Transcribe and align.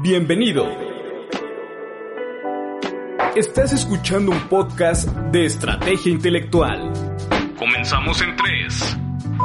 Bienvenido. 0.00 0.64
Estás 3.34 3.72
escuchando 3.72 4.30
un 4.30 4.40
podcast 4.48 5.08
de 5.08 5.44
estrategia 5.44 6.12
intelectual. 6.12 6.92
Comenzamos 7.58 8.22
en 8.22 8.36
3, 8.36 8.96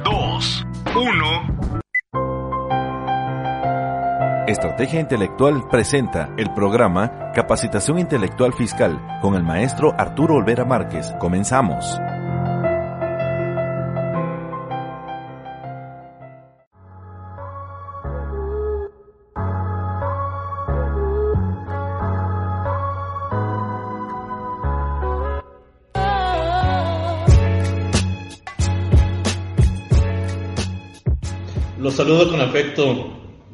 2, 0.04 0.66
1. 0.96 1.74
Estrategia 4.48 5.00
Intelectual 5.00 5.68
presenta 5.70 6.30
el 6.38 6.54
programa 6.54 7.32
Capacitación 7.34 7.98
Intelectual 7.98 8.54
Fiscal 8.54 9.02
con 9.24 9.34
el 9.34 9.42
maestro 9.42 9.96
Arturo 9.98 10.36
Olvera 10.36 10.66
Márquez. 10.66 11.12
Comenzamos. 11.20 11.98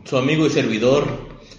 Su 0.09 0.17
amigo 0.17 0.47
y 0.47 0.49
servidor, 0.49 1.05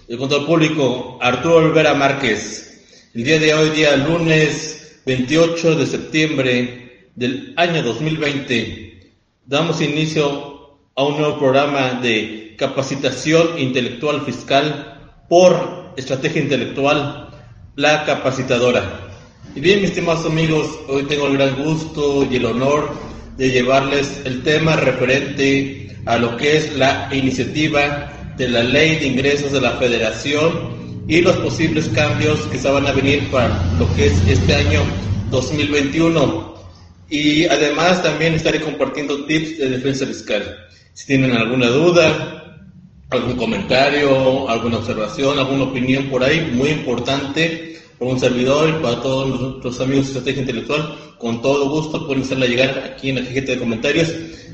el 0.09 0.17
control 0.17 0.45
público 0.45 1.17
Arturo 1.21 1.55
Olvera 1.55 1.93
Márquez. 1.93 2.83
El 3.13 3.23
día 3.23 3.39
de 3.39 3.53
hoy, 3.53 3.69
día 3.69 3.95
lunes 3.95 4.99
28 5.05 5.75
de 5.75 5.87
septiembre 5.87 7.07
del 7.15 7.53
año 7.55 7.81
2020, 7.81 9.13
damos 9.45 9.79
inicio 9.79 10.79
a 10.97 11.03
un 11.05 11.17
nuevo 11.17 11.39
programa 11.39 11.93
de 12.01 12.55
capacitación 12.57 13.57
intelectual 13.57 14.25
fiscal 14.25 15.15
por 15.29 15.93
estrategia 15.95 16.41
intelectual, 16.41 17.29
la 17.77 18.03
capacitadora. 18.03 19.07
Y 19.55 19.61
bien, 19.61 19.79
mis 19.79 19.91
estimados 19.91 20.25
amigos, 20.25 20.67
hoy 20.89 21.03
tengo 21.03 21.27
el 21.27 21.37
gran 21.37 21.55
gusto 21.63 22.27
y 22.29 22.35
el 22.35 22.45
honor 22.45 22.91
de 23.37 23.49
llevarles 23.49 24.23
el 24.25 24.43
tema 24.43 24.75
referente 24.75 25.95
a 26.05 26.17
lo 26.17 26.35
que 26.35 26.57
es 26.57 26.75
la 26.75 27.07
iniciativa 27.13 28.17
de 28.37 28.47
la 28.47 28.63
ley 28.63 28.97
de 28.97 29.07
ingresos 29.07 29.51
de 29.51 29.61
la 29.61 29.71
federación 29.77 31.05
y 31.07 31.21
los 31.21 31.35
posibles 31.37 31.87
cambios 31.89 32.39
que 32.51 32.57
se 32.57 32.69
van 32.69 32.87
a 32.87 32.91
venir 32.91 33.29
para 33.29 33.49
lo 33.77 33.91
que 33.95 34.07
es 34.07 34.13
este 34.27 34.55
año 34.55 34.81
2021. 35.29 36.51
Y 37.09 37.45
además 37.45 38.01
también 38.01 38.33
estaré 38.33 38.61
compartiendo 38.61 39.25
tips 39.25 39.59
de 39.59 39.69
defensa 39.69 40.05
fiscal. 40.05 40.57
Si 40.93 41.05
tienen 41.05 41.31
alguna 41.31 41.67
duda, 41.67 42.59
algún 43.09 43.35
comentario, 43.35 44.49
alguna 44.49 44.77
observación, 44.77 45.37
alguna 45.37 45.63
opinión 45.63 46.05
por 46.09 46.23
ahí, 46.23 46.49
muy 46.53 46.69
importante, 46.69 47.79
por 47.99 48.07
un 48.07 48.19
servidor 48.19 48.69
y 48.69 48.81
para 48.81 49.01
todos 49.01 49.39
nuestros 49.39 49.81
amigos 49.81 50.05
de 50.05 50.11
Estrategia 50.11 50.41
Intelectual, 50.41 50.95
con 51.17 51.41
todo 51.41 51.69
gusto 51.69 52.07
pueden 52.07 52.23
hacerla 52.23 52.45
llegar 52.45 52.91
aquí 52.93 53.09
en 53.09 53.15
la 53.17 53.23
cajita 53.23 53.51
de 53.51 53.59
comentarios 53.59 54.09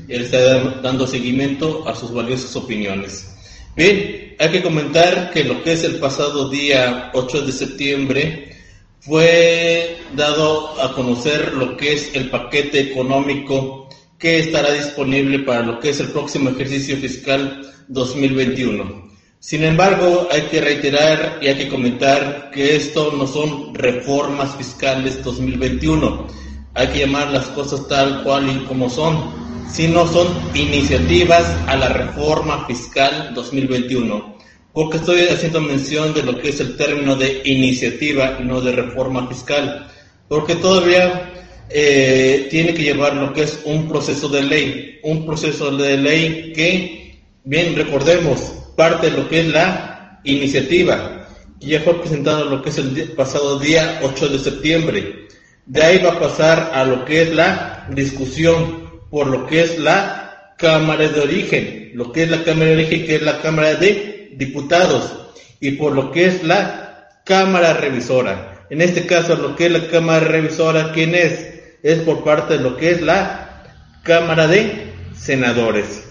él 0.08 0.22
está 0.22 0.80
dando 0.80 1.06
seguimiento 1.06 1.86
a 1.86 1.94
sus 1.94 2.12
valiosas 2.12 2.56
opiniones. 2.56 3.34
Bien, 3.78 4.34
hay 4.40 4.50
que 4.50 4.60
comentar 4.60 5.30
que 5.30 5.44
lo 5.44 5.62
que 5.62 5.74
es 5.74 5.84
el 5.84 6.00
pasado 6.00 6.48
día 6.48 7.12
8 7.14 7.42
de 7.42 7.52
septiembre 7.52 8.56
fue 8.98 9.98
dado 10.16 10.82
a 10.82 10.92
conocer 10.94 11.54
lo 11.54 11.76
que 11.76 11.92
es 11.92 12.12
el 12.12 12.28
paquete 12.28 12.80
económico 12.80 13.88
que 14.18 14.40
estará 14.40 14.72
disponible 14.72 15.38
para 15.38 15.62
lo 15.62 15.78
que 15.78 15.90
es 15.90 16.00
el 16.00 16.08
próximo 16.08 16.50
ejercicio 16.50 16.96
fiscal 16.96 17.72
2021. 17.86 19.10
Sin 19.38 19.62
embargo, 19.62 20.26
hay 20.32 20.42
que 20.50 20.60
reiterar 20.60 21.38
y 21.40 21.46
hay 21.46 21.54
que 21.54 21.68
comentar 21.68 22.50
que 22.52 22.74
esto 22.74 23.12
no 23.12 23.28
son 23.28 23.76
reformas 23.76 24.56
fiscales 24.56 25.22
2021. 25.22 26.26
Hay 26.74 26.88
que 26.88 27.06
llamar 27.06 27.30
las 27.30 27.46
cosas 27.50 27.86
tal 27.86 28.24
cual 28.24 28.50
y 28.50 28.64
como 28.64 28.90
son 28.90 29.47
sino 29.72 30.06
son 30.06 30.28
iniciativas 30.54 31.44
a 31.66 31.76
la 31.76 31.88
reforma 31.88 32.66
fiscal 32.66 33.32
2021. 33.34 34.38
Porque 34.72 34.98
estoy 34.98 35.22
haciendo 35.28 35.60
mención 35.60 36.14
de 36.14 36.22
lo 36.22 36.38
que 36.38 36.50
es 36.50 36.60
el 36.60 36.76
término 36.76 37.16
de 37.16 37.42
iniciativa 37.44 38.38
y 38.40 38.44
no 38.44 38.60
de 38.60 38.72
reforma 38.72 39.26
fiscal. 39.28 39.90
Porque 40.28 40.56
todavía 40.56 41.32
eh, 41.70 42.48
tiene 42.50 42.74
que 42.74 42.82
llevar 42.82 43.14
lo 43.14 43.32
que 43.32 43.42
es 43.42 43.60
un 43.64 43.88
proceso 43.88 44.28
de 44.28 44.42
ley. 44.42 45.00
Un 45.02 45.26
proceso 45.26 45.70
de 45.76 45.96
ley 45.96 46.52
que, 46.54 47.20
bien 47.44 47.74
recordemos, 47.74 48.40
parte 48.76 49.10
de 49.10 49.16
lo 49.16 49.28
que 49.28 49.40
es 49.40 49.48
la 49.48 50.20
iniciativa. 50.24 51.26
Que 51.60 51.66
ya 51.66 51.80
fue 51.80 52.00
presentado 52.00 52.44
lo 52.44 52.62
que 52.62 52.70
es 52.70 52.78
el 52.78 53.12
pasado 53.16 53.58
día 53.58 54.00
8 54.02 54.28
de 54.28 54.38
septiembre. 54.38 55.28
De 55.66 55.82
ahí 55.82 55.98
va 55.98 56.12
a 56.12 56.20
pasar 56.20 56.70
a 56.72 56.84
lo 56.84 57.04
que 57.04 57.22
es 57.22 57.34
la 57.34 57.88
discusión 57.90 58.87
por 59.10 59.26
lo 59.26 59.46
que 59.46 59.62
es 59.62 59.78
la 59.78 60.54
Cámara 60.58 61.08
de 61.08 61.20
Origen, 61.20 61.92
lo 61.94 62.12
que 62.12 62.24
es 62.24 62.30
la 62.30 62.42
Cámara 62.42 62.66
de 62.66 62.72
Origen, 62.74 63.06
que 63.06 63.16
es 63.16 63.22
la 63.22 63.40
Cámara 63.40 63.74
de 63.74 64.32
Diputados, 64.36 65.30
y 65.60 65.72
por 65.72 65.92
lo 65.92 66.10
que 66.10 66.26
es 66.26 66.42
la 66.42 67.08
Cámara 67.24 67.74
Revisora. 67.74 68.66
En 68.70 68.82
este 68.82 69.06
caso, 69.06 69.36
lo 69.36 69.56
que 69.56 69.66
es 69.66 69.72
la 69.72 69.88
Cámara 69.88 70.20
Revisora, 70.20 70.92
¿quién 70.92 71.14
es? 71.14 71.46
Es 71.82 72.00
por 72.00 72.24
parte 72.24 72.58
de 72.58 72.62
lo 72.62 72.76
que 72.76 72.90
es 72.90 73.02
la 73.02 73.64
Cámara 74.02 74.46
de 74.46 74.92
Senadores. 75.16 76.04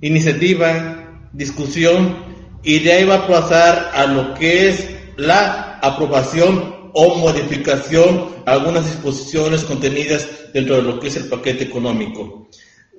Iniciativa, 0.00 1.20
discusión, 1.32 2.16
y 2.62 2.80
de 2.80 2.92
ahí 2.92 3.04
va 3.04 3.16
a 3.16 3.26
pasar 3.26 3.90
a 3.94 4.06
lo 4.06 4.34
que 4.34 4.68
es 4.68 4.88
la 5.16 5.78
aprobación 5.82 6.81
o 6.94 7.16
modificación 7.16 8.42
a 8.46 8.52
algunas 8.52 8.86
disposiciones 8.86 9.64
contenidas 9.64 10.28
dentro 10.52 10.76
de 10.76 10.82
lo 10.82 11.00
que 11.00 11.08
es 11.08 11.16
el 11.16 11.26
paquete 11.26 11.64
económico. 11.64 12.48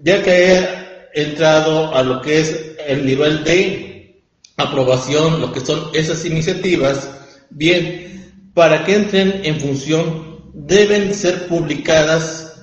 Ya 0.02 0.22
que 0.22 0.54
he 0.54 1.22
entrado 1.22 1.96
a 1.96 2.04
lo 2.04 2.22
que 2.22 2.40
es 2.40 2.76
el 2.88 3.06
nivel 3.06 3.44
de 3.44 4.24
aprobación, 4.58 5.42
lo 5.42 5.52
que 5.52 5.62
son 5.62 5.90
esas 5.94 6.26
iniciativas, 6.26 7.10
bien, 7.50 8.32
para 8.54 8.84
que 8.84 8.96
entren 8.96 9.42
en 9.44 9.60
función, 9.60 10.52
deben 10.54 11.14
ser 11.14 11.48
publicadas 11.48 12.54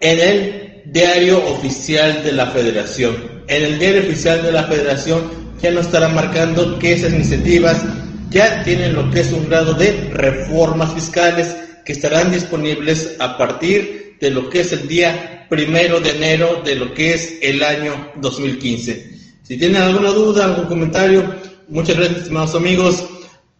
en 0.00 0.20
el 0.20 0.82
diario 0.86 1.38
oficial 1.48 2.22
de 2.24 2.32
la 2.32 2.46
federación. 2.46 3.42
En 3.46 3.64
el 3.64 3.78
diario 3.78 4.02
oficial 4.02 4.42
de 4.42 4.52
la 4.52 4.64
federación 4.64 5.30
ya 5.62 5.70
nos 5.70 5.86
estará 5.86 6.08
marcando 6.08 6.78
que 6.78 6.92
esas 6.92 7.12
iniciativas 7.12 7.84
ya 8.30 8.62
tienen 8.62 8.94
lo 8.94 9.10
que 9.10 9.20
es 9.20 9.32
un 9.32 9.48
grado 9.48 9.74
de 9.74 10.10
reformas 10.12 10.92
fiscales 10.92 11.56
que 11.84 11.92
estarán 11.92 12.30
disponibles 12.30 13.16
a 13.18 13.38
partir 13.38 14.16
de 14.20 14.30
lo 14.30 14.50
que 14.50 14.60
es 14.60 14.72
el 14.72 14.86
día 14.86 15.46
primero 15.48 16.00
de 16.00 16.10
enero 16.10 16.60
de 16.64 16.74
lo 16.74 16.92
que 16.92 17.14
es 17.14 17.38
el 17.40 17.62
año 17.62 18.12
2015. 18.16 19.18
Si 19.42 19.56
tienen 19.56 19.80
alguna 19.80 20.10
duda, 20.10 20.44
algún 20.44 20.66
comentario, 20.66 21.34
muchas 21.68 21.96
gracias, 21.96 22.18
estimados 22.18 22.54
amigos. 22.54 23.04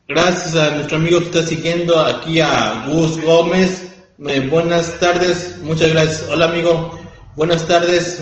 Gracias 0.07 0.55
a 0.55 0.71
nuestro 0.75 0.97
amigo 0.97 1.21
que 1.21 1.27
está 1.27 1.43
siguiendo 1.47 1.99
aquí 2.01 2.41
a 2.41 2.87
Gus 2.89 3.21
Gómez. 3.23 3.85
Eh, 4.27 4.47
buenas 4.51 4.99
tardes, 4.99 5.57
muchas 5.63 5.91
gracias. 5.91 6.27
Hola, 6.31 6.47
amigo. 6.47 6.99
Buenas 7.37 7.67
tardes. 7.67 8.21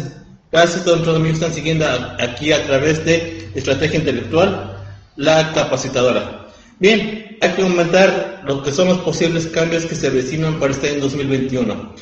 Gracias 0.52 0.80
a 0.80 0.84
todos 0.84 0.98
nuestros 0.98 1.16
amigos 1.16 1.38
que 1.38 1.44
están 1.44 1.54
siguiendo 1.54 1.86
aquí 2.20 2.52
a 2.52 2.64
través 2.66 3.04
de 3.04 3.48
Estrategia 3.54 3.98
Intelectual 3.98 4.75
la 5.16 5.53
capacitadora. 5.53 6.49
Bien, 6.78 7.38
hay 7.41 7.50
que 7.50 7.62
comentar 7.62 8.43
lo 8.47 8.62
que 8.62 8.72
son 8.72 8.88
los 8.88 8.99
posibles 8.99 9.47
cambios 9.47 9.87
que 9.87 9.94
se 9.94 10.09
avecinan 10.09 10.59
para 10.60 10.72
este 10.72 10.91
año 10.91 11.00
2021. 11.00 11.94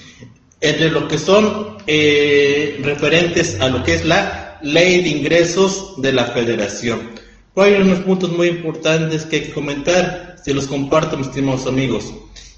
Entre 0.60 0.90
lo 0.90 1.06
que 1.08 1.18
son 1.18 1.76
eh, 1.86 2.80
referentes 2.82 3.60
a 3.60 3.68
lo 3.68 3.82
que 3.82 3.94
es 3.94 4.04
la 4.04 4.58
ley 4.62 5.02
de 5.02 5.10
ingresos 5.10 5.94
de 5.98 6.12
la 6.12 6.24
federación. 6.24 7.10
Hay 7.56 7.74
unos 7.74 8.00
puntos 8.00 8.32
muy 8.32 8.48
importantes 8.48 9.24
que 9.26 9.36
hay 9.36 9.42
que 9.42 9.52
comentar, 9.52 10.36
se 10.42 10.54
los 10.54 10.66
comparto 10.66 11.16
mis 11.16 11.28
estimados 11.28 11.66
amigos. 11.66 12.12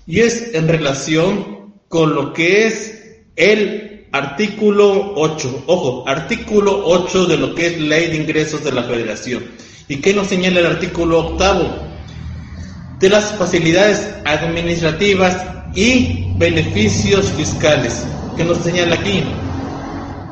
Y 0.06 0.20
es 0.20 0.54
en 0.54 0.68
relación 0.68 1.74
con 1.88 2.14
lo 2.14 2.32
que 2.32 2.66
es 2.66 3.24
el 3.36 4.06
artículo 4.12 5.12
8. 5.16 5.64
Ojo, 5.66 6.08
artículo 6.08 6.82
8 6.86 7.26
de 7.26 7.36
lo 7.36 7.54
que 7.54 7.66
es 7.66 7.80
ley 7.80 8.08
de 8.08 8.16
ingresos 8.16 8.64
de 8.64 8.72
la 8.72 8.84
federación. 8.84 9.44
¿Y 9.88 9.96
qué 9.96 10.12
nos 10.12 10.26
señala 10.26 10.60
el 10.60 10.66
artículo 10.66 11.20
octavo? 11.20 11.76
De 12.98 13.08
las 13.08 13.32
facilidades 13.32 14.14
administrativas 14.24 15.36
y 15.74 16.32
beneficios 16.36 17.26
fiscales. 17.32 18.04
¿Qué 18.36 18.44
nos 18.44 18.58
señala 18.58 18.96
aquí? 18.96 19.22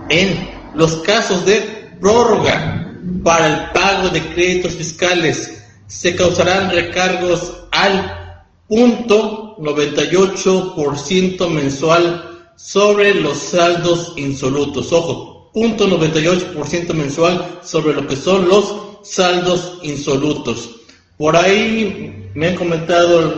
En 0.09 0.51
los 0.75 0.97
casos 0.97 1.47
de 1.47 1.61
prórroga 2.01 2.91
para 3.23 3.47
el 3.47 3.71
pago 3.71 4.09
de 4.09 4.21
créditos 4.21 4.75
fiscales 4.75 5.63
se 5.87 6.17
causarán 6.17 6.71
recargos 6.71 7.67
al 7.71 8.41
punto 8.67 9.57
98% 9.59 11.49
mensual 11.49 12.51
sobre 12.57 13.15
los 13.15 13.39
saldos 13.39 14.15
insolutos. 14.17 14.93
Ojo, 14.93 15.51
punto 15.53 15.87
98% 15.87 16.93
mensual 16.93 17.61
sobre 17.63 17.95
lo 17.95 18.05
que 18.07 18.17
son 18.17 18.49
los 18.49 18.94
saldos 19.05 19.79
insolutos. 19.83 20.81
Por 21.17 21.37
ahí 21.37 22.31
me 22.35 22.49
han 22.49 22.57
comentado 22.57 23.33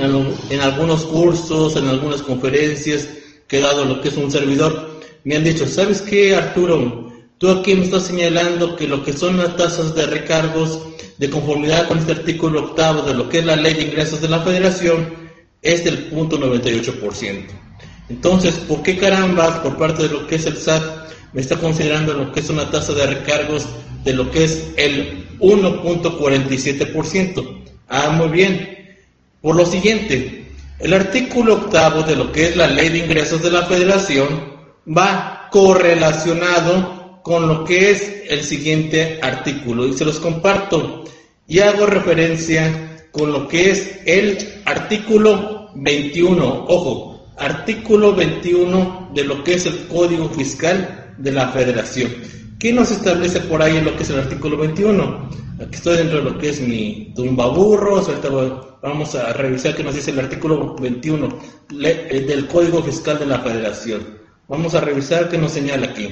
en, 0.00 0.60
algunos 0.60 1.04
cursos, 1.04 1.76
en 1.76 1.88
algunas 1.88 2.22
conferencias 2.22 3.08
que 3.48 3.60
dado 3.60 3.84
lo 3.84 4.00
que 4.00 4.08
es 4.08 4.16
un 4.16 4.30
servidor, 4.30 5.00
me 5.24 5.36
han 5.36 5.44
dicho, 5.44 5.66
¿sabes 5.66 6.00
qué, 6.02 6.36
Arturo? 6.36 7.12
Tú 7.38 7.50
aquí 7.50 7.74
me 7.74 7.84
estás 7.84 8.04
señalando 8.04 8.76
que 8.76 8.86
lo 8.86 9.02
que 9.02 9.12
son 9.12 9.36
las 9.36 9.56
tasas 9.56 9.94
de 9.94 10.06
recargos 10.06 10.80
de 11.18 11.30
conformidad 11.30 11.88
con 11.88 11.98
este 11.98 12.12
artículo 12.12 12.60
octavo 12.66 13.02
de 13.02 13.14
lo 13.14 13.28
que 13.28 13.38
es 13.38 13.44
la 13.44 13.56
ley 13.56 13.74
de 13.74 13.82
ingresos 13.82 14.20
de 14.20 14.28
la 14.28 14.40
federación 14.40 15.12
es 15.62 15.84
del 15.84 16.06
punto 16.06 16.38
98%. 16.38 17.46
Entonces, 18.08 18.54
¿por 18.54 18.82
qué 18.82 18.96
carambas 18.96 19.58
por 19.60 19.76
parte 19.76 20.04
de 20.04 20.10
lo 20.10 20.26
que 20.26 20.36
es 20.36 20.46
el 20.46 20.56
SAT 20.56 21.08
me 21.32 21.40
está 21.40 21.56
considerando 21.56 22.14
lo 22.14 22.32
que 22.32 22.40
es 22.40 22.48
una 22.48 22.70
tasa 22.70 22.92
de 22.94 23.06
recargos 23.06 23.66
de 24.04 24.12
lo 24.12 24.30
que 24.30 24.44
es 24.44 24.68
el 24.76 25.26
1.47%? 25.38 27.64
Ah, 27.88 28.10
muy 28.10 28.28
bien. 28.28 28.76
Por 29.40 29.56
lo 29.56 29.64
siguiente, 29.66 30.46
el 30.78 30.94
artículo 30.94 31.54
octavo 31.54 32.02
de 32.02 32.14
lo 32.16 32.30
que 32.32 32.46
es 32.46 32.56
la 32.56 32.68
ley 32.68 32.90
de 32.90 32.98
ingresos 32.98 33.42
de 33.42 33.50
la 33.50 33.66
federación 33.66 34.58
va 34.86 35.48
correlacionado 35.50 37.20
con 37.22 37.48
lo 37.48 37.64
que 37.64 37.90
es 37.90 38.22
el 38.28 38.42
siguiente 38.42 39.18
artículo 39.22 39.86
y 39.86 39.94
se 39.94 40.04
los 40.04 40.20
comparto 40.20 41.04
y 41.46 41.60
hago 41.60 41.86
referencia 41.86 43.06
con 43.10 43.32
lo 43.32 43.48
que 43.48 43.70
es 43.70 44.00
el 44.06 44.62
artículo 44.64 45.70
21. 45.74 46.66
Ojo, 46.68 47.26
artículo 47.36 48.14
21 48.14 49.10
de 49.14 49.24
lo 49.24 49.44
que 49.44 49.54
es 49.54 49.66
el 49.66 49.86
Código 49.88 50.28
Fiscal 50.30 51.14
de 51.18 51.32
la 51.32 51.48
Federación. 51.48 52.37
¿Qué 52.58 52.72
nos 52.72 52.90
establece 52.90 53.38
por 53.40 53.62
ahí 53.62 53.76
en 53.76 53.84
lo 53.84 53.96
que 53.96 54.02
es 54.02 54.10
el 54.10 54.18
artículo 54.18 54.56
21? 54.56 55.30
Aquí 55.60 55.76
estoy 55.76 55.98
dentro 55.98 56.18
de 56.18 56.24
lo 56.24 56.38
que 56.38 56.48
es 56.48 56.60
mi 56.60 57.12
tumbaburros, 57.14 58.08
ahorita 58.08 58.28
vamos 58.82 59.14
a 59.14 59.32
revisar 59.32 59.76
qué 59.76 59.84
nos 59.84 59.94
dice 59.94 60.10
el 60.10 60.18
artículo 60.18 60.74
21 60.74 61.38
eh, 61.84 62.24
del 62.26 62.48
Código 62.48 62.82
Fiscal 62.82 63.20
de 63.20 63.26
la 63.26 63.38
Federación. 63.38 64.18
Vamos 64.48 64.74
a 64.74 64.80
revisar 64.80 65.28
qué 65.28 65.38
nos 65.38 65.52
señala 65.52 65.86
aquí. 65.86 66.08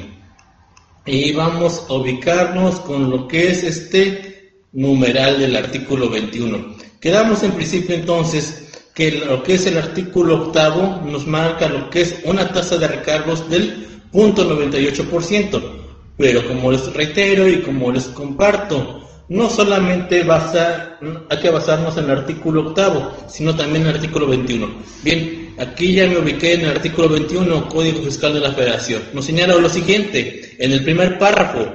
Y 1.04 1.32
vamos 1.32 1.84
a 1.88 1.94
ubicarnos 1.94 2.78
con 2.80 3.10
lo 3.10 3.26
que 3.26 3.50
es 3.50 3.64
este 3.64 4.60
numeral 4.72 5.40
del 5.40 5.56
artículo 5.56 6.08
21. 6.08 6.76
Quedamos 7.00 7.42
en 7.42 7.52
principio 7.52 7.96
entonces 7.96 8.68
que 8.94 9.10
lo 9.10 9.42
que 9.42 9.54
es 9.54 9.66
el 9.66 9.78
artículo 9.78 10.44
octavo 10.44 11.02
nos 11.04 11.26
marca 11.26 11.68
lo 11.68 11.90
que 11.90 12.02
es 12.02 12.20
una 12.24 12.52
tasa 12.52 12.76
de 12.76 12.86
recargos 12.86 13.50
del 13.50 13.84
punto 14.12 14.48
98%. 14.48 15.85
Pero 16.16 16.46
como 16.46 16.72
les 16.72 16.92
reitero 16.92 17.48
y 17.48 17.60
como 17.60 17.92
les 17.92 18.06
comparto, 18.06 19.06
no 19.28 19.50
solamente 19.50 20.22
basa, 20.22 20.98
hay 21.28 21.38
que 21.38 21.50
basarnos 21.50 21.96
en 21.96 22.04
el 22.04 22.18
artículo 22.18 22.68
octavo, 22.68 23.12
sino 23.28 23.54
también 23.56 23.82
en 23.82 23.88
el 23.88 23.96
artículo 23.96 24.28
21. 24.28 24.68
Bien, 25.02 25.54
aquí 25.58 25.94
ya 25.94 26.06
me 26.06 26.18
ubiqué 26.18 26.54
en 26.54 26.60
el 26.62 26.70
artículo 26.70 27.08
21, 27.08 27.68
Código 27.68 28.02
Fiscal 28.02 28.34
de 28.34 28.40
la 28.40 28.52
Federación. 28.52 29.02
Nos 29.12 29.26
señala 29.26 29.54
lo 29.56 29.68
siguiente, 29.68 30.56
en 30.58 30.72
el 30.72 30.84
primer 30.84 31.18
párrafo, 31.18 31.66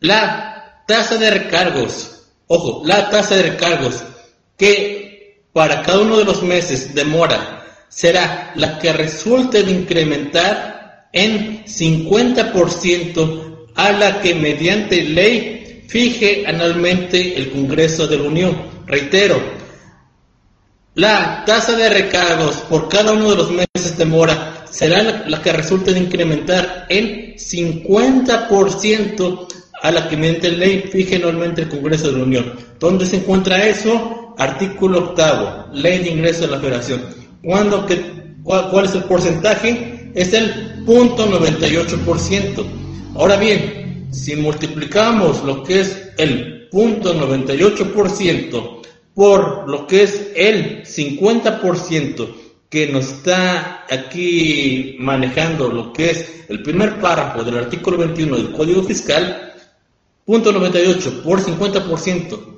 la 0.00 0.84
tasa 0.86 1.16
de 1.16 1.30
recargos, 1.30 2.26
ojo, 2.46 2.82
la 2.84 3.08
tasa 3.08 3.36
de 3.36 3.42
recargos 3.42 4.04
que 4.56 5.46
para 5.52 5.82
cada 5.82 6.00
uno 6.00 6.18
de 6.18 6.24
los 6.24 6.42
meses 6.42 6.94
de 6.94 7.04
mora 7.04 7.64
será 7.88 8.52
la 8.54 8.78
que 8.78 8.92
resulte 8.92 9.62
de 9.62 9.70
incrementar 9.72 11.08
en 11.12 11.64
50% 11.64 13.51
a 13.74 13.92
la 13.92 14.20
que 14.20 14.34
mediante 14.34 15.02
ley 15.02 15.84
fije 15.88 16.44
anualmente 16.46 17.36
el 17.36 17.50
Congreso 17.50 18.06
de 18.06 18.16
la 18.16 18.22
Unión. 18.24 18.56
Reitero, 18.86 19.40
la 20.94 21.44
tasa 21.46 21.76
de 21.76 21.88
recargos 21.88 22.56
por 22.68 22.88
cada 22.88 23.12
uno 23.12 23.30
de 23.30 23.36
los 23.36 23.50
meses 23.50 23.96
de 23.96 24.04
mora 24.04 24.64
será 24.70 25.24
la, 25.26 25.42
que 25.42 25.52
resulte 25.52 25.92
de 25.92 26.00
incrementar 26.00 26.86
en 26.88 27.34
50% 27.36 29.46
a 29.82 29.90
la 29.90 30.08
que 30.08 30.16
mediante 30.16 30.52
ley 30.52 30.88
fije 30.90 31.16
anualmente 31.16 31.62
el 31.62 31.68
Congreso 31.68 32.12
de 32.12 32.18
la 32.18 32.24
Unión. 32.24 32.52
¿Dónde 32.78 33.06
se 33.06 33.16
encuentra 33.16 33.66
eso? 33.66 34.34
Artículo 34.38 34.98
octavo, 34.98 35.66
ley 35.72 35.98
de 35.98 36.10
ingreso 36.10 36.42
de 36.42 36.48
la 36.48 36.60
federación. 36.60 37.02
¿Cuándo, 37.42 37.84
que, 37.86 38.00
cuál, 38.42 38.84
es 38.84 38.94
el 38.94 39.04
porcentaje? 39.04 40.10
Es 40.14 40.32
el 40.32 40.84
punto 40.84 41.26
98%. 41.26 42.81
Ahora 43.14 43.36
bien, 43.36 44.08
si 44.10 44.36
multiplicamos 44.36 45.44
lo 45.44 45.62
que 45.62 45.80
es 45.80 46.12
el 46.16 46.68
punto 46.70 47.14
98% 47.14 48.80
por 49.14 49.68
lo 49.68 49.86
que 49.86 50.04
es 50.04 50.30
el 50.34 50.82
50% 50.84 52.34
que 52.70 52.86
nos 52.86 53.12
está 53.12 53.84
aquí 53.90 54.96
manejando 54.98 55.68
lo 55.68 55.92
que 55.92 56.10
es 56.10 56.44
el 56.48 56.62
primer 56.62 56.98
párrafo 56.98 57.44
del 57.44 57.58
artículo 57.58 57.98
21 57.98 58.36
del 58.36 58.52
Código 58.52 58.82
Fiscal, 58.82 59.52
punto 60.24 60.50
98 60.50 61.22
por 61.22 61.40
50%, 61.40 62.52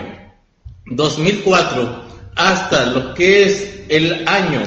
2004 0.86 2.04
hasta 2.36 2.86
lo 2.86 3.14
que 3.14 3.44
es 3.44 3.82
el 3.90 4.28
año 4.28 4.62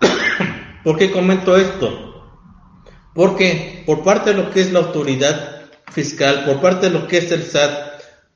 ¿Por 0.84 0.98
qué 0.98 1.10
comento 1.10 1.56
esto? 1.56 2.04
Porque 3.14 3.82
por 3.86 4.04
parte 4.04 4.30
de 4.30 4.36
lo 4.36 4.50
que 4.50 4.60
es 4.60 4.72
la 4.72 4.80
autoridad 4.80 5.62
fiscal, 5.90 6.44
por 6.44 6.60
parte 6.60 6.88
de 6.88 6.98
lo 6.98 7.08
que 7.08 7.18
es 7.18 7.32
el 7.32 7.42
SAT, 7.42 7.88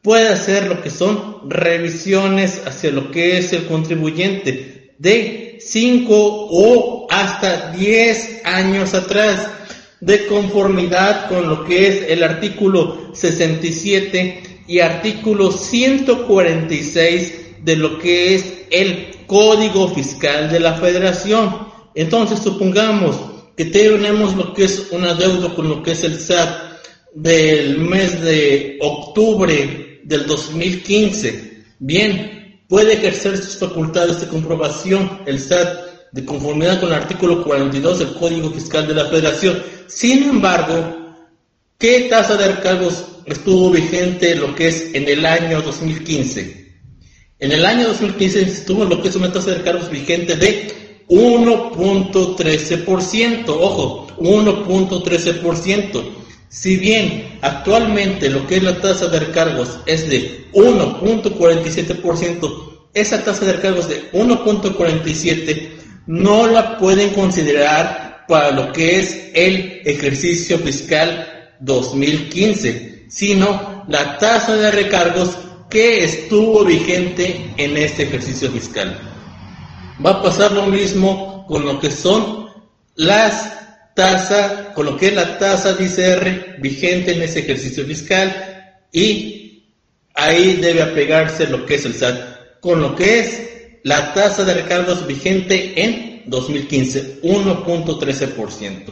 puede 0.02 0.28
hacer 0.28 0.66
lo 0.66 0.82
que 0.82 0.90
son 0.90 1.48
revisiones 1.48 2.62
hacia 2.66 2.90
lo 2.90 3.10
que 3.10 3.38
es 3.38 3.52
el 3.52 3.66
contribuyente 3.66 4.94
de 4.98 5.58
5 5.60 6.08
o 6.10 7.06
hasta 7.10 7.72
10 7.72 8.42
años 8.44 8.94
atrás, 8.94 9.48
de 10.00 10.26
conformidad 10.26 11.28
con 11.28 11.48
lo 11.48 11.64
que 11.64 11.86
es 11.86 12.10
el 12.10 12.24
artículo 12.24 13.14
67 13.14 14.51
y 14.66 14.80
artículo 14.80 15.52
146 15.52 17.64
de 17.64 17.76
lo 17.76 17.98
que 17.98 18.34
es 18.34 18.64
el 18.70 19.08
Código 19.26 19.88
Fiscal 19.88 20.50
de 20.50 20.60
la 20.60 20.74
Federación. 20.74 21.68
Entonces, 21.94 22.40
supongamos 22.40 23.16
que 23.56 23.66
tenemos 23.66 24.34
lo 24.34 24.54
que 24.54 24.64
es 24.64 24.88
una 24.90 25.14
deuda 25.14 25.54
con 25.54 25.68
lo 25.68 25.82
que 25.82 25.92
es 25.92 26.04
el 26.04 26.18
SAT 26.18 26.72
del 27.14 27.78
mes 27.78 28.22
de 28.22 28.78
octubre 28.80 30.00
del 30.04 30.26
2015. 30.26 31.64
Bien, 31.78 32.62
puede 32.68 32.94
ejercer 32.94 33.36
sus 33.36 33.58
facultades 33.58 34.20
de 34.20 34.28
comprobación 34.28 35.20
el 35.26 35.38
SAT 35.38 35.92
de 36.12 36.24
conformidad 36.24 36.80
con 36.80 36.90
el 36.90 36.96
artículo 36.96 37.44
42 37.44 37.98
del 37.98 38.14
Código 38.14 38.50
Fiscal 38.50 38.86
de 38.86 38.94
la 38.94 39.06
Federación. 39.06 39.62
Sin 39.86 40.24
embargo, 40.24 41.14
¿qué 41.78 42.08
tasa 42.10 42.36
de 42.36 42.48
recargos 42.48 43.04
estuvo 43.26 43.70
vigente 43.70 44.34
lo 44.34 44.54
que 44.54 44.68
es 44.68 44.94
en 44.94 45.06
el 45.08 45.26
año 45.26 45.60
2015? 45.62 46.62
En 47.38 47.52
el 47.52 47.66
año 47.66 47.88
2015 47.88 48.42
estuvo 48.42 48.84
lo 48.84 49.02
que 49.02 49.08
es 49.08 49.16
una 49.16 49.32
tasa 49.32 49.50
de 49.50 49.58
recargos 49.58 49.90
vigente 49.90 50.36
de 50.36 50.72
1.13%. 51.08 53.48
Ojo, 53.48 54.06
1.13%. 54.18 56.04
Si 56.48 56.76
bien 56.76 57.38
actualmente 57.40 58.30
lo 58.30 58.46
que 58.46 58.56
es 58.56 58.62
la 58.62 58.80
tasa 58.80 59.08
de 59.08 59.18
recargos 59.20 59.80
es 59.86 60.08
de 60.08 60.46
1.47%, 60.52 62.72
esa 62.94 63.24
tasa 63.24 63.46
de 63.46 63.54
recargos 63.54 63.88
de 63.88 64.12
1.47 64.12 65.70
no 66.06 66.46
la 66.46 66.78
pueden 66.78 67.10
considerar 67.10 68.24
para 68.28 68.50
lo 68.50 68.72
que 68.72 69.00
es 69.00 69.30
el 69.34 69.80
ejercicio 69.84 70.58
fiscal 70.58 71.54
2015, 71.60 72.91
sino 73.12 73.84
la 73.88 74.16
tasa 74.18 74.56
de 74.56 74.70
recargos 74.70 75.36
que 75.68 76.04
estuvo 76.04 76.64
vigente 76.64 77.52
en 77.58 77.76
este 77.76 78.04
ejercicio 78.04 78.50
fiscal. 78.50 78.98
Va 80.04 80.10
a 80.10 80.22
pasar 80.22 80.52
lo 80.52 80.66
mismo 80.66 81.44
con 81.46 81.64
lo 81.64 81.78
que 81.78 81.90
son 81.90 82.48
las 82.96 83.52
tasas, 83.94 84.72
con 84.74 84.86
lo 84.86 84.96
que 84.96 85.08
es 85.08 85.14
la 85.14 85.38
tasa 85.38 85.74
de 85.74 85.84
ICR 85.84 86.60
vigente 86.60 87.12
en 87.12 87.22
ese 87.22 87.40
ejercicio 87.40 87.84
fiscal 87.84 88.80
y 88.90 89.64
ahí 90.14 90.56
debe 90.56 90.82
apegarse 90.82 91.46
lo 91.46 91.66
que 91.66 91.74
es 91.74 91.84
el 91.84 91.94
SAT, 91.94 92.60
con 92.60 92.80
lo 92.80 92.96
que 92.96 93.20
es 93.20 93.42
la 93.82 94.14
tasa 94.14 94.44
de 94.44 94.54
recargos 94.54 95.06
vigente 95.06 95.72
en 95.82 96.22
2015, 96.26 97.20
1.13%. 97.22 98.84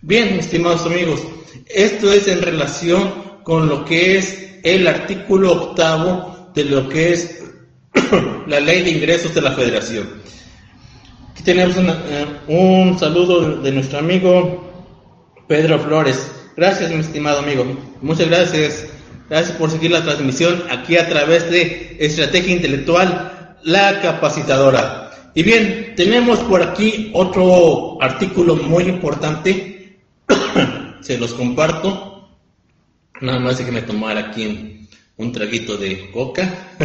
Bien, 0.00 0.28
estimados 0.38 0.86
amigos, 0.86 1.20
esto 1.66 2.10
es 2.10 2.26
en 2.28 2.40
relación 2.40 3.35
con 3.46 3.68
lo 3.68 3.84
que 3.84 4.18
es 4.18 4.58
el 4.64 4.88
artículo 4.88 5.52
octavo 5.52 6.50
de 6.52 6.64
lo 6.64 6.88
que 6.88 7.12
es 7.12 7.44
la 8.48 8.58
ley 8.58 8.82
de 8.82 8.90
ingresos 8.90 9.32
de 9.36 9.40
la 9.40 9.52
federación. 9.52 10.08
Aquí 11.30 11.44
tenemos 11.44 11.76
eh, 11.76 12.26
un 12.48 12.98
saludo 12.98 13.62
de 13.62 13.70
nuestro 13.70 14.00
amigo 14.00 14.68
Pedro 15.46 15.78
Flores. 15.78 16.28
Gracias, 16.56 16.90
mi 16.90 16.98
estimado 16.98 17.38
amigo. 17.38 17.64
Muchas 18.02 18.26
gracias. 18.26 18.88
Gracias 19.30 19.56
por 19.56 19.70
seguir 19.70 19.92
la 19.92 20.02
transmisión 20.02 20.64
aquí 20.68 20.96
a 20.96 21.08
través 21.08 21.48
de 21.48 21.98
Estrategia 22.00 22.52
Intelectual 22.52 23.58
la 23.62 24.00
capacitadora. 24.00 25.12
Y 25.36 25.44
bien, 25.44 25.92
tenemos 25.94 26.40
por 26.40 26.64
aquí 26.64 27.12
otro 27.14 28.02
artículo 28.02 28.56
muy 28.56 28.88
importante. 28.88 30.00
Se 31.00 31.16
los 31.16 31.32
comparto. 31.32 32.15
Nada 33.20 33.38
más 33.38 33.56
que 33.56 33.72
me 33.72 33.82
tomar 33.82 34.18
aquí 34.18 34.88
un 35.16 35.32
traguito 35.32 35.78
de 35.78 36.10
coca. 36.10 36.76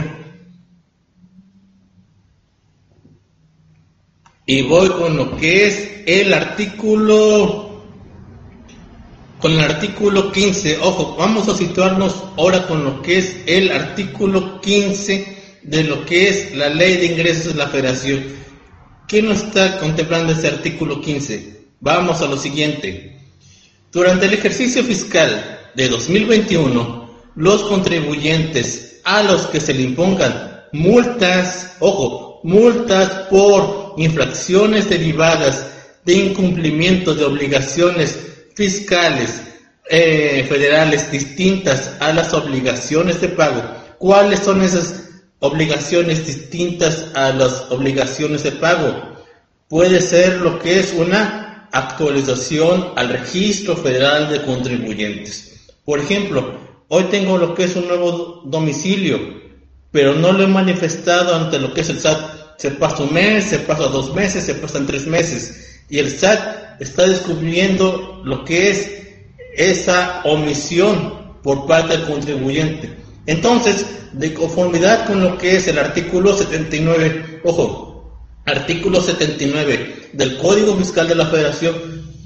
y 4.46 4.62
voy 4.64 4.90
con 4.90 5.18
lo 5.18 5.36
que 5.36 5.68
es 5.68 6.04
el 6.06 6.34
artículo 6.34 7.84
con 9.40 9.54
el 9.54 9.60
artículo 9.60 10.32
15. 10.32 10.78
Ojo, 10.82 11.16
vamos 11.18 11.50
a 11.50 11.56
situarnos 11.58 12.24
ahora 12.38 12.66
con 12.68 12.84
lo 12.84 13.02
que 13.02 13.18
es 13.18 13.38
el 13.48 13.72
artículo 13.72 14.62
15 14.62 15.60
de 15.64 15.84
lo 15.84 16.06
que 16.06 16.30
es 16.30 16.56
la 16.56 16.70
ley 16.70 16.98
de 16.98 17.08
ingresos 17.08 17.54
de 17.54 17.56
la 17.56 17.68
federación. 17.68 18.24
¿Qué 19.08 19.22
nos 19.22 19.44
está 19.44 19.80
contemplando 19.80 20.32
este 20.32 20.48
artículo 20.48 21.02
15? 21.02 21.66
Vamos 21.82 22.22
a 22.22 22.28
lo 22.28 22.38
siguiente. 22.38 23.18
Durante 23.92 24.28
el 24.28 24.34
ejercicio 24.36 24.84
fiscal 24.84 25.61
de 25.76 25.90
2021, 25.90 27.10
los 27.36 27.64
contribuyentes 27.64 29.02
a 29.04 29.24
los 29.24 29.48
que 29.48 29.60
se 29.60 29.74
le 29.74 29.84
impongan 29.84 30.66
multas, 30.74 31.76
ojo, 31.80 32.40
multas 32.44 33.10
por 33.30 33.96
infracciones 33.98 34.90
derivadas 34.90 35.68
de 36.06 36.14
incumplimiento 36.14 37.14
de 37.14 37.26
obligaciones 37.26 38.18
fiscales 38.56 39.42
eh, 39.90 40.46
federales 40.48 41.12
distintas 41.12 41.92
a 42.00 42.14
las 42.14 42.34
obligaciones 42.34 43.22
de 43.22 43.30
pago. 43.30 43.62
¿Cuáles 43.98 44.40
son 44.40 44.62
esas 44.62 45.02
obligaciones 45.42 46.26
distintas 46.26 47.08
a 47.16 47.32
las 47.32 47.72
obligaciones 47.72 48.44
de 48.44 48.52
pago. 48.52 49.18
Puede 49.68 50.00
ser 50.00 50.40
lo 50.40 50.60
que 50.60 50.80
es 50.80 50.94
una 50.94 51.68
actualización 51.72 52.94
al 52.96 53.10
registro 53.10 53.76
federal 53.76 54.30
de 54.30 54.44
contribuyentes. 54.44 55.51
Por 55.86 56.00
ejemplo, 56.00 56.60
hoy 56.88 57.06
tengo 57.06 57.38
lo 57.38 57.56
que 57.56 57.64
es 57.64 57.76
un 57.76 57.88
nuevo 57.88 58.42
domicilio, 58.46 59.20
pero 59.92 60.14
no 60.14 60.32
lo 60.32 60.44
he 60.44 60.48
manifestado 60.48 61.36
ante 61.36 61.60
lo 61.60 61.74
que 61.74 61.82
es 61.82 61.90
el 61.90 62.00
SAT. 62.00 62.58
Se 62.58 62.72
pasa 62.72 63.04
un 63.04 63.14
mes, 63.14 63.46
se 63.46 63.60
pasa 63.60 63.84
dos 63.84 64.14
meses, 64.14 64.46
se 64.46 64.56
pasan 64.56 64.86
tres 64.86 65.08
meses. 65.08 65.82
Y 65.90 66.00
el 66.00 66.12
SAT 66.12 66.82
está 66.82 67.08
descubriendo 67.08 68.22
lo 68.24 68.46
que 68.46 68.70
es 68.70 68.92
esa 69.56 70.22
omisión 70.24 71.40
por 71.44 71.66
parte 71.66 71.98
del 71.98 72.08
contribuyente. 72.08 72.96
Entonces, 73.26 73.86
de 74.14 74.34
conformidad 74.34 75.08
con 75.08 75.24
lo 75.24 75.38
que 75.38 75.56
es 75.56 75.68
el 75.68 75.80
artículo 75.80 76.36
79, 76.36 77.42
ojo, 77.44 78.20
artículo 78.46 79.02
79 79.02 80.10
del 80.14 80.38
Código 80.38 80.76
Fiscal 80.76 81.08
de 81.08 81.16
la 81.16 81.28
Federación, 81.28 81.74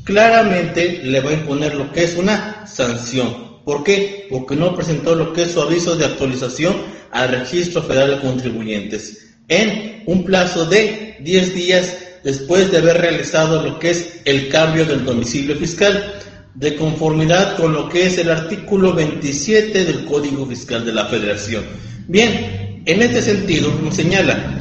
claramente 0.03 1.01
le 1.03 1.21
va 1.21 1.31
a 1.31 1.33
imponer 1.33 1.75
lo 1.75 1.91
que 1.91 2.03
es 2.03 2.15
una 2.15 2.65
sanción. 2.67 3.44
¿Por 3.65 3.83
qué? 3.83 4.27
Porque 4.29 4.55
no 4.55 4.75
presentó 4.75 5.15
lo 5.15 5.33
que 5.33 5.41
es 5.41 5.51
su 5.51 5.61
aviso 5.61 5.95
de 5.95 6.05
actualización 6.05 6.75
al 7.11 7.29
Registro 7.29 7.81
Federal 7.81 8.11
de 8.11 8.19
Contribuyentes 8.19 9.35
en 9.47 10.03
un 10.05 10.23
plazo 10.23 10.65
de 10.65 11.17
10 11.19 11.55
días 11.55 11.97
después 12.23 12.71
de 12.71 12.77
haber 12.77 13.01
realizado 13.01 13.61
lo 13.61 13.79
que 13.79 13.91
es 13.91 14.21
el 14.25 14.49
cambio 14.49 14.85
del 14.85 15.03
domicilio 15.03 15.55
fiscal 15.55 16.13
de 16.53 16.75
conformidad 16.75 17.57
con 17.57 17.73
lo 17.73 17.89
que 17.89 18.07
es 18.07 18.17
el 18.17 18.31
artículo 18.31 18.93
27 18.93 19.83
del 19.83 20.05
Código 20.05 20.45
Fiscal 20.45 20.85
de 20.85 20.93
la 20.93 21.05
Federación. 21.05 21.63
Bien, 22.07 22.83
en 22.85 23.01
este 23.01 23.21
sentido 23.21 23.71
nos 23.83 23.95
señala 23.95 24.59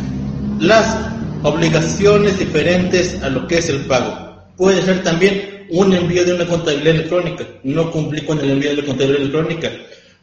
las 0.60 0.96
obligaciones 1.42 2.38
diferentes 2.38 3.22
a 3.22 3.28
lo 3.28 3.46
que 3.46 3.58
es 3.58 3.68
el 3.68 3.80
pago. 3.82 4.44
Puede 4.56 4.82
ser 4.82 5.02
también 5.02 5.53
un 5.70 5.92
envío 5.92 6.24
de 6.24 6.34
una 6.34 6.46
contabilidad 6.46 6.94
electrónica. 6.94 7.46
No 7.64 7.90
cumplí 7.90 8.22
con 8.22 8.38
el 8.40 8.50
envío 8.50 8.70
de 8.70 8.76
la 8.76 8.86
contabilidad 8.86 9.20
electrónica. 9.20 9.72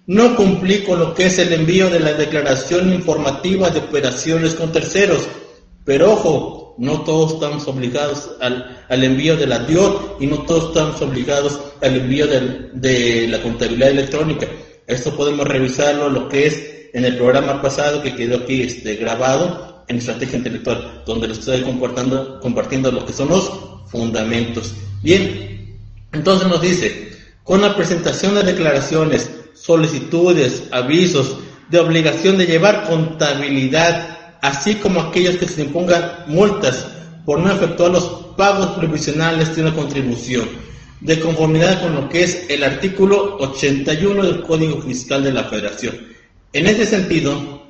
No 0.08 0.36
cumplí 0.36 0.80
con 0.80 1.00
lo 1.00 1.14
que 1.14 1.28
es 1.28 1.40
el 1.40 1.54
envío 1.54 1.90
de 1.90 2.00
la 2.00 2.14
declaración 2.14 2.94
informativa 2.94 3.70
de 3.70 3.80
operaciones 3.80 4.56
con 4.56 4.72
terceros. 4.72 5.28
Pero 5.86 6.14
ojo, 6.14 6.76
no 6.78 7.02
todos 7.02 7.34
estamos 7.34 7.68
obligados 7.68 8.32
al, 8.40 9.04
envío 9.04 9.36
de 9.38 9.48
la 9.48 9.60
DIOT 9.60 10.22
y 10.22 10.28
no 10.28 10.40
todos 10.40 10.70
estamos 10.70 11.02
obligados 11.02 11.60
al 11.82 11.96
envío 11.96 12.28
de, 12.28 13.28
la 13.28 13.42
contabilidad 13.42 13.90
electrónica. 13.90 14.48
Esto 14.88 15.16
podemos 15.16 15.48
revisarlo, 15.48 16.10
lo 16.10 16.28
que 16.28 16.48
es 16.48 16.90
en 16.94 17.06
el 17.06 17.18
programa 17.18 17.62
pasado 17.62 18.02
que 18.02 18.16
quedó 18.16 18.38
aquí 18.38 18.62
este, 18.62 18.96
grabado 18.96 19.84
en 19.88 19.98
Estrategia 19.98 20.38
Intelectual, 20.38 21.04
donde 21.06 21.28
les 21.28 21.40
estoy 21.40 21.62
compartiendo, 21.62 22.40
compartiendo 22.40 22.92
lo 22.92 23.06
que 23.06 23.14
son 23.14 23.30
los 23.30 23.52
fundamentos. 23.88 24.74
Bien, 25.02 25.80
entonces 26.12 26.48
nos 26.48 26.62
dice, 26.62 27.12
con 27.44 27.62
la 27.62 27.76
presentación 27.76 28.36
de 28.36 28.44
declaraciones, 28.44 29.30
solicitudes, 29.54 30.64
avisos, 30.72 31.38
de 31.70 31.80
obligación 31.80 32.38
de 32.38 32.46
llevar 32.46 32.88
contabilidad 32.88 34.18
así 34.42 34.76
como 34.76 35.00
aquellos 35.00 35.38
que 35.38 35.48
se 35.48 35.64
impongan 35.64 36.26
multas 36.28 36.88
por 37.26 37.40
no 37.40 37.52
efectuar 37.52 37.92
los 37.92 38.04
pagos 38.36 38.68
provisionales 38.72 39.56
de 39.56 39.62
una 39.62 39.74
contribución, 39.74 40.50
de 41.00 41.20
conformidad 41.20 41.82
con 41.82 41.96
lo 41.96 42.10
que 42.10 42.24
es 42.24 42.50
el 42.50 42.64
artículo 42.64 43.38
81 43.38 44.24
del 44.24 44.42
Código 44.42 44.82
Fiscal 44.82 45.24
de 45.24 45.32
la 45.32 45.46
Federación. 45.46 46.08
En 46.54 46.68
ese 46.68 46.86
sentido, 46.86 47.64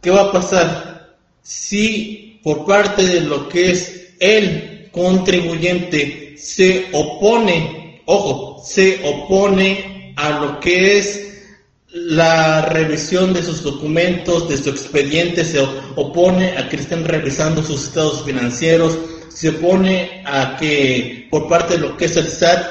¿qué 0.00 0.10
va 0.10 0.22
a 0.22 0.32
pasar 0.32 1.16
si 1.42 2.40
por 2.42 2.66
parte 2.66 3.04
de 3.04 3.20
lo 3.20 3.48
que 3.48 3.70
es 3.70 4.14
el 4.18 4.75
contribuyente 4.96 6.36
se 6.38 6.88
opone, 6.92 8.00
ojo, 8.06 8.62
se 8.64 9.02
opone 9.04 10.14
a 10.16 10.40
lo 10.40 10.58
que 10.58 10.96
es 10.96 11.22
la 11.88 12.62
revisión 12.62 13.34
de 13.34 13.42
sus 13.42 13.62
documentos, 13.62 14.48
de 14.48 14.56
su 14.56 14.70
expediente, 14.70 15.44
se 15.44 15.60
opone 15.96 16.56
a 16.56 16.70
que 16.70 16.76
estén 16.76 17.04
revisando 17.04 17.62
sus 17.62 17.84
estados 17.84 18.24
financieros, 18.24 18.98
se 19.28 19.50
opone 19.50 20.22
a 20.24 20.56
que 20.56 21.28
por 21.30 21.46
parte 21.46 21.74
de 21.74 21.80
lo 21.80 21.96
que 21.98 22.06
es 22.06 22.16
el 22.16 22.28
SAT 22.28 22.66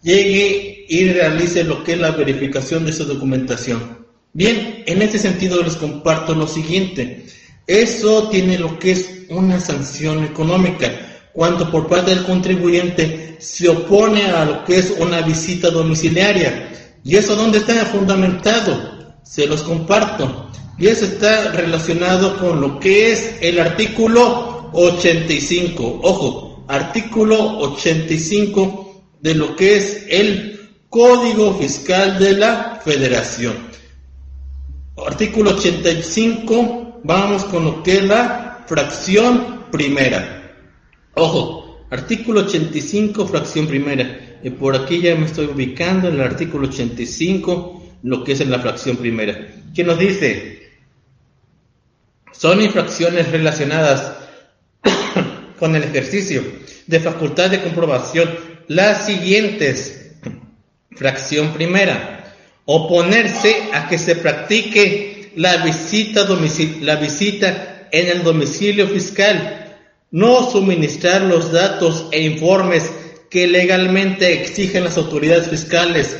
llegue 0.00 0.86
y 0.88 1.08
realice 1.08 1.64
lo 1.64 1.82
que 1.82 1.94
es 1.94 1.98
la 1.98 2.12
verificación 2.12 2.84
de 2.84 2.92
esa 2.92 3.02
documentación. 3.02 4.06
Bien, 4.32 4.84
en 4.86 5.02
este 5.02 5.18
sentido 5.18 5.60
les 5.60 5.74
comparto 5.74 6.36
lo 6.36 6.46
siguiente. 6.46 7.26
Eso 7.66 8.28
tiene 8.28 8.58
lo 8.58 8.78
que 8.78 8.92
es 8.92 9.24
una 9.28 9.58
sanción 9.58 10.22
económica, 10.22 11.13
cuando 11.34 11.68
por 11.68 11.88
parte 11.88 12.14
del 12.14 12.24
contribuyente 12.24 13.36
se 13.40 13.68
opone 13.68 14.24
a 14.26 14.44
lo 14.44 14.64
que 14.64 14.78
es 14.78 14.94
una 15.00 15.20
visita 15.20 15.68
domiciliaria. 15.68 16.70
¿Y 17.02 17.16
eso 17.16 17.34
dónde 17.34 17.58
está 17.58 17.84
fundamentado? 17.86 19.16
Se 19.24 19.46
los 19.46 19.64
comparto. 19.64 20.48
Y 20.78 20.86
eso 20.86 21.04
está 21.04 21.50
relacionado 21.50 22.38
con 22.38 22.60
lo 22.60 22.78
que 22.78 23.12
es 23.12 23.34
el 23.40 23.58
artículo 23.58 24.70
85. 24.72 26.00
Ojo, 26.02 26.64
artículo 26.68 27.58
85 27.58 29.02
de 29.20 29.34
lo 29.34 29.56
que 29.56 29.76
es 29.76 30.06
el 30.08 30.70
Código 30.88 31.54
Fiscal 31.54 32.16
de 32.20 32.34
la 32.34 32.80
Federación. 32.84 33.56
Artículo 35.04 35.50
85, 35.50 37.00
vamos 37.02 37.44
con 37.46 37.64
lo 37.64 37.82
que 37.82 37.96
es 37.96 38.04
la 38.04 38.64
fracción 38.68 39.64
primera. 39.72 40.43
Ojo, 41.14 41.86
artículo 41.90 42.40
85, 42.40 43.26
fracción 43.26 43.66
primera. 43.66 44.38
Y 44.42 44.50
por 44.50 44.76
aquí 44.76 45.00
ya 45.00 45.14
me 45.14 45.26
estoy 45.26 45.46
ubicando 45.46 46.08
en 46.08 46.14
el 46.14 46.20
artículo 46.22 46.68
85, 46.68 47.82
lo 48.02 48.24
que 48.24 48.32
es 48.32 48.40
en 48.40 48.50
la 48.50 48.58
fracción 48.58 48.96
primera. 48.96 49.54
¿Qué 49.74 49.84
nos 49.84 49.98
dice? 49.98 50.54
son 52.36 52.60
infracciones 52.60 53.30
relacionadas 53.30 54.12
con 55.58 55.74
el 55.76 55.84
ejercicio 55.84 56.42
de 56.86 57.00
facultad 57.00 57.50
de 57.50 57.62
comprobación 57.62 58.28
las 58.68 59.06
siguientes. 59.06 60.12
Fracción 60.92 61.52
primera. 61.54 62.34
Oponerse 62.66 63.70
a 63.72 63.88
que 63.88 63.98
se 63.98 64.16
practique 64.16 65.32
la 65.36 65.64
visita, 65.64 66.26
la 66.80 66.96
visita 66.96 67.88
en 67.90 68.08
el 68.08 68.22
domicilio 68.22 68.88
fiscal. 68.88 69.63
No 70.14 70.48
suministrar 70.48 71.22
los 71.22 71.50
datos 71.50 72.06
e 72.12 72.22
informes 72.22 72.88
que 73.28 73.48
legalmente 73.48 74.32
exigen 74.32 74.84
las 74.84 74.96
autoridades 74.96 75.48
fiscales. 75.48 76.16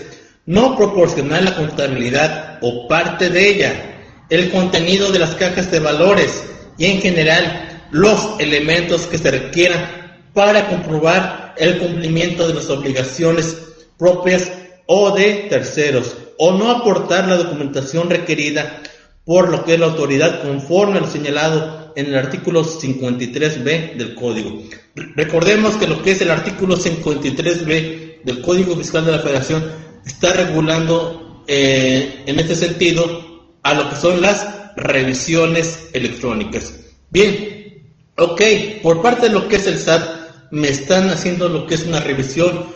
No 0.47 0.77
proporcionar 0.77 1.45
la 1.45 1.55
contabilidad 1.55 2.59
o 2.61 2.89
parte 2.89 3.31
de 3.31 3.49
ella 3.49 4.01
el 4.31 4.51
contenido 4.51 5.13
de 5.13 5.21
las 5.21 5.37
cajas 5.37 5.71
de 5.71 5.79
valores 5.79 6.43
y 6.77 6.87
en 6.87 7.03
general 7.03 7.87
los 7.93 8.31
elementos 8.41 9.07
que 9.07 9.17
se 9.17 9.31
requieran 9.31 10.27
para 10.33 10.67
comprobar 10.67 11.55
el 11.57 11.79
cumplimiento 11.79 12.49
de 12.49 12.55
las 12.55 12.69
obligaciones 12.71 13.57
propias 13.97 14.51
o 14.87 15.15
de 15.15 15.47
terceros 15.49 16.17
o 16.37 16.51
no 16.51 16.69
aportar 16.73 17.29
la 17.29 17.37
documentación 17.37 18.11
requerida 18.11 18.83
por 19.25 19.51
lo 19.51 19.65
que 19.65 19.79
la 19.79 19.87
autoridad 19.87 20.43
conforme 20.43 20.99
a 20.99 21.03
lo 21.03 21.07
señalado 21.07 21.84
en 21.97 22.07
el 22.07 22.17
artículo 22.17 22.65
53b 22.65 23.95
del 23.97 24.15
código. 24.15 24.63
Recordemos 24.95 25.77
que 25.77 25.87
lo 25.87 26.03
que 26.03 26.13
es 26.13 26.21
el 26.21 26.31
artículo 26.31 26.77
53b 26.77 28.23
del 28.25 28.41
Código 28.41 28.77
Fiscal 28.77 29.05
de 29.05 29.13
la 29.13 29.19
Federación 29.19 29.65
está 30.05 30.33
regulando 30.33 31.45
eh, 31.47 32.23
en 32.27 32.39
este 32.39 32.55
sentido 32.55 33.55
a 33.63 33.75
lo 33.75 33.91
que 33.91 33.97
son 33.97 34.21
las 34.21 34.47
revisiones 34.77 35.89
electrónicas. 35.93 36.75
Bien, 37.11 37.83
ok, 38.17 38.43
por 38.83 39.03
parte 39.03 39.29
de 39.29 39.35
lo 39.35 39.49
que 39.49 39.57
es 39.57 39.67
el 39.67 39.79
SAT, 39.79 40.25
me 40.51 40.69
están 40.69 41.11
haciendo 41.11 41.49
lo 41.49 41.67
que 41.67 41.75
es 41.75 41.85
una 41.85 42.01
revisión, 42.01 42.67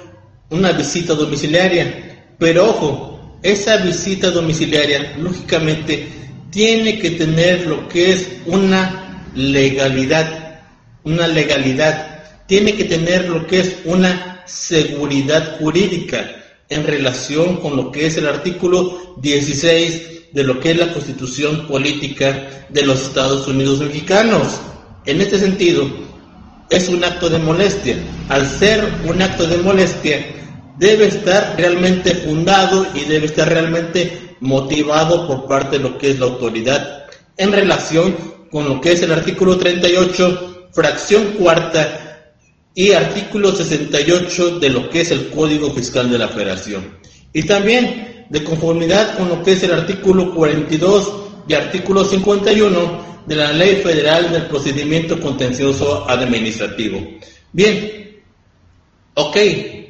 una 0.51 0.73
visita 0.73 1.15
domiciliaria, 1.15 2.35
pero 2.39 2.71
ojo, 2.71 3.39
esa 3.43 3.77
visita 3.79 4.31
domiciliaria, 4.31 5.17
lógicamente, 5.19 6.09
tiene 6.51 6.99
que 6.99 7.13
tener 7.13 7.67
lo 7.67 7.89
que 7.89 8.13
es 8.13 8.29
una 8.47 9.08
legalidad, 9.39 10.61
una 11.05 11.27
legalidad, 11.29 12.25
tiene 12.47 12.75
que 12.75 12.85
tener 12.85 13.29
lo 13.29 13.47
que 13.47 13.61
es 13.61 13.77
una 13.85 14.43
seguridad 14.47 15.59
jurídica 15.59 16.29
en 16.69 16.85
relación 16.85 17.59
con 17.59 17.77
lo 17.77 17.93
que 17.93 18.07
es 18.07 18.17
el 18.17 18.27
artículo 18.27 19.15
16 19.21 20.33
de 20.33 20.43
lo 20.43 20.61
que 20.61 20.73
es 20.73 20.77
la 20.77 20.93
constitución 20.93 21.67
política 21.67 22.67
de 22.69 22.83
los 22.83 23.01
Estados 23.03 23.47
Unidos 23.47 23.79
mexicanos. 23.79 24.61
En 25.07 25.21
este 25.21 25.39
sentido, 25.39 25.89
es 26.69 26.89
un 26.89 27.05
acto 27.05 27.31
de 27.31 27.39
molestia. 27.39 27.97
Al 28.29 28.47
ser 28.47 28.85
un 29.07 29.23
acto 29.23 29.47
de 29.47 29.57
molestia, 29.59 30.27
debe 30.79 31.07
estar 31.07 31.55
realmente 31.57 32.15
fundado 32.15 32.87
y 32.95 33.05
debe 33.05 33.27
estar 33.27 33.49
realmente 33.49 34.37
motivado 34.41 35.27
por 35.27 35.47
parte 35.47 35.79
de 35.79 35.85
lo 35.85 35.97
que 35.97 36.11
es 36.11 36.19
la 36.19 36.27
autoridad 36.27 36.99
en 37.39 37.53
relación 37.53 38.17
con 38.51 38.69
lo 38.69 38.81
que 38.81 38.93
es 38.93 39.03
el 39.03 39.13
artículo 39.13 39.57
38, 39.57 40.69
fracción 40.73 41.33
cuarta 41.33 42.33
y 42.75 42.93
artículo 42.93 43.53
68 43.53 44.61
de 44.61 44.71
lo 44.71 44.89
que 44.89 45.01
es 45.01 45.11
el 45.11 45.31
Código 45.31 45.71
Fiscal 45.73 46.11
de 46.11 46.19
la 46.19 46.29
Federación. 46.29 46.99
Y 47.33 47.43
también 47.43 48.27
de 48.31 48.45
conformidad 48.45 49.17
con 49.17 49.29
lo 49.29 49.43
que 49.43 49.53
es 49.53 49.63
el 49.63 49.73
artículo 49.73 50.35
42 50.35 51.13
y 51.49 51.55
artículo 51.55 52.05
51 52.05 53.23
de 53.27 53.37
la 53.37 53.53
Ley 53.53 53.77
Federal 53.77 54.31
del 54.31 54.47
Procedimiento 54.47 55.21
Contencioso 55.21 56.09
Administrativo. 56.09 57.01
Bien, 57.53 58.21
ok, 59.15 59.37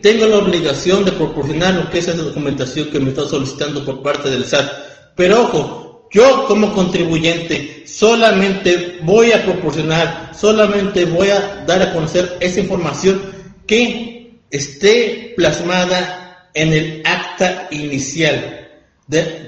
tengo 0.01 0.27
la 0.27 0.39
obligación 0.39 1.05
de 1.05 1.13
proporcionar 1.13 1.75
lo 1.75 1.91
que 1.91 1.99
es 1.99 2.09
esa 2.09 2.23
documentación 2.23 2.89
que 2.89 3.01
me 3.01 3.11
está 3.11 3.27
solicitando 3.27 3.85
por 3.85 4.03
parte 4.03 4.31
del 4.31 4.45
SAT, 4.45 4.71
pero 5.15 5.43
ojo, 5.43 5.88
yo 6.11 6.47
como 6.47 6.73
contribuyente 6.73 7.85
solamente 7.87 8.99
voy 9.03 9.33
a 9.33 9.45
proporcionar, 9.45 10.33
solamente 10.35 11.05
voy 11.05 11.31
a 11.31 11.65
dar 11.67 11.83
a 11.83 11.93
conocer 11.93 12.37
esa 12.41 12.61
información 12.61 13.21
que 13.67 14.41
esté 14.51 15.35
plasmada 15.37 16.51
en 16.55 16.73
el 16.73 17.03
acta 17.05 17.69
inicial. 17.71 18.69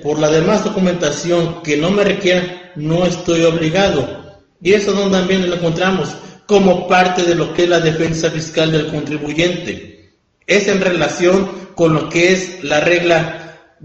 Por 0.03 0.19
la 0.19 0.31
demás 0.31 0.65
documentación 0.65 1.63
que 1.63 1.77
no 1.77 1.91
me 1.91 2.05
requiera, 2.05 2.73
no 2.77 3.05
estoy 3.05 3.45
obligado. 3.45 4.41
Y 4.63 4.73
eso 4.73 4.93
donde 4.93 5.19
también 5.19 5.49
lo 5.49 5.57
encontramos 5.57 6.15
como 6.47 6.89
parte 6.89 7.23
de 7.23 7.35
lo 7.35 7.55
que 7.55 7.65
es 7.65 7.69
la 7.69 7.81
defensa 7.81 8.31
fiscal 8.31 8.73
del 8.73 8.89
contribuyente. 8.89 10.13
Es 10.47 10.67
en 10.69 10.81
relación 10.81 11.71
con 11.75 11.95
lo 11.95 12.09
que 12.09 12.33
es 12.33 12.65
la 12.65 12.81
regla 12.81 13.77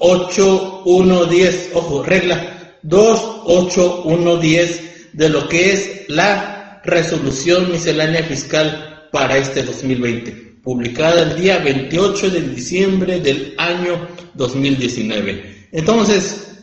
28110, 0.00 1.70
ojo, 1.74 2.02
regla 2.02 2.76
28110 2.82 5.14
de 5.14 5.28
lo 5.28 5.48
que 5.48 5.72
es 5.72 6.08
la 6.08 6.82
resolución 6.84 7.70
miscelánea 7.70 8.24
fiscal 8.24 9.08
para 9.10 9.38
este 9.38 9.62
2020 9.62 10.48
publicada 10.68 11.22
el 11.22 11.40
día 11.40 11.60
28 11.60 12.28
de 12.28 12.42
diciembre 12.42 13.20
del 13.20 13.54
año 13.56 14.06
2019. 14.34 15.68
Entonces, 15.72 16.58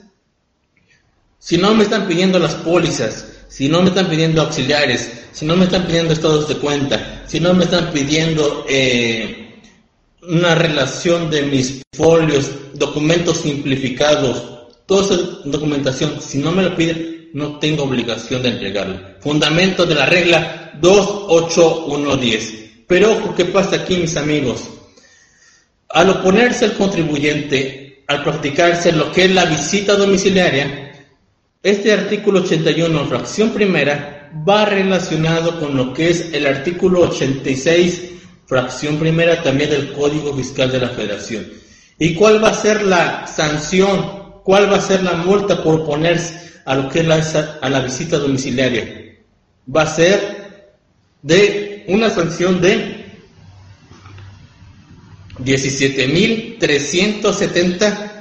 si 1.39 1.57
no 1.57 1.73
me 1.73 1.85
están 1.85 2.07
pidiendo 2.07 2.37
las 2.37 2.53
pólizas, 2.53 3.25
si 3.47 3.67
no 3.67 3.81
me 3.81 3.89
están 3.89 4.07
pidiendo 4.07 4.43
auxiliares, 4.43 5.09
si 5.31 5.45
no 5.45 5.55
me 5.55 5.65
están 5.65 5.87
pidiendo 5.87 6.13
estados 6.13 6.47
de 6.47 6.57
cuenta, 6.57 7.23
si 7.25 7.39
no 7.39 7.55
me 7.55 7.63
están 7.63 7.91
pidiendo 7.91 8.63
eh, 8.69 9.44
una 10.29 10.55
relación 10.55 11.29
de 11.29 11.43
mis 11.43 11.81
folios, 11.93 12.51
documentos 12.73 13.37
simplificados, 13.37 14.43
toda 14.85 15.05
esa 15.05 15.15
documentación, 15.45 16.21
si 16.21 16.39
no 16.39 16.51
me 16.51 16.63
lo 16.63 16.75
piden, 16.75 17.29
no 17.33 17.59
tengo 17.59 17.83
obligación 17.83 18.43
de 18.43 18.49
entregarlo. 18.49 18.99
Fundamento 19.19 19.85
de 19.85 19.95
la 19.95 20.05
regla 20.05 20.71
28110. 20.79 22.65
Pero 22.87 23.11
ojo, 23.13 23.35
¿qué 23.35 23.45
pasa 23.45 23.77
aquí, 23.77 23.97
mis 23.97 24.15
amigos? 24.15 24.69
Al 25.89 26.09
oponerse 26.09 26.65
el 26.65 26.73
contribuyente, 26.73 28.03
al 28.07 28.23
practicarse 28.23 28.91
lo 28.91 29.11
que 29.11 29.25
es 29.25 29.33
la 29.33 29.45
visita 29.45 29.95
domiciliaria, 29.95 30.93
este 31.63 31.91
artículo 31.91 32.41
81, 32.41 33.05
fracción 33.07 33.49
primera, 33.49 34.31
va 34.47 34.65
relacionado 34.65 35.59
con 35.59 35.75
lo 35.75 35.93
que 35.93 36.09
es 36.09 36.33
el 36.33 36.45
artículo 36.45 37.01
86, 37.01 38.11
fracción 38.45 38.97
primera 38.97 39.41
también 39.41 39.69
del 39.69 39.93
Código 39.93 40.35
Fiscal 40.35 40.69
de 40.71 40.79
la 40.79 40.89
Federación. 40.89 41.47
¿Y 41.97 42.13
cuál 42.13 42.43
va 42.43 42.49
a 42.49 42.53
ser 42.53 42.83
la 42.83 43.25
sanción? 43.27 44.25
¿Cuál 44.43 44.69
va 44.71 44.77
a 44.77 44.81
ser 44.81 45.01
la 45.03 45.13
multa 45.13 45.63
por 45.63 45.81
oponerse 45.81 46.51
a 46.65 46.75
lo 46.75 46.89
que 46.89 46.99
es 46.99 47.05
la, 47.05 47.15
a 47.61 47.69
la 47.69 47.79
visita 47.79 48.17
domiciliaria? 48.17 49.15
Va 49.73 49.83
a 49.83 49.87
ser 49.87 50.73
de 51.21 51.85
una 51.87 52.09
sanción 52.09 52.59
de 52.61 53.05
17.370 55.39 58.11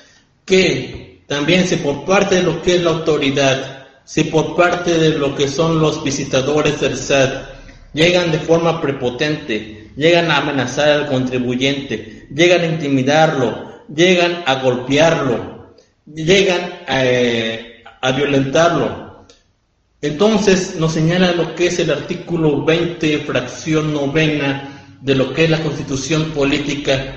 que 0.44 1.01
también 1.32 1.66
si 1.66 1.76
por 1.76 2.04
parte 2.04 2.34
de 2.36 2.42
lo 2.42 2.60
que 2.60 2.74
es 2.74 2.82
la 2.82 2.90
autoridad, 2.90 3.86
si 4.04 4.24
por 4.24 4.54
parte 4.54 4.98
de 4.98 5.16
lo 5.16 5.34
que 5.34 5.48
son 5.48 5.80
los 5.80 6.04
visitadores 6.04 6.78
del 6.78 6.94
SAT, 6.94 7.48
llegan 7.94 8.30
de 8.30 8.38
forma 8.38 8.82
prepotente, 8.82 9.88
llegan 9.96 10.30
a 10.30 10.36
amenazar 10.36 10.90
al 10.90 11.06
contribuyente, 11.06 12.28
llegan 12.34 12.60
a 12.60 12.66
intimidarlo, 12.66 13.82
llegan 13.88 14.42
a 14.44 14.56
golpearlo, 14.56 15.74
llegan 16.04 16.80
a, 16.86 17.02
eh, 17.06 17.82
a 18.02 18.12
violentarlo. 18.12 19.24
Entonces 20.02 20.74
nos 20.76 20.92
señala 20.92 21.32
lo 21.32 21.54
que 21.54 21.68
es 21.68 21.78
el 21.78 21.92
artículo 21.92 22.62
20, 22.62 23.20
fracción 23.20 23.94
novena 23.94 24.98
de 25.00 25.14
lo 25.14 25.32
que 25.32 25.44
es 25.44 25.50
la 25.50 25.62
constitución 25.62 26.32
política 26.32 27.16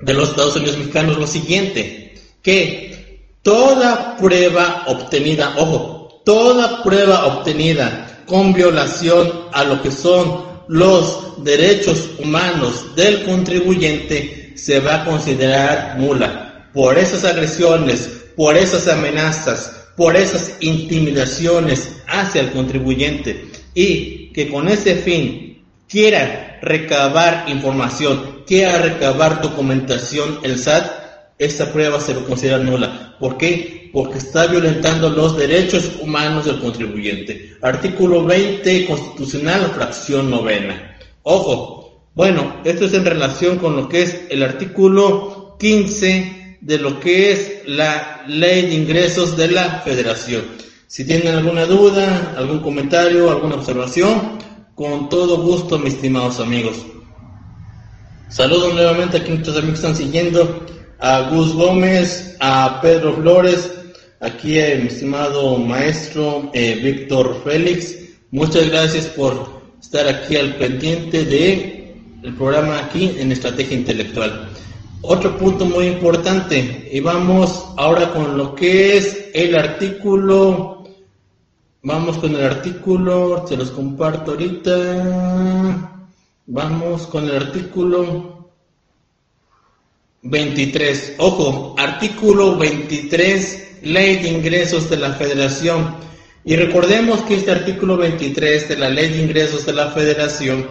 de 0.00 0.14
los 0.14 0.28
Estados 0.28 0.54
Unidos 0.54 0.78
mexicanos, 0.78 1.18
lo 1.18 1.26
siguiente, 1.26 2.14
que 2.40 3.01
toda 3.42 4.16
prueba 4.16 4.84
obtenida, 4.86 5.54
ojo, 5.56 6.22
toda 6.24 6.82
prueba 6.82 7.26
obtenida 7.26 8.22
con 8.26 8.52
violación 8.52 9.30
a 9.52 9.64
lo 9.64 9.82
que 9.82 9.90
son 9.90 10.44
los 10.68 11.44
derechos 11.44 12.10
humanos 12.18 12.94
del 12.94 13.24
contribuyente, 13.24 14.52
se 14.54 14.80
va 14.80 15.02
a 15.02 15.04
considerar 15.04 15.96
nula. 15.98 16.70
Por 16.72 16.98
esas 16.98 17.24
agresiones, 17.24 18.08
por 18.36 18.56
esas 18.56 18.88
amenazas, 18.88 19.72
por 19.96 20.16
esas 20.16 20.54
intimidaciones 20.60 22.02
hacia 22.06 22.40
el 22.40 22.52
contribuyente 22.52 23.50
y 23.74 24.32
que 24.32 24.48
con 24.48 24.68
ese 24.68 24.96
fin 24.96 25.62
quiera 25.88 26.58
recabar 26.62 27.44
información, 27.48 28.44
quiera 28.46 28.78
recabar 28.78 29.42
documentación 29.42 30.38
el 30.42 30.58
SAT, 30.58 31.01
esta 31.38 31.72
prueba 31.72 32.00
se 32.00 32.14
considera 32.14 32.58
nula. 32.58 33.16
¿Por 33.18 33.36
qué? 33.36 33.90
Porque 33.92 34.18
está 34.18 34.46
violentando 34.46 35.10
los 35.10 35.36
derechos 35.36 35.92
humanos 36.00 36.46
del 36.46 36.60
contribuyente. 36.60 37.56
Artículo 37.62 38.24
20 38.24 38.86
constitucional, 38.86 39.70
fracción 39.74 40.30
novena. 40.30 40.96
Ojo, 41.22 42.08
bueno, 42.14 42.60
esto 42.64 42.84
es 42.84 42.94
en 42.94 43.04
relación 43.04 43.58
con 43.58 43.76
lo 43.76 43.88
que 43.88 44.02
es 44.02 44.22
el 44.28 44.42
artículo 44.42 45.56
15 45.58 46.58
de 46.60 46.78
lo 46.78 47.00
que 47.00 47.32
es 47.32 47.62
la 47.66 48.22
ley 48.26 48.66
de 48.66 48.74
ingresos 48.74 49.36
de 49.36 49.48
la 49.48 49.80
federación. 49.80 50.44
Si 50.86 51.04
tienen 51.04 51.34
alguna 51.34 51.64
duda, 51.64 52.34
algún 52.36 52.60
comentario, 52.60 53.30
alguna 53.30 53.54
observación, 53.56 54.38
con 54.74 55.08
todo 55.08 55.42
gusto, 55.42 55.78
mis 55.78 55.94
estimados 55.94 56.38
amigos. 56.38 56.76
Saludos 58.28 58.74
nuevamente 58.74 59.18
a 59.18 59.24
quienes 59.24 59.44
también 59.44 59.74
están 59.74 59.96
siguiendo 59.96 60.66
a 61.02 61.28
Gus 61.30 61.52
Gómez, 61.54 62.36
a 62.38 62.80
Pedro 62.80 63.14
Flores, 63.14 63.68
aquí 64.20 64.60
a 64.60 64.76
mi 64.76 64.86
estimado 64.86 65.58
maestro 65.58 66.48
eh, 66.54 66.78
Víctor 66.80 67.42
Félix. 67.42 67.96
Muchas 68.30 68.70
gracias 68.70 69.06
por 69.06 69.62
estar 69.80 70.06
aquí 70.06 70.36
al 70.36 70.54
pendiente 70.54 71.24
de 71.24 71.96
programa 72.38 72.78
aquí 72.78 73.16
en 73.18 73.32
Estrategia 73.32 73.76
Intelectual. 73.76 74.48
Otro 75.00 75.36
punto 75.36 75.64
muy 75.64 75.86
importante, 75.86 76.88
y 76.92 77.00
vamos 77.00 77.66
ahora 77.76 78.12
con 78.12 78.38
lo 78.38 78.54
que 78.54 78.96
es 78.96 79.28
el 79.34 79.56
artículo, 79.56 80.84
vamos 81.82 82.16
con 82.18 82.36
el 82.36 82.44
artículo, 82.44 83.44
se 83.48 83.56
los 83.56 83.72
comparto 83.72 84.30
ahorita, 84.30 86.06
vamos 86.46 87.08
con 87.08 87.24
el 87.24 87.34
artículo 87.34 88.31
23. 90.22 91.14
Ojo, 91.18 91.74
artículo 91.76 92.56
23, 92.56 93.80
Ley 93.82 94.16
de 94.16 94.28
Ingresos 94.28 94.88
de 94.88 94.96
la 94.96 95.12
Federación. 95.14 95.96
Y 96.44 96.56
recordemos 96.56 97.22
que 97.22 97.34
este 97.34 97.50
artículo 97.50 97.96
23 97.96 98.68
de 98.68 98.76
la 98.76 98.88
Ley 98.88 99.10
de 99.10 99.22
Ingresos 99.22 99.66
de 99.66 99.72
la 99.72 99.90
Federación 99.90 100.68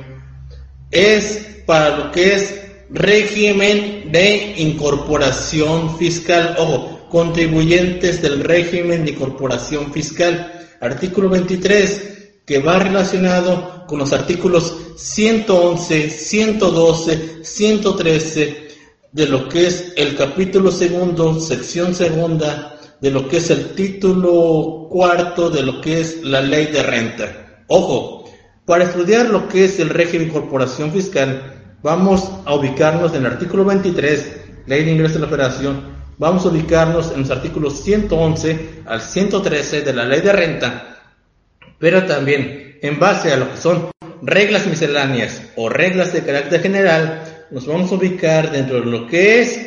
es 0.89 1.63
para 1.65 1.97
lo 1.97 2.11
que 2.11 2.33
es 2.33 2.61
régimen 2.89 4.11
de 4.11 4.55
incorporación 4.57 5.97
fiscal. 5.97 6.55
Ojo, 6.57 7.07
contribuyentes 7.09 8.21
del 8.21 8.43
régimen 8.43 9.03
de 9.03 9.11
incorporación 9.11 9.91
fiscal. 9.91 10.67
Artículo 10.79 11.29
23 11.29 12.11
que 12.45 12.59
va 12.59 12.79
relacionado 12.79 13.85
con 13.87 13.99
los 13.99 14.13
artículos 14.13 14.75
111, 14.97 16.09
112, 16.09 17.43
113, 17.43 18.60
de 19.11 19.27
lo 19.27 19.49
que 19.49 19.67
es 19.67 19.93
el 19.97 20.15
capítulo 20.15 20.71
segundo, 20.71 21.39
sección 21.39 21.93
segunda, 21.93 22.77
de 23.01 23.11
lo 23.11 23.27
que 23.27 23.37
es 23.37 23.49
el 23.49 23.73
título 23.75 24.87
cuarto, 24.89 25.49
de 25.49 25.63
lo 25.63 25.81
que 25.81 25.99
es 25.99 26.23
la 26.23 26.41
ley 26.41 26.67
de 26.67 26.83
renta. 26.83 27.63
Ojo, 27.67 28.25
para 28.65 28.85
estudiar 28.85 29.29
lo 29.29 29.47
que 29.49 29.65
es 29.65 29.79
el 29.79 29.89
régimen 29.89 30.27
de 30.27 30.33
incorporación 30.35 30.91
fiscal, 30.91 31.75
vamos 31.81 32.31
a 32.45 32.53
ubicarnos 32.55 33.13
en 33.13 33.25
el 33.25 33.33
artículo 33.33 33.65
23, 33.65 34.41
ley 34.67 34.85
de 34.85 34.91
ingreso 34.91 35.15
de 35.15 35.21
la 35.21 35.27
federación, 35.27 35.81
vamos 36.17 36.45
a 36.45 36.49
ubicarnos 36.49 37.11
en 37.11 37.21
los 37.21 37.31
artículos 37.31 37.83
111 37.83 38.83
al 38.85 39.01
113 39.01 39.81
de 39.81 39.93
la 39.93 40.05
ley 40.05 40.21
de 40.21 40.31
renta, 40.31 40.99
pero 41.79 42.05
también 42.05 42.77
en 42.81 42.99
base 42.99 43.33
a 43.33 43.37
lo 43.37 43.51
que 43.51 43.57
son 43.57 43.89
reglas 44.21 44.67
misceláneas 44.67 45.41
o 45.55 45.67
reglas 45.67 46.13
de 46.13 46.23
carácter 46.23 46.61
general, 46.61 47.23
nos 47.51 47.67
vamos 47.67 47.91
a 47.91 47.95
ubicar 47.95 48.49
dentro 48.51 48.79
de 48.79 48.85
lo 48.85 49.07
que 49.07 49.41
es 49.41 49.59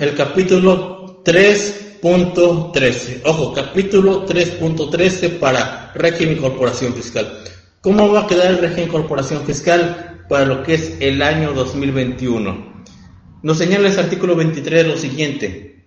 el 0.00 0.14
capítulo 0.16 1.22
3.13. 1.22 3.20
Ojo, 3.24 3.52
capítulo 3.52 4.26
3.13 4.26 5.38
para 5.38 5.92
régimen 5.94 6.38
corporación 6.38 6.94
fiscal. 6.94 7.44
¿Cómo 7.82 8.10
va 8.10 8.22
a 8.22 8.26
quedar 8.26 8.50
el 8.50 8.58
régimen 8.58 8.88
corporación 8.88 9.44
fiscal 9.44 10.24
para 10.26 10.46
lo 10.46 10.62
que 10.62 10.74
es 10.74 10.96
el 11.00 11.20
año 11.20 11.52
2021? 11.52 12.84
Nos 13.42 13.58
señala 13.58 13.88
ese 13.88 14.00
artículo 14.00 14.34
23 14.34 14.86
lo 14.86 14.96
siguiente. 14.96 15.84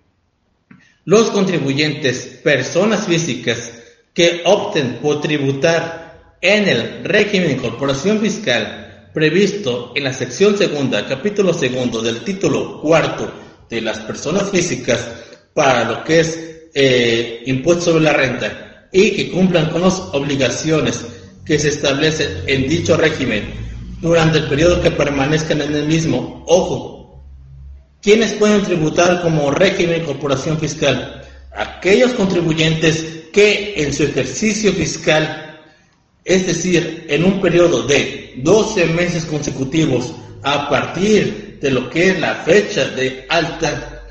Los 1.04 1.30
contribuyentes, 1.30 2.40
personas 2.44 3.06
físicas 3.06 3.72
que 4.14 4.42
opten 4.44 4.98
por 5.02 5.20
tributar 5.20 6.36
en 6.40 6.68
el 6.68 7.04
régimen 7.04 7.48
de 7.48 7.56
corporación 7.56 8.20
fiscal 8.20 8.85
previsto 9.16 9.92
en 9.94 10.04
la 10.04 10.12
sección 10.12 10.58
segunda, 10.58 11.06
capítulo 11.06 11.54
segundo 11.54 12.02
del 12.02 12.20
título 12.20 12.82
cuarto 12.82 13.32
de 13.66 13.80
las 13.80 14.00
personas 14.00 14.50
físicas 14.50 15.08
para 15.54 15.84
lo 15.84 16.04
que 16.04 16.20
es 16.20 16.38
eh, 16.74 17.42
impuesto 17.46 17.92
sobre 17.92 18.04
la 18.04 18.12
renta 18.12 18.88
y 18.92 19.12
que 19.12 19.30
cumplan 19.30 19.70
con 19.70 19.80
las 19.80 19.98
obligaciones 20.12 21.06
que 21.46 21.58
se 21.58 21.70
establecen 21.70 22.42
en 22.46 22.68
dicho 22.68 22.94
régimen 22.98 23.54
durante 24.02 24.36
el 24.36 24.48
periodo 24.48 24.82
que 24.82 24.90
permanezcan 24.90 25.62
en 25.62 25.74
el 25.74 25.86
mismo. 25.86 26.44
Ojo, 26.46 27.24
¿quiénes 28.02 28.34
pueden 28.34 28.64
tributar 28.64 29.22
como 29.22 29.50
régimen 29.50 30.04
corporación 30.04 30.58
fiscal? 30.58 31.22
Aquellos 31.54 32.12
contribuyentes 32.12 33.06
que 33.32 33.76
en 33.78 33.94
su 33.94 34.02
ejercicio 34.02 34.74
fiscal, 34.74 35.45
es 36.26 36.44
decir, 36.44 37.06
en 37.08 37.24
un 37.24 37.40
periodo 37.40 37.86
de 37.86 38.34
12 38.38 38.86
meses 38.86 39.24
consecutivos 39.24 40.12
a 40.42 40.68
partir 40.68 41.58
de 41.60 41.70
lo 41.70 41.88
que 41.88 42.08
es 42.10 42.20
la 42.20 42.34
fecha 42.44 42.88
de 42.88 43.24
alta, 43.28 44.02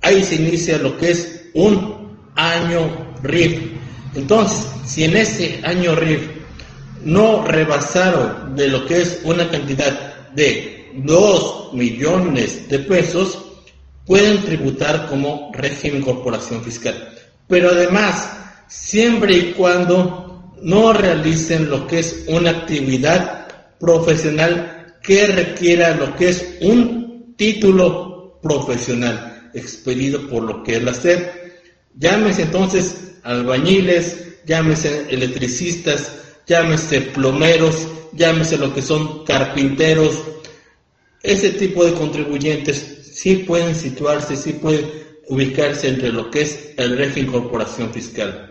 ahí 0.00 0.22
se 0.22 0.36
inicia 0.36 0.78
lo 0.78 0.96
que 0.96 1.10
es 1.10 1.46
un 1.54 2.16
año 2.36 3.14
RIF. 3.22 3.72
Entonces, 4.14 4.64
si 4.86 5.04
en 5.04 5.16
ese 5.16 5.60
año 5.64 5.96
RIF 5.96 6.20
no 7.04 7.44
rebasaron 7.44 8.54
de 8.54 8.68
lo 8.68 8.86
que 8.86 9.02
es 9.02 9.20
una 9.24 9.50
cantidad 9.50 10.30
de 10.34 10.92
2 10.94 11.72
millones 11.74 12.68
de 12.68 12.78
pesos, 12.78 13.38
pueden 14.06 14.40
tributar 14.42 15.08
como 15.08 15.50
régimen 15.52 16.00
corporación 16.00 16.62
fiscal. 16.62 17.12
Pero 17.48 17.70
además, 17.70 18.30
siempre 18.68 19.36
y 19.36 19.52
cuando 19.52 20.25
no 20.62 20.92
realicen 20.92 21.70
lo 21.70 21.86
que 21.86 22.00
es 22.00 22.24
una 22.28 22.50
actividad 22.50 23.48
profesional 23.78 24.96
que 25.02 25.26
requiera 25.26 25.96
lo 25.96 26.16
que 26.16 26.30
es 26.30 26.56
un 26.60 27.34
título 27.36 28.38
profesional 28.42 29.50
expedido 29.54 30.28
por 30.28 30.42
lo 30.42 30.62
que 30.62 30.76
es 30.76 30.82
la 30.82 30.94
SEP. 30.94 31.30
Llámese 31.98 32.42
entonces 32.42 33.16
albañiles, 33.22 34.42
llámese 34.46 35.06
electricistas, 35.10 36.12
llámese 36.46 37.00
plomeros, 37.00 37.88
llámese 38.12 38.58
lo 38.58 38.72
que 38.74 38.82
son 38.82 39.24
carpinteros. 39.24 40.22
Ese 41.22 41.50
tipo 41.50 41.84
de 41.84 41.92
contribuyentes 41.94 42.96
sí 43.12 43.36
pueden 43.36 43.74
situarse, 43.74 44.36
sí 44.36 44.52
pueden 44.54 44.90
ubicarse 45.28 45.88
entre 45.88 46.12
lo 46.12 46.30
que 46.30 46.42
es 46.42 46.70
el 46.76 46.96
régimen 46.96 47.32
corporación 47.32 47.92
fiscal, 47.92 48.45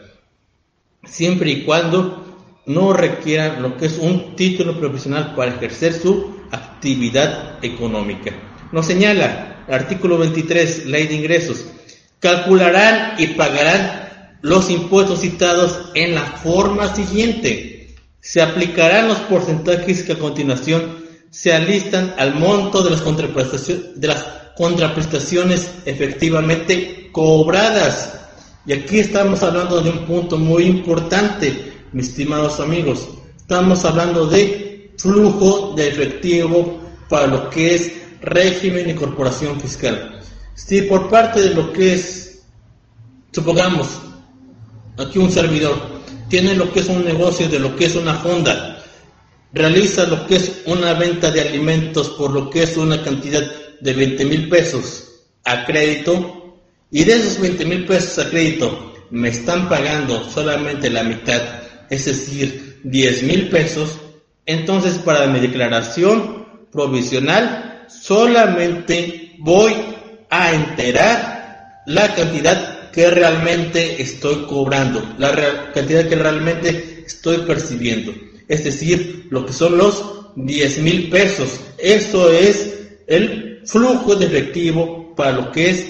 siempre 1.06 1.52
y 1.52 1.64
cuando 1.64 2.26
no 2.66 2.94
requieran 2.94 3.62
lo 3.62 3.78
que 3.78 3.86
es 3.88 3.98
un 3.98 4.36
título 4.36 4.80
profesional 4.80 5.34
para 5.36 5.56
ejercer 5.56 5.94
su 5.94 6.36
actividad 6.52 7.64
económica. 7.64 8.32
Nos 8.72 8.88
señala 8.88 9.64
el 9.68 9.74
artículo 9.74 10.18
23, 10.18 10.86
ley 10.86 11.08
de 11.08 11.16
ingresos, 11.16 11.66
calcularán 12.20 13.14
y 13.18 13.28
pagarán 13.28 14.38
los 14.42 14.70
impuestos 14.70 15.22
citados 15.22 15.92
en 15.94 16.16
la 16.16 16.22
forma 16.22 16.94
siguiente. 16.94 17.96
Se 18.20 18.42
aplicarán 18.42 19.08
los 19.08 19.18
porcentajes 19.20 20.04
que 20.04 20.14
a 20.14 20.20
continuación 20.20 21.06
se 21.30 21.54
alistan 21.54 22.14
al 22.18 22.36
monto 22.36 22.82
de 22.82 22.92
las 22.92 23.02
contraprestaciones, 23.02 24.00
de 24.00 24.08
las 24.08 24.24
contraprestaciones 24.56 25.70
efectivamente 25.86 27.10
cobradas. 27.12 28.25
Y 28.68 28.74
aquí 28.74 29.00
estamos 29.00 29.44
hablando 29.44 29.80
de 29.82 29.92
un 29.92 30.06
punto 30.06 30.38
muy 30.38 30.64
importante, 30.64 31.74
mis 31.92 32.10
estimados 32.10 32.60
amigos. 32.60 33.08
Estamos 33.38 33.86
hablando 33.86 34.26
de 34.26 34.92
flujo 34.98 35.74
de 35.76 35.88
efectivo 35.88 36.80
para 37.08 37.28
lo 37.28 37.50
que 37.50 37.76
es 37.76 37.92
régimen 38.22 38.90
y 38.90 38.96
corporación 38.96 39.60
fiscal. 39.60 40.20
Si 40.56 40.82
por 40.84 41.10
parte 41.10 41.42
de 41.42 41.54
lo 41.54 41.72
que 41.72 41.94
es, 41.94 42.42
supongamos, 43.32 43.88
aquí 44.98 45.20
un 45.20 45.32
servidor 45.32 45.76
tiene 46.30 46.56
lo 46.56 46.72
que 46.74 46.80
es 46.80 46.90
un 46.90 47.06
negocio 47.06 47.48
de 47.48 47.60
lo 47.60 47.76
que 47.76 47.86
es 47.86 47.96
una 47.96 48.16
fonda, 48.16 48.84
realiza 49.54 50.06
lo 50.06 50.26
que 50.26 50.38
es 50.38 50.64
una 50.66 50.94
venta 50.96 51.30
de 51.30 51.42
alimentos 51.42 52.10
por 52.10 52.32
lo 52.32 52.50
que 52.50 52.64
es 52.64 52.78
una 52.78 53.04
cantidad 53.04 53.44
de 53.80 53.94
20 53.94 54.26
mil 54.26 54.50
pesos 54.50 55.04
a 55.44 55.66
crédito 55.66 56.45
y 56.92 57.04
de 57.04 57.14
esos 57.14 57.40
20 57.40 57.66
mil 57.66 57.86
pesos 57.86 58.26
a 58.26 58.30
crédito 58.30 58.94
me 59.12 59.30
están 59.30 59.70
pagando 59.70 60.24
solamente 60.30 60.90
la 60.90 61.04
mitad, 61.04 61.42
es 61.90 62.06
decir, 62.06 62.80
10 62.84 63.24
mil 63.24 63.50
pesos, 63.50 64.00
entonces 64.46 64.96
para 65.00 65.28
mi 65.28 65.40
declaración 65.40 66.46
provisional 66.72 67.86
solamente 67.88 69.36
voy 69.40 69.74
a 70.30 70.54
enterar 70.54 71.84
la 71.86 72.14
cantidad 72.16 72.92
que 72.92 73.10
realmente 73.10 74.02
estoy 74.02 74.46
cobrando, 74.46 75.04
la 75.18 75.72
cantidad 75.74 76.08
que 76.08 76.16
realmente 76.16 77.04
estoy 77.06 77.40
percibiendo, 77.40 78.14
es 78.48 78.64
decir, 78.64 79.28
lo 79.30 79.46
que 79.46 79.54
son 79.54 79.78
los 79.78 80.04
10 80.36 80.80
mil 80.80 81.10
pesos. 81.10 81.60
Eso 81.78 82.32
es 82.32 82.74
el 83.08 83.62
flujo 83.66 84.16
de 84.16 84.26
efectivo 84.26 85.14
para 85.16 85.32
lo 85.32 85.52
que 85.52 85.70
es 85.70 85.86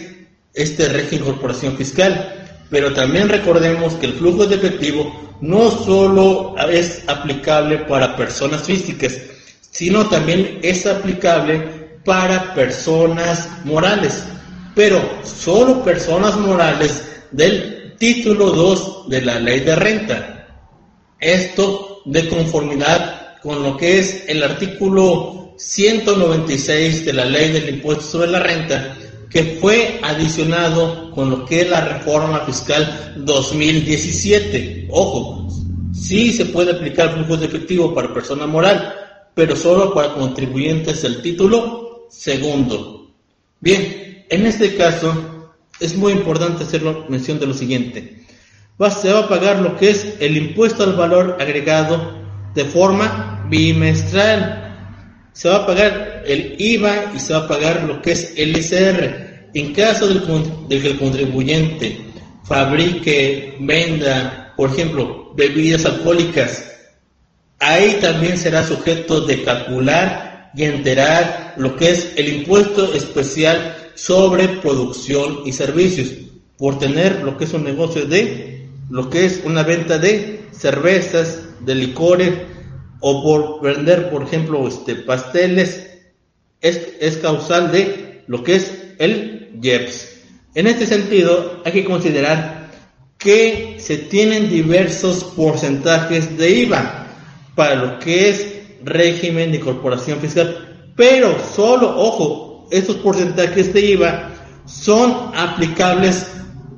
este 0.55 0.89
régimen 0.89 1.25
corporación 1.25 1.77
fiscal. 1.77 2.47
Pero 2.69 2.93
también 2.93 3.29
recordemos 3.29 3.93
que 3.93 4.07
el 4.07 4.13
flujo 4.13 4.47
de 4.47 4.55
efectivo 4.55 5.37
no 5.41 5.69
solo 5.69 6.55
es 6.69 7.03
aplicable 7.07 7.79
para 7.79 8.15
personas 8.15 8.63
físicas, 8.63 9.17
sino 9.69 10.07
también 10.07 10.59
es 10.63 10.85
aplicable 10.85 11.59
para 12.03 12.53
personas 12.53 13.47
morales. 13.63 14.23
Pero 14.73 15.01
solo 15.23 15.83
personas 15.83 16.37
morales 16.37 17.03
del 17.31 17.95
título 17.97 18.51
2 18.51 19.09
de 19.09 19.21
la 19.21 19.39
ley 19.39 19.59
de 19.61 19.75
renta. 19.75 20.47
Esto 21.19 22.01
de 22.05 22.27
conformidad 22.27 23.39
con 23.41 23.61
lo 23.63 23.77
que 23.77 23.99
es 23.99 24.23
el 24.27 24.43
artículo 24.43 25.53
196 25.57 27.05
de 27.05 27.13
la 27.13 27.25
ley 27.25 27.51
del 27.51 27.69
impuesto 27.69 28.03
sobre 28.03 28.31
la 28.31 28.39
renta, 28.39 28.94
que 29.29 29.57
fue 29.61 29.99
adicionado 30.03 31.11
con 31.11 31.29
lo 31.29 31.45
que 31.45 31.61
es 31.61 31.69
la 31.69 31.81
reforma 31.81 32.39
fiscal 32.41 33.13
2017. 33.17 34.87
Ojo, 34.89 35.47
sí 35.93 36.31
se 36.31 36.45
puede 36.45 36.71
aplicar 36.71 37.13
flujo 37.13 37.37
de 37.37 37.47
efectivo 37.47 37.93
para 37.93 38.13
persona 38.13 38.47
moral, 38.47 38.93
pero 39.33 39.55
solo 39.55 39.93
para 39.93 40.13
contribuyentes 40.13 41.01
del 41.01 41.21
título 41.21 42.07
segundo. 42.09 43.11
Bien, 43.59 44.25
en 44.29 44.45
este 44.45 44.75
caso 44.75 45.53
es 45.79 45.95
muy 45.95 46.13
importante 46.13 46.63
hacer 46.63 46.83
mención 47.09 47.39
de 47.39 47.47
lo 47.47 47.53
siguiente. 47.53 48.21
se 49.01 49.11
va 49.11 49.19
a 49.19 49.29
pagar 49.29 49.59
lo 49.59 49.75
que 49.77 49.89
es 49.89 50.15
el 50.19 50.37
impuesto 50.37 50.83
al 50.83 50.93
valor 50.93 51.37
agregado 51.39 52.13
de 52.53 52.65
forma 52.65 53.45
bimestral 53.49 54.64
se 55.35 55.49
va 55.49 55.57
a 55.57 55.65
pagar 55.65 56.23
el 56.25 56.55
IVA 56.57 57.11
y 57.13 57.19
se 57.19 57.33
va 57.33 57.39
a 57.39 57.47
pagar 57.47 57.83
lo 57.83 58.01
que 58.01 58.13
es 58.13 58.33
el 58.37 58.57
ICR. 58.57 59.49
En 59.53 59.73
caso 59.73 60.07
de 60.07 60.81
que 60.81 60.87
el 60.87 60.97
contribuyente 60.97 61.97
fabrique, 62.45 63.57
venda, 63.59 64.53
por 64.55 64.69
ejemplo, 64.69 65.33
bebidas 65.35 65.85
alcohólicas, 65.85 66.71
ahí 67.59 67.97
también 68.01 68.37
será 68.37 68.65
sujeto 68.65 69.21
de 69.21 69.43
calcular 69.43 70.51
y 70.55 70.63
enterar 70.63 71.55
lo 71.57 71.75
que 71.75 71.91
es 71.91 72.13
el 72.15 72.29
impuesto 72.29 72.93
especial 72.93 73.75
sobre 73.95 74.47
producción 74.47 75.39
y 75.45 75.51
servicios, 75.51 76.13
por 76.57 76.79
tener 76.79 77.23
lo 77.23 77.37
que 77.37 77.43
es 77.43 77.53
un 77.53 77.65
negocio 77.65 78.05
de, 78.05 78.69
lo 78.89 79.09
que 79.09 79.25
es 79.25 79.41
una 79.43 79.63
venta 79.63 79.97
de 79.97 80.45
cervezas, 80.57 81.39
de 81.59 81.75
licores, 81.75 82.33
o 82.99 83.23
por 83.23 83.61
vender, 83.61 84.09
por 84.09 84.23
ejemplo, 84.23 84.67
este, 84.67 84.95
pasteles, 84.95 85.91
es, 86.61 87.17
causal 87.17 87.71
de 87.71 88.23
lo 88.27 88.43
que 88.43 88.55
es 88.55 88.95
el 88.97 89.51
IEPS. 89.61 90.23
En 90.55 90.67
este 90.67 90.85
sentido, 90.85 91.61
hay 91.65 91.71
que 91.71 91.85
considerar 91.85 92.71
que 93.17 93.77
se 93.79 93.97
tienen 93.97 94.49
diversos 94.49 95.23
porcentajes 95.23 96.37
de 96.37 96.49
IVA 96.49 97.07
para 97.55 97.75
lo 97.75 97.99
que 97.99 98.29
es 98.29 98.47
régimen 98.83 99.51
de 99.51 99.59
corporación 99.59 100.19
fiscal, 100.19 100.91
pero 100.95 101.37
solo, 101.53 101.93
ojo, 101.97 102.67
estos 102.71 102.97
porcentajes 102.97 103.73
de 103.73 103.81
IVA 103.81 104.31
son 104.65 105.31
aplicables 105.35 106.27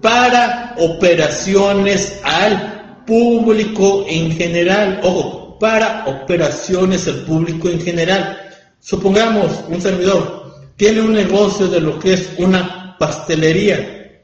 para 0.02 0.76
operaciones 0.78 2.20
al 2.24 3.04
público 3.06 4.06
en 4.08 4.32
general. 4.32 5.00
Ojo, 5.04 5.47
para 5.60 6.06
operaciones 6.06 7.08
al 7.08 7.24
público 7.24 7.70
en 7.70 7.82
general. 7.82 8.38
Supongamos 8.80 9.64
un 9.68 9.82
servidor 9.82 10.38
tiene 10.78 11.02
un 11.02 11.14
negocio 11.14 11.68
de 11.68 11.82
lo 11.82 12.00
que 12.00 12.14
es 12.14 12.30
una 12.38 12.96
pastelería. 12.98 14.22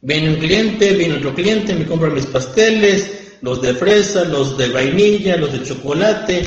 Viene 0.00 0.30
un 0.30 0.36
cliente, 0.36 0.92
viene 0.94 1.14
otro 1.14 1.32
cliente, 1.32 1.74
me 1.74 1.86
compra 1.86 2.10
mis 2.10 2.26
pasteles, 2.26 3.38
los 3.40 3.62
de 3.62 3.72
fresa, 3.72 4.24
los 4.24 4.58
de 4.58 4.68
vainilla, 4.68 5.36
los 5.36 5.52
de 5.52 5.62
chocolate. 5.62 6.42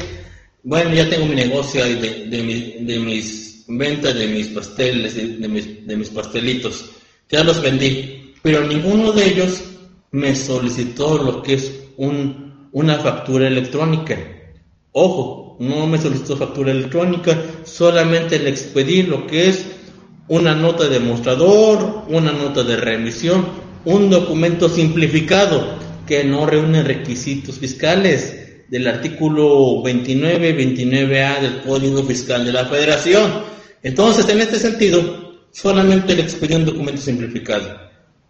Bueno, 0.64 0.94
ya 0.94 1.10
tengo 1.10 1.26
mi 1.26 1.36
negocio 1.36 1.86
de, 1.86 2.26
de, 2.28 3.00
mis 3.00 3.64
ventas 3.68 4.14
de 4.14 4.28
mis 4.28 4.48
pasteles, 4.48 5.16
de, 5.16 5.48
mis, 5.48 5.88
de 5.88 5.96
mis 5.96 6.10
pastelitos. 6.10 6.92
Ya 7.30 7.44
los 7.46 7.62
vendí, 7.62 8.34
pero 8.42 8.68
ninguno 8.68 9.14
de 9.14 9.26
ellos 9.26 9.64
me 10.12 10.36
solicitó 10.36 11.18
lo 11.18 11.42
que 11.42 11.54
es 11.54 11.72
un, 11.96 12.45
una 12.76 13.00
factura 13.00 13.48
electrónica. 13.48 14.18
Ojo, 14.92 15.56
no 15.62 15.88
me 15.88 15.98
solicitó 15.98 16.36
factura 16.36 16.72
electrónica, 16.72 17.42
solamente 17.64 18.38
le 18.38 18.50
expedí 18.50 19.04
lo 19.04 19.26
que 19.28 19.48
es 19.48 19.66
una 20.28 20.54
nota 20.54 20.90
de 20.90 21.00
mostrador, 21.00 22.04
una 22.10 22.34
nota 22.34 22.64
de 22.64 22.76
remisión, 22.76 23.46
un 23.86 24.10
documento 24.10 24.68
simplificado 24.68 25.78
que 26.06 26.26
no 26.26 26.46
reúne 26.46 26.84
requisitos 26.84 27.60
fiscales 27.60 28.66
del 28.68 28.88
artículo 28.88 29.82
29 29.82 30.58
29A 30.58 31.40
del 31.40 31.62
Código 31.62 32.04
Fiscal 32.04 32.44
de 32.44 32.52
la 32.52 32.66
Federación. 32.66 33.32
Entonces, 33.84 34.28
en 34.28 34.42
este 34.42 34.60
sentido, 34.60 35.46
solamente 35.52 36.14
le 36.14 36.24
expedí 36.24 36.56
un 36.56 36.66
documento 36.66 37.02
simplificado. 37.02 37.74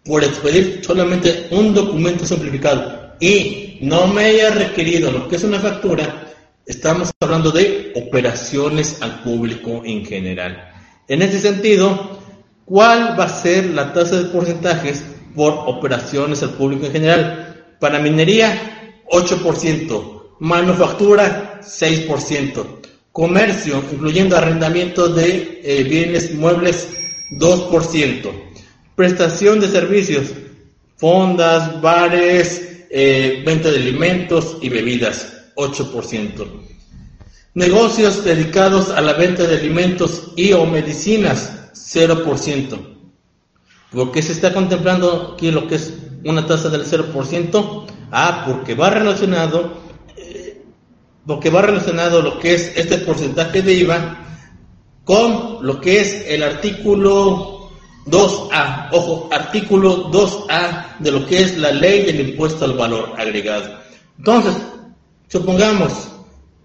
Por 0.04 0.22
expedir 0.22 0.82
solamente 0.86 1.48
un 1.50 1.74
documento 1.74 2.24
simplificado 2.24 3.16
y 3.18 3.65
no 3.80 4.06
me 4.06 4.24
haya 4.24 4.50
requerido 4.50 5.10
lo 5.10 5.28
que 5.28 5.36
es 5.36 5.44
una 5.44 5.58
factura, 5.58 6.32
estamos 6.66 7.10
hablando 7.20 7.50
de 7.50 7.92
operaciones 7.94 9.00
al 9.00 9.22
público 9.22 9.82
en 9.84 10.04
general. 10.04 10.72
En 11.08 11.22
este 11.22 11.38
sentido, 11.38 12.18
¿cuál 12.64 13.18
va 13.18 13.24
a 13.24 13.28
ser 13.28 13.66
la 13.66 13.92
tasa 13.92 14.16
de 14.18 14.24
porcentajes 14.30 15.04
por 15.34 15.52
operaciones 15.66 16.42
al 16.42 16.50
público 16.50 16.86
en 16.86 16.92
general? 16.92 17.64
Para 17.78 17.98
minería, 17.98 19.02
8%. 19.10 20.12
Manufactura, 20.40 21.60
6%. 21.62 22.66
Comercio, 23.12 23.82
incluyendo 23.92 24.36
arrendamiento 24.36 25.08
de 25.08 25.60
eh, 25.62 25.84
bienes 25.84 26.34
muebles, 26.34 26.88
2%. 27.32 28.32
Prestación 28.94 29.60
de 29.60 29.68
servicios, 29.68 30.32
fondas, 30.96 31.80
bares, 31.80 32.75
eh, 32.98 33.42
venta 33.44 33.70
de 33.70 33.76
alimentos 33.76 34.56
y 34.62 34.70
bebidas, 34.70 35.50
8%. 35.54 36.46
Negocios 37.52 38.24
dedicados 38.24 38.88
a 38.88 39.02
la 39.02 39.12
venta 39.12 39.42
de 39.46 39.58
alimentos 39.58 40.32
y 40.34 40.54
o 40.54 40.64
medicinas, 40.64 41.68
0%. 41.74 42.78
¿Por 43.92 44.12
qué 44.12 44.22
se 44.22 44.32
está 44.32 44.54
contemplando 44.54 45.34
aquí 45.34 45.50
lo 45.50 45.68
que 45.68 45.74
es 45.74 45.92
una 46.24 46.46
tasa 46.46 46.70
del 46.70 46.86
0%? 46.86 47.86
Ah, 48.10 48.44
porque 48.46 48.74
va 48.74 48.88
relacionado, 48.88 49.74
eh, 50.16 50.62
porque 51.26 51.50
va 51.50 51.60
relacionado 51.60 52.22
lo 52.22 52.38
que 52.38 52.54
es 52.54 52.72
este 52.76 52.96
porcentaje 52.96 53.60
de 53.60 53.74
IVA 53.74 54.22
con 55.04 55.58
lo 55.66 55.82
que 55.82 56.00
es 56.00 56.24
el 56.28 56.42
artículo 56.42 57.55
2A, 58.06 58.88
ojo, 58.92 59.28
artículo 59.32 60.10
2A 60.10 60.98
de 61.00 61.10
lo 61.10 61.26
que 61.26 61.42
es 61.42 61.58
la 61.58 61.72
ley 61.72 62.04
del 62.04 62.28
impuesto 62.30 62.64
al 62.64 62.74
valor 62.74 63.12
agregado. 63.16 63.78
Entonces, 64.18 64.54
supongamos, 65.28 66.08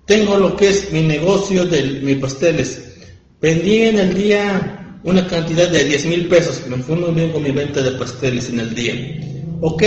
tengo 0.05 0.37
lo 0.37 0.55
que 0.55 0.69
es 0.69 0.91
mi 0.91 1.01
negocio 1.01 1.65
de 1.65 1.83
mis 2.01 2.17
pasteles. 2.17 2.95
Vendí 3.41 3.83
en 3.83 3.99
el 3.99 4.13
día 4.13 4.99
una 5.03 5.27
cantidad 5.27 5.67
de 5.67 5.83
10 5.83 6.05
mil 6.05 6.27
pesos. 6.27 6.61
Me 6.67 6.77
fue 6.77 6.95
muy 6.95 7.11
bien 7.11 7.31
con 7.31 7.41
mi 7.41 7.51
venta 7.51 7.81
de 7.81 7.91
pasteles 7.91 8.49
en 8.49 8.59
el 8.59 8.75
día. 8.75 8.93
Ok, 9.61 9.83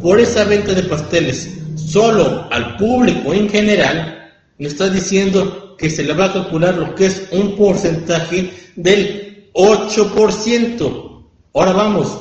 por 0.00 0.18
esa 0.18 0.44
venta 0.44 0.74
de 0.74 0.82
pasteles, 0.82 1.48
solo 1.76 2.48
al 2.50 2.76
público 2.76 3.32
en 3.32 3.48
general, 3.48 4.32
me 4.58 4.66
está 4.66 4.88
diciendo 4.88 5.76
que 5.78 5.90
se 5.90 6.02
le 6.02 6.12
va 6.12 6.26
a 6.26 6.32
calcular 6.32 6.74
lo 6.74 6.94
que 6.94 7.06
es 7.06 7.28
un 7.30 7.56
porcentaje 7.56 8.50
del 8.76 9.31
8%. 9.54 11.22
Ahora 11.54 11.72
vamos, 11.72 12.18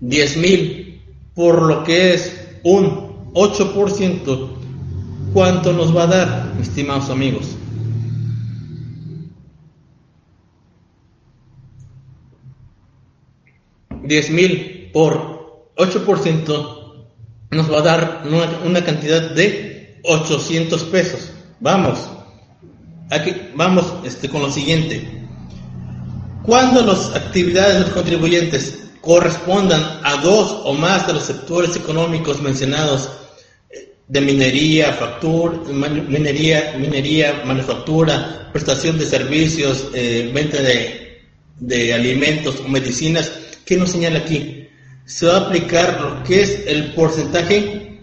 10 0.00 0.36
mil 0.36 1.02
por 1.34 1.62
lo 1.62 1.82
que 1.84 2.14
es 2.14 2.58
un 2.62 3.32
8% 3.32 4.54
¿Cuánto 5.34 5.72
nos 5.72 5.94
va 5.94 6.04
a 6.04 6.06
dar, 6.06 6.52
estimados 6.60 7.10
amigos? 7.10 7.56
Diez 14.04 14.30
mil 14.30 14.90
por 14.92 15.72
8% 15.74 17.06
nos 17.50 17.72
va 17.72 17.78
a 17.78 17.82
dar 17.82 18.22
una, 18.64 18.84
cantidad 18.84 19.32
de 19.32 19.98
800 20.04 20.84
pesos. 20.84 21.32
Vamos, 21.58 22.08
aquí 23.10 23.34
vamos 23.56 23.92
este, 24.04 24.28
con 24.28 24.42
lo 24.42 24.52
siguiente. 24.52 25.23
Cuando 26.44 26.82
las 26.84 27.14
actividades 27.14 27.74
de 27.74 27.80
los 27.80 27.90
contribuyentes 27.90 28.78
correspondan 29.00 30.00
a 30.02 30.16
dos 30.16 30.60
o 30.64 30.74
más 30.74 31.06
de 31.06 31.14
los 31.14 31.22
sectores 31.22 31.74
económicos 31.74 32.42
mencionados 32.42 33.08
de 34.08 34.20
minería, 34.20 34.94
minería, 36.78 37.42
manufactura, 37.46 38.50
prestación 38.52 38.98
de 38.98 39.06
servicios, 39.06 39.88
eh, 39.94 40.30
venta 40.34 40.58
de, 40.60 41.22
de, 41.60 41.94
alimentos 41.94 42.60
o 42.60 42.68
medicinas, 42.68 43.32
¿qué 43.64 43.78
nos 43.78 43.92
señala 43.92 44.18
aquí? 44.18 44.68
Se 45.06 45.24
va 45.24 45.36
a 45.36 45.46
aplicar 45.46 45.98
lo 45.98 46.22
que 46.24 46.42
es 46.42 46.66
el 46.66 46.92
porcentaje 46.92 48.00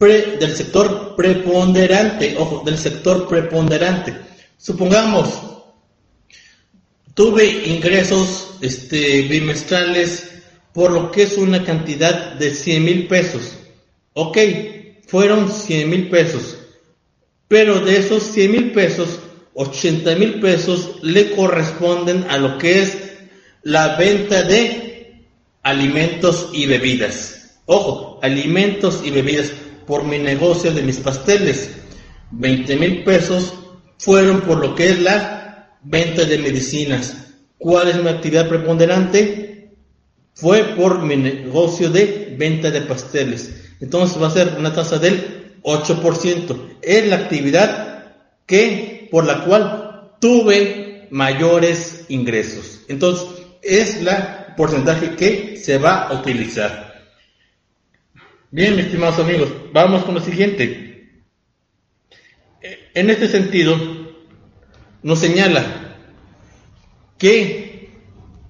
del 0.00 0.56
sector 0.56 1.14
preponderante, 1.16 2.34
ojo, 2.38 2.62
del 2.64 2.76
sector 2.76 3.28
preponderante. 3.28 4.14
Supongamos, 4.58 5.53
tuve 7.14 7.66
ingresos 7.66 8.56
este, 8.60 9.22
bimestrales 9.22 10.30
por 10.72 10.90
lo 10.90 11.10
que 11.10 11.22
es 11.22 11.38
una 11.38 11.64
cantidad 11.64 12.34
de 12.34 12.52
100 12.52 12.84
mil 12.84 13.06
pesos. 13.06 13.52
Ok, 14.12 14.38
fueron 15.06 15.50
100 15.50 15.90
mil 15.90 16.08
pesos, 16.08 16.58
pero 17.48 17.80
de 17.80 17.98
esos 17.98 18.24
100 18.24 18.50
mil 18.50 18.72
pesos, 18.72 19.20
80 19.54 20.16
mil 20.16 20.40
pesos 20.40 20.96
le 21.02 21.30
corresponden 21.30 22.26
a 22.28 22.38
lo 22.38 22.58
que 22.58 22.82
es 22.82 22.98
la 23.62 23.96
venta 23.96 24.42
de 24.42 25.22
alimentos 25.62 26.50
y 26.52 26.66
bebidas. 26.66 27.60
Ojo, 27.66 28.18
alimentos 28.22 29.00
y 29.04 29.10
bebidas 29.10 29.52
por 29.86 30.04
mi 30.04 30.18
negocio 30.18 30.72
de 30.72 30.82
mis 30.82 30.98
pasteles. 30.98 31.70
20 32.32 32.76
mil 32.76 33.04
pesos 33.04 33.54
fueron 33.98 34.40
por 34.40 34.58
lo 34.58 34.74
que 34.74 34.90
es 34.90 35.00
la 35.00 35.43
venta 35.84 36.24
de 36.24 36.38
medicinas. 36.38 37.34
¿Cuál 37.58 37.88
es 37.88 38.02
mi 38.02 38.08
actividad 38.08 38.48
preponderante? 38.48 39.70
Fue 40.34 40.64
por 40.76 41.02
mi 41.02 41.16
negocio 41.16 41.90
de 41.90 42.34
venta 42.36 42.70
de 42.70 42.82
pasteles. 42.82 43.72
Entonces 43.80 44.20
va 44.20 44.28
a 44.28 44.30
ser 44.30 44.56
una 44.58 44.74
tasa 44.74 44.98
del 44.98 45.54
8%. 45.62 46.78
Es 46.82 47.08
la 47.08 47.16
actividad 47.16 48.14
que 48.46 49.08
por 49.10 49.24
la 49.24 49.44
cual 49.44 50.16
tuve 50.20 51.06
mayores 51.10 52.06
ingresos. 52.08 52.80
Entonces 52.88 53.28
es 53.62 54.02
la 54.02 54.54
porcentaje 54.56 55.14
que 55.16 55.56
se 55.56 55.78
va 55.78 56.08
a 56.08 56.20
utilizar. 56.20 56.94
Bien, 58.50 58.76
mis 58.76 58.86
estimados 58.86 59.18
amigos, 59.18 59.48
vamos 59.72 60.04
con 60.04 60.14
lo 60.14 60.20
siguiente. 60.20 61.10
En 62.94 63.10
este 63.10 63.28
sentido, 63.28 64.03
nos 65.04 65.18
señala 65.18 65.98
que, 67.18 67.90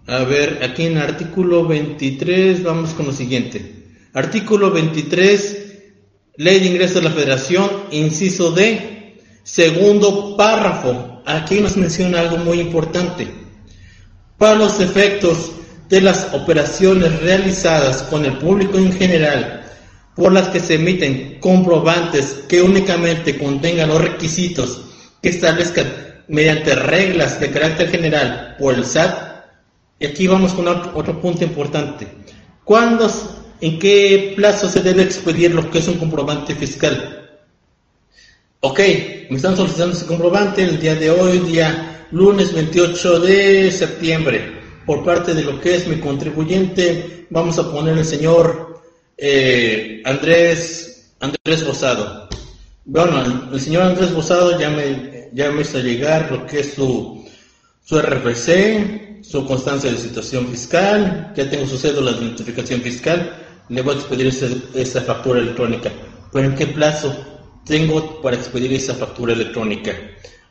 a 0.07 0.19
ver, 0.21 0.61
aquí 0.63 0.87
en 0.87 0.99
artículo 0.99 1.67
23, 1.67 2.63
vamos 2.63 2.95
con 2.95 3.07
lo 3.07 3.13
siguiente. 3.13 3.91
Artículo 4.15 4.71
23, 4.71 5.75
Ley 6.37 6.61
de 6.61 6.67
Ingresos 6.67 7.03
de 7.03 7.09
la 7.09 7.11
Federación, 7.11 7.69
inciso 7.91 8.53
D, 8.53 9.17
segundo 9.43 10.37
párrafo. 10.37 11.23
Aquí 11.27 11.61
nos 11.61 11.77
menciona 11.77 12.21
algo 12.21 12.37
muy 12.37 12.61
importante. 12.61 13.27
Para 14.39 14.55
los 14.55 14.79
efectos 14.79 15.51
de 15.89 16.03
las 16.03 16.33
operaciones 16.35 17.21
realizadas 17.21 18.05
con 18.05 18.25
el 18.25 18.39
público 18.39 18.79
en 18.79 18.93
general, 18.93 19.65
por 20.15 20.33
las 20.33 20.49
que 20.51 20.61
se 20.61 20.75
emiten 20.75 21.41
comprobantes 21.41 22.45
que 22.49 22.63
únicamente 22.63 23.37
contengan 23.37 23.89
los 23.89 24.01
requisitos 24.01 24.83
que 25.21 25.31
establezcan 25.31 26.04
mediante 26.29 26.75
reglas 26.75 27.41
de 27.41 27.51
carácter 27.51 27.91
general 27.91 28.57
por 28.59 28.75
el 28.75 28.85
SAT. 28.85 29.35
Y 29.99 30.07
aquí 30.07 30.27
vamos 30.27 30.53
con 30.55 30.69
otro, 30.69 31.21
punto 31.21 31.45
importante. 31.45 32.07
Cuando 32.65 33.09
¿En 33.61 33.79
qué 33.79 34.35
plazo 34.37 34.69
se 34.69 34.81
debe 34.81 35.03
expedir 35.03 35.55
lo 35.55 35.71
que 35.71 35.79
es 35.79 35.89
un 35.89 35.97
comprobante 35.97 36.55
fiscal? 36.55 37.31
Ok, 38.61 38.79
me 39.31 39.37
están 39.37 39.57
solicitando 39.57 39.97
ese 39.97 40.07
comprobante 40.07 40.63
el 40.65 40.79
día 40.79 40.95
de 40.95 41.11
hoy, 41.11 41.39
día 41.39 42.07
lunes 42.11 42.53
28 42.53 43.21
de 43.21 43.71
septiembre, 43.71 44.61
por 44.85 45.05
parte 45.05 45.33
de 45.33 45.45
lo 45.45 45.61
que 45.61 45.77
es 45.77 45.87
mi 45.87 45.97
contribuyente, 45.97 47.27
vamos 47.31 47.59
a 47.59 47.71
poner 47.71 47.97
el 47.97 48.05
señor 48.05 48.83
eh, 49.17 50.03
Andrés, 50.05 51.15
Andrés 51.21 51.67
Rosado. 51.67 52.29
Bueno, 52.85 53.23
el, 53.51 53.61
señor 53.61 53.85
Andrés 53.85 54.13
Rosado 54.13 54.59
ya 54.59 54.69
me, 54.69 55.14
ya 55.35 55.51
me 55.51 55.63
hizo 55.63 55.81
llegar 55.81 56.31
lo 56.31 56.47
que 56.47 56.61
es 56.61 56.75
su, 56.75 57.25
su 57.85 58.01
RFC, 58.01 59.23
su 59.23 59.45
constancia 59.45 59.91
de 59.91 59.99
situación 59.99 60.47
fiscal, 60.47 61.33
ya 61.37 61.51
tengo 61.51 61.67
su 61.67 61.77
cédula 61.77 62.13
de 62.13 62.23
identificación 62.23 62.81
fiscal, 62.81 63.37
le 63.69 63.83
voy 63.83 63.95
a 63.95 63.99
expedir 63.99 64.29
esa 64.75 65.01
factura 65.01 65.41
electrónica. 65.41 65.91
¿Pero 66.33 66.47
en 66.47 66.55
qué 66.55 66.69
plazo 66.69 67.17
tengo 67.67 68.23
para 68.23 68.37
expedir 68.37 68.73
esa 68.75 68.95
factura 68.95 69.33
electrónica? 69.33 69.93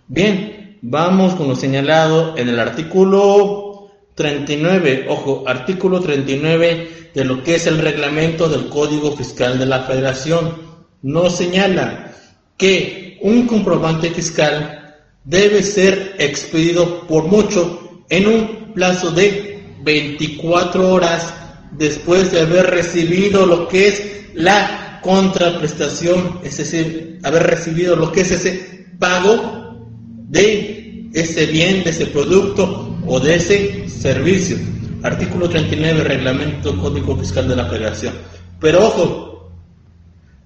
Bien, 0.07 0.79
vamos 0.81 1.36
con 1.36 1.47
lo 1.47 1.55
señalado 1.55 2.38
en 2.38 2.49
el 2.49 2.59
artículo 2.59 3.89
39, 4.15 5.05
ojo, 5.07 5.45
artículo 5.47 6.01
39 6.01 7.11
de 7.13 7.23
lo 7.23 7.41
que 7.41 7.55
es 7.55 7.67
el 7.67 7.79
reglamento 7.79 8.49
del 8.49 8.67
Código 8.67 9.15
Fiscal 9.15 9.57
de 9.57 9.65
la 9.65 9.84
Federación. 9.84 10.57
Nos 11.01 11.38
señala 11.38 12.11
que 12.57 13.12
un 13.24 13.47
comprobante 13.47 14.11
fiscal 14.11 14.95
debe 15.24 15.63
ser 15.63 16.15
expedido 16.19 17.07
por 17.07 17.24
mucho 17.24 18.03
en 18.09 18.28
un 18.28 18.74
plazo 18.74 19.11
de 19.11 19.63
24 19.84 20.89
horas 20.89 21.34
después 21.71 22.32
de 22.32 22.41
haber 22.41 22.67
recibido 22.69 23.45
lo 23.45 23.67
que 23.67 23.88
es 23.88 24.03
la 24.34 24.99
contraprestación, 25.01 26.39
es 26.43 26.57
decir, 26.57 27.19
haber 27.24 27.43
recibido 27.43 27.95
lo 27.95 28.11
que 28.11 28.21
es 28.21 28.32
ese 28.32 28.88
pago 28.99 29.88
de 30.30 31.09
ese 31.13 31.45
bien, 31.45 31.84
de 31.84 31.91
ese 31.91 32.07
producto 32.07 32.97
o 33.05 33.19
de 33.19 33.36
ese 33.36 33.89
servicio. 33.89 34.57
Artículo 35.01 35.49
39, 35.49 36.03
Reglamento 36.03 36.78
Código 36.78 37.17
Fiscal 37.17 37.47
de 37.47 37.55
la 37.55 37.65
Federación. 37.65 38.13
Pero 38.59 38.86
ojo, 38.86 39.51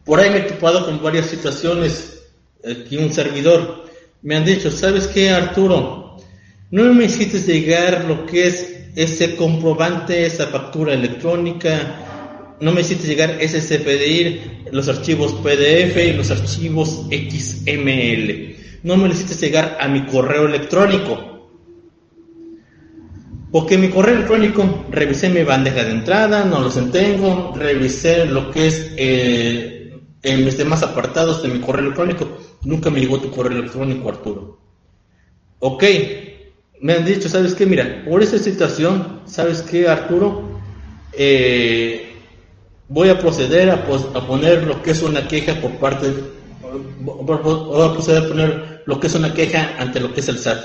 por 0.03 0.19
ahí 0.19 0.29
me 0.29 0.37
he 0.37 0.41
topado 0.41 0.85
con 0.85 1.01
varias 1.01 1.27
situaciones, 1.27 2.16
aquí 2.63 2.97
un 2.97 3.13
servidor, 3.13 3.85
me 4.21 4.35
han 4.35 4.45
dicho, 4.45 4.71
¿sabes 4.71 5.07
qué, 5.07 5.29
Arturo? 5.29 6.17
No 6.71 6.93
me 6.93 7.05
hiciste 7.05 7.39
llegar 7.39 8.05
lo 8.05 8.25
que 8.25 8.47
es 8.47 8.89
ese 8.95 9.35
comprobante, 9.35 10.25
esa 10.25 10.47
factura 10.47 10.93
electrónica, 10.93 12.07
no 12.59 12.71
me 12.71 12.81
hiciste 12.81 13.07
llegar 13.07 13.37
ese 13.39 13.61
CPDI, 13.61 14.69
los 14.71 14.89
archivos 14.89 15.33
PDF 15.33 15.97
y 15.97 16.13
los 16.13 16.31
archivos 16.31 17.05
XML. 17.09 18.55
No 18.83 18.97
me 18.97 19.07
lo 19.07 19.13
hiciste 19.13 19.35
llegar 19.45 19.77
a 19.79 19.87
mi 19.87 20.05
correo 20.05 20.47
electrónico. 20.47 21.49
Porque 23.51 23.77
mi 23.77 23.89
correo 23.89 24.15
electrónico, 24.15 24.85
revisé 24.91 25.29
mi 25.29 25.43
bandeja 25.43 25.83
de 25.83 25.91
entrada, 25.91 26.43
no 26.45 26.59
los 26.59 26.91
tengo, 26.91 27.53
revisé 27.55 28.25
lo 28.25 28.51
que 28.51 28.67
es 28.67 28.91
eh, 28.97 30.01
en 30.23 30.43
mis 30.43 30.57
demás 30.57 30.83
apartados 30.83 31.43
de 31.43 31.49
mi 31.49 31.59
correo 31.59 31.85
electrónico, 31.85 32.37
nunca 32.67 32.89
me 32.89 32.99
llegó 32.99 33.19
tu 33.19 33.31
correo 33.31 33.57
electrónico, 33.57 34.09
Arturo. 34.09 34.59
Ok, 35.59 35.83
me 36.81 36.93
han 36.93 37.05
dicho, 37.05 37.29
¿sabes 37.29 37.55
qué? 37.55 37.65
Mira, 37.65 38.03
por 38.07 38.21
esa 38.21 38.37
situación, 38.37 39.21
¿sabes 39.25 39.61
qué, 39.61 39.87
Arturo? 39.87 40.59
Eh, 41.13 42.11
voy 42.89 43.09
a 43.09 43.17
proceder 43.17 43.69
a, 43.71 43.85
poner 43.85 44.63
lo 44.63 44.83
que 44.83 44.91
es 44.91 45.01
una 45.01 45.27
queja 45.27 45.55
por 45.61 45.71
parte, 45.77 46.13
voy 46.99 47.37
a 47.37 47.93
proceder 47.93 48.25
a 48.25 48.27
poner 48.27 48.83
lo 48.85 48.99
que 48.99 49.07
es 49.07 49.15
una 49.15 49.33
queja 49.33 49.75
ante 49.79 50.01
lo 50.01 50.13
que 50.13 50.19
es 50.19 50.27
el 50.27 50.37
SAT. 50.37 50.59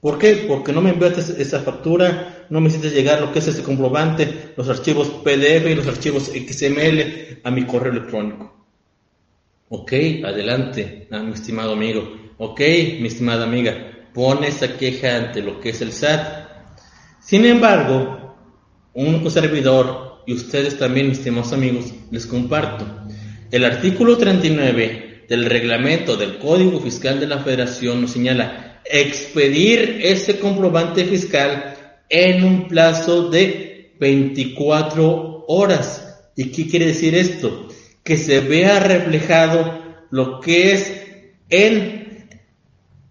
¿Por 0.00 0.18
qué? 0.18 0.44
Porque 0.48 0.72
no 0.72 0.80
me 0.80 0.90
enviaste 0.90 1.40
esa 1.40 1.60
factura, 1.60 2.46
no 2.50 2.60
me 2.60 2.68
hiciste 2.68 2.90
llegar 2.90 3.20
lo 3.20 3.32
que 3.32 3.38
es 3.38 3.48
ese 3.48 3.62
comprobante, 3.62 4.52
los 4.56 4.68
archivos 4.68 5.08
PDF 5.24 5.66
y 5.70 5.74
los 5.74 5.86
archivos 5.86 6.24
XML 6.24 7.40
a 7.42 7.50
mi 7.50 7.64
correo 7.64 7.92
electrónico. 7.92 8.57
Ok, 9.70 9.92
adelante, 10.24 11.08
ah, 11.10 11.18
mi 11.18 11.32
estimado 11.32 11.72
amigo. 11.72 12.16
Ok, 12.38 12.60
mi 13.00 13.08
estimada 13.08 13.44
amiga 13.44 14.08
pone 14.14 14.48
esa 14.48 14.78
queja 14.78 15.16
ante 15.16 15.42
lo 15.42 15.60
que 15.60 15.70
es 15.70 15.82
el 15.82 15.92
SAT. 15.92 16.48
Sin 17.20 17.44
embargo, 17.44 18.34
un 18.94 19.30
servidor 19.30 20.22
y 20.26 20.32
ustedes 20.32 20.78
también, 20.78 21.10
estimados 21.10 21.52
amigos, 21.52 21.92
les 22.10 22.26
comparto. 22.26 22.86
El 23.50 23.64
artículo 23.64 24.16
39 24.16 25.26
del 25.28 25.44
reglamento 25.44 26.16
del 26.16 26.38
Código 26.38 26.80
Fiscal 26.80 27.20
de 27.20 27.26
la 27.26 27.38
Federación 27.40 28.00
nos 28.00 28.12
señala 28.12 28.80
expedir 28.90 30.00
ese 30.02 30.38
comprobante 30.38 31.04
fiscal 31.04 31.76
en 32.08 32.42
un 32.42 32.68
plazo 32.68 33.28
de 33.28 33.94
24 34.00 35.44
horas. 35.46 36.30
¿Y 36.34 36.46
qué 36.52 36.66
quiere 36.66 36.86
decir 36.86 37.14
esto? 37.14 37.67
Que 38.08 38.16
se 38.16 38.40
vea 38.40 38.80
reflejado 38.80 39.84
lo 40.10 40.40
que 40.40 40.72
es 40.72 41.06
en 41.50 41.98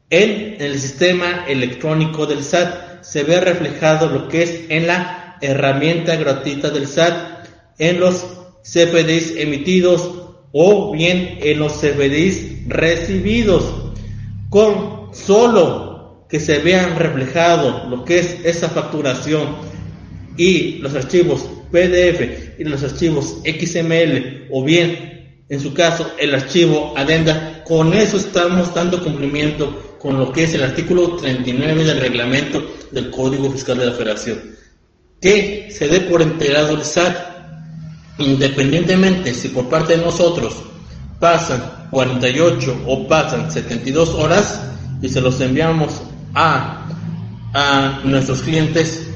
en 0.09 0.55
el 0.59 0.79
sistema 0.79 1.45
electrónico 1.47 2.25
del 2.25 2.43
SAT 2.43 3.03
se 3.03 3.21
ve 3.23 3.39
reflejado 3.39 4.07
lo 4.07 4.27
que 4.27 4.41
es 4.41 4.61
en 4.69 4.87
la 4.87 5.37
herramienta 5.41 6.15
gratuita 6.15 6.71
del 6.71 6.87
SAT, 6.87 7.45
en 7.77 7.99
los 7.99 8.25
CFDIs 8.63 9.35
emitidos 9.37 10.09
o 10.51 10.91
bien 10.93 11.37
en 11.41 11.59
los 11.59 11.73
CFDIs 11.73 12.67
recibidos. 12.67 13.65
Con 14.49 15.13
solo 15.13 16.25
que 16.27 16.39
se 16.39 16.57
vean 16.57 16.97
reflejado 16.97 17.87
lo 17.87 18.03
que 18.03 18.17
es 18.17 18.37
esa 18.45 18.69
facturación 18.69 19.57
y 20.38 20.77
los 20.77 20.93
archivos 20.95 21.41
PDF 21.71 22.59
y 22.59 22.63
los 22.63 22.83
archivos 22.83 23.38
XML 23.43 24.47
o 24.51 24.63
bien 24.63 25.07
en 25.49 25.59
su 25.59 25.73
caso 25.73 26.11
el 26.19 26.35
archivo 26.35 26.93
adenda, 26.97 27.63
con 27.65 27.93
eso 27.93 28.17
estamos 28.17 28.73
dando 28.73 29.01
cumplimiento 29.01 29.95
con 29.99 30.19
lo 30.19 30.31
que 30.31 30.43
es 30.43 30.53
el 30.53 30.63
artículo 30.63 31.15
39 31.15 31.85
del 31.85 31.99
reglamento 31.99 32.63
del 32.91 33.09
Código 33.09 33.49
Fiscal 33.51 33.77
de 33.77 33.85
la 33.85 33.93
Federación. 33.93 34.41
Que 35.21 35.69
se 35.71 35.88
dé 35.88 36.01
por 36.01 36.21
enterado 36.21 36.75
el 36.75 36.83
SAT, 36.83 37.15
independientemente 38.19 39.33
si 39.33 39.47
por 39.49 39.69
parte 39.69 39.97
de 39.97 40.03
nosotros 40.03 40.55
pasan 41.19 41.88
48 41.91 42.83
o 42.85 43.07
pasan 43.07 43.49
72 43.49 44.09
horas 44.09 44.61
y 45.01 45.07
se 45.09 45.21
los 45.21 45.39
enviamos 45.39 46.01
a, 46.33 46.89
a 47.53 48.01
nuestros 48.03 48.41
clientes, 48.41 49.06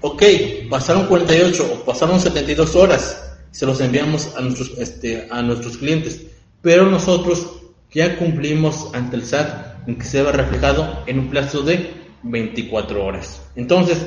ok, 0.00 0.22
pasaron 0.68 1.06
48 1.06 1.72
o 1.72 1.84
pasaron 1.84 2.20
72 2.20 2.74
horas, 2.76 3.30
se 3.50 3.66
los 3.66 3.80
enviamos 3.80 4.34
a 4.36 4.40
nuestros, 4.40 4.78
este, 4.78 5.28
a 5.30 5.42
nuestros 5.42 5.76
clientes, 5.76 6.22
pero 6.62 6.86
nosotros 6.86 7.46
ya 7.92 8.16
cumplimos 8.16 8.90
ante 8.94 9.16
el 9.16 9.24
SAT 9.24 9.88
en 9.88 9.96
que 9.96 10.04
se 10.04 10.22
ve 10.22 10.32
reflejado 10.32 11.02
en 11.06 11.18
un 11.18 11.30
plazo 11.30 11.62
de 11.62 11.92
24 12.22 13.04
horas. 13.04 13.42
Entonces, 13.56 13.98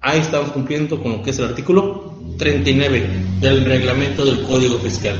ahí 0.00 0.20
estamos 0.20 0.52
cumpliendo 0.52 1.02
con 1.02 1.12
lo 1.12 1.22
que 1.22 1.30
es 1.30 1.38
el 1.38 1.46
artículo 1.46 2.18
39 2.38 3.08
del 3.40 3.64
reglamento 3.64 4.24
del 4.24 4.42
Código 4.44 4.78
Fiscal. 4.78 5.18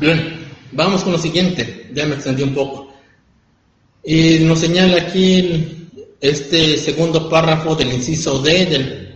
Bien, 0.00 0.46
vamos 0.72 1.02
con 1.02 1.12
lo 1.12 1.18
siguiente, 1.18 1.90
ya 1.92 2.06
me 2.06 2.14
extendí 2.14 2.42
un 2.42 2.54
poco. 2.54 2.92
Y 4.04 4.38
nos 4.40 4.60
señala 4.60 5.02
aquí 5.02 5.85
este 6.20 6.76
segundo 6.78 7.28
párrafo 7.28 7.74
del 7.74 7.92
inciso 7.92 8.38
D 8.40 8.66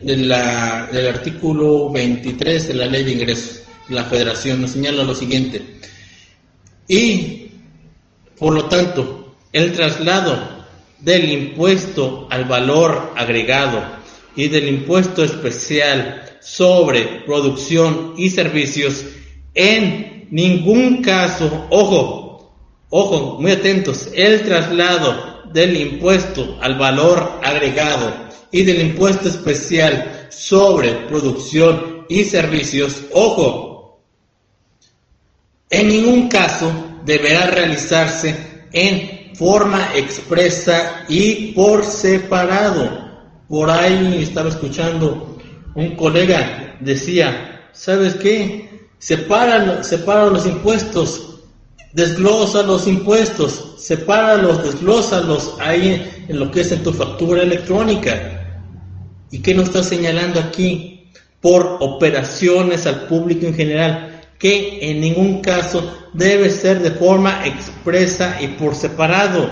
del, 0.03 0.29
del 0.29 1.07
artículo 1.09 1.91
23 1.91 2.69
de 2.69 2.75
la 2.75 2.87
Ley 2.87 3.05
de 3.05 3.13
Ingresos. 3.13 3.63
La 3.89 4.05
Federación 4.05 4.61
nos 4.61 4.71
señala 4.71 5.03
lo 5.03 5.15
siguiente. 5.15 5.63
Y, 6.87 7.49
por 8.39 8.55
lo 8.55 8.67
tanto, 8.67 9.35
el 9.53 9.73
traslado 9.73 10.61
del 11.01 11.31
impuesto 11.33 12.29
al 12.31 12.45
valor 12.45 13.13
agregado 13.17 13.83
y 14.37 14.49
del 14.49 14.69
impuesto 14.69 15.25
especial 15.25 16.39
sobre 16.41 17.23
producción 17.27 18.15
y 18.17 18.31
servicios 18.31 19.05
en 19.55 20.29
ningún 20.31 21.03
caso, 21.03 21.67
ojo, 21.71 22.55
ojo, 22.89 23.39
muy 23.41 23.53
atentos, 23.53 24.09
el 24.15 24.43
traslado 24.43 25.30
del 25.53 25.77
impuesto 25.77 26.59
al 26.61 26.79
valor 26.79 27.41
agregado 27.43 28.13
y 28.51 28.63
del 28.65 28.81
impuesto 28.81 29.29
especial 29.29 30.29
sobre 30.31 30.93
producción 31.09 32.07
y 32.09 32.25
servicios, 32.25 33.03
ojo, 33.13 34.01
en 35.69 35.89
ningún 35.89 36.29
caso 36.29 36.73
deberá 37.05 37.47
realizarse 37.47 38.35
en 38.73 39.35
forma 39.37 39.91
expresa 39.95 41.05
y 41.09 41.53
por 41.53 41.85
separado. 41.85 43.09
Por 43.49 43.71
ahí 43.71 44.21
estaba 44.23 44.49
escuchando 44.49 45.39
un 45.75 45.95
colega 45.97 46.77
decía, 46.81 47.69
¿sabes 47.73 48.15
qué? 48.17 48.89
Separa, 48.99 49.83
separa 49.83 50.27
los 50.27 50.47
impuestos, 50.47 51.30
desglosa 51.93 52.63
los 52.63 52.87
impuestos, 52.87 53.75
sepáralos, 53.79 54.63
desglósalos 54.63 55.55
ahí 55.59 56.25
en 56.29 56.39
lo 56.39 56.51
que 56.51 56.61
es 56.61 56.73
en 56.73 56.83
tu 56.83 56.93
factura 56.93 57.43
electrónica. 57.43 58.63
¿Y 59.31 59.41
qué 59.41 59.55
nos 59.55 59.67
está 59.67 59.83
señalando 59.83 60.41
aquí? 60.41 61.11
Por 61.41 61.79
operaciones 61.81 62.87
al 62.87 63.07
público 63.07 63.47
en 63.47 63.55
general 63.55 64.11
que 64.41 64.91
en 64.91 65.01
ningún 65.01 65.43
caso 65.43 66.09
debe 66.15 66.51
ser 66.51 66.81
de 66.81 66.91
forma 66.91 67.47
expresa 67.47 68.39
y 68.41 68.49
por 68.49 68.75
separado. 68.75 69.49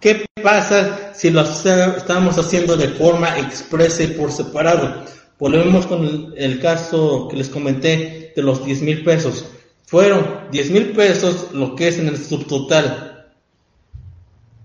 ¿Qué 0.00 0.24
pasa 0.42 1.12
si 1.14 1.30
lo 1.30 1.42
estamos 1.42 2.38
haciendo 2.38 2.76
de 2.76 2.88
forma 2.88 3.38
expresa 3.38 4.02
y 4.02 4.08
por 4.08 4.32
separado? 4.32 5.04
Volvemos 5.38 5.86
con 5.86 6.32
el, 6.36 6.60
caso 6.60 7.28
que 7.28 7.36
les 7.36 7.50
comenté 7.50 8.32
de 8.34 8.42
los 8.42 8.64
10 8.64 8.82
mil 8.82 9.04
pesos. 9.04 9.44
Fueron 9.92 10.48
10 10.50 10.70
mil 10.70 10.92
pesos 10.92 11.48
lo 11.52 11.76
que 11.76 11.88
es 11.88 11.98
en 11.98 12.08
el 12.08 12.16
subtotal. 12.16 13.26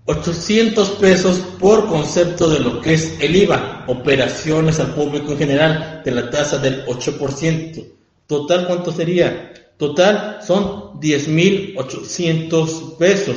800 0.06 0.88
pesos 0.92 1.36
por 1.60 1.86
concepto 1.86 2.48
de 2.48 2.60
lo 2.60 2.80
que 2.80 2.94
es 2.94 3.20
el 3.20 3.36
IVA, 3.36 3.84
operaciones 3.88 4.80
al 4.80 4.94
público 4.94 5.32
en 5.32 5.38
general, 5.38 6.00
de 6.02 6.12
la 6.12 6.30
tasa 6.30 6.56
del 6.56 6.82
8%. 6.86 7.86
Total, 8.26 8.66
¿cuánto 8.66 8.90
sería? 8.90 9.52
Total 9.76 10.38
son 10.40 10.98
10.800 10.98 12.96
pesos. 12.96 13.36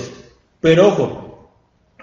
Pero 0.61 0.87
ojo, 0.87 1.51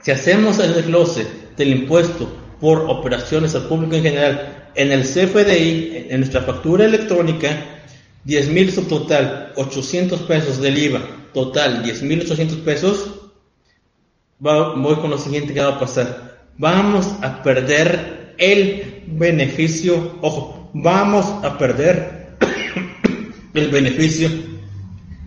si 0.02 0.10
hacemos 0.10 0.58
el 0.58 0.74
desglose 0.74 1.26
del 1.56 1.70
impuesto 1.70 2.28
por 2.60 2.80
operaciones 2.90 3.54
al 3.54 3.62
público 3.62 3.96
en 3.96 4.02
general 4.02 4.70
en 4.74 4.92
el 4.92 5.00
CFDI, 5.00 6.08
en 6.10 6.20
nuestra 6.20 6.42
factura 6.42 6.84
electrónica, 6.84 7.77
10.000 8.26 8.70
subtotal, 8.70 9.52
800 9.56 10.20
pesos 10.22 10.60
del 10.60 10.78
IVA, 10.78 11.00
total 11.32 11.82
10.800 11.82 12.62
pesos, 12.62 13.10
voy 14.38 14.96
con 14.96 15.10
lo 15.10 15.18
siguiente 15.18 15.54
que 15.54 15.60
va 15.60 15.76
a 15.76 15.80
pasar. 15.80 16.38
Vamos 16.56 17.06
a 17.22 17.42
perder 17.42 18.34
el 18.38 19.04
beneficio, 19.06 20.18
ojo, 20.22 20.70
vamos 20.74 21.26
a 21.44 21.56
perder 21.56 22.36
el 23.54 23.68
beneficio 23.70 24.28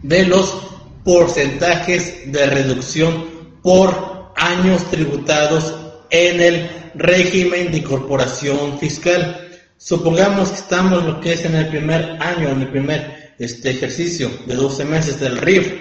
de 0.03 0.25
los 0.25 0.57
porcentajes 1.03 2.31
de 2.31 2.45
reducción 2.47 3.25
por 3.61 4.31
años 4.35 4.89
tributados 4.89 5.73
en 6.09 6.41
el 6.41 6.69
régimen 6.95 7.71
de 7.71 7.77
incorporación 7.77 8.77
fiscal. 8.79 9.51
Supongamos 9.84 10.49
que 10.49 10.57
estamos 10.57 11.03
lo 11.05 11.19
que 11.19 11.34
es 11.34 11.43
en 11.43 11.55
el 11.55 11.67
primer 11.67 12.17
año, 12.21 12.49
en 12.49 12.61
el 12.61 12.67
primer 12.67 13.34
este 13.39 13.71
ejercicio 13.71 14.29
de 14.45 14.53
12 14.53 14.86
meses 14.86 15.19
del 15.19 15.38
RIF. 15.38 15.73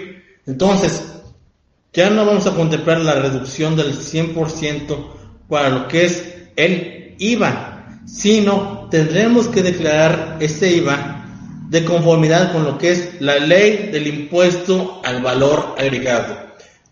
Entonces, 0.47 1.03
ya 1.93 2.09
no 2.09 2.25
vamos 2.25 2.47
a 2.47 2.55
contemplar 2.55 2.99
la 3.01 3.13
reducción 3.13 3.75
del 3.75 3.93
100% 3.95 5.07
para 5.47 5.69
lo 5.69 5.87
que 5.87 6.05
es 6.05 6.33
el 6.55 7.15
IVA, 7.19 8.01
sino 8.07 8.87
tendremos 8.89 9.47
que 9.49 9.61
declarar 9.61 10.37
ese 10.39 10.77
IVA 10.77 11.23
de 11.69 11.85
conformidad 11.85 12.53
con 12.53 12.63
lo 12.63 12.79
que 12.79 12.93
es 12.93 13.21
la 13.21 13.37
ley 13.37 13.91
del 13.91 14.07
impuesto 14.07 14.99
al 15.05 15.21
valor 15.21 15.75
agregado. 15.77 16.39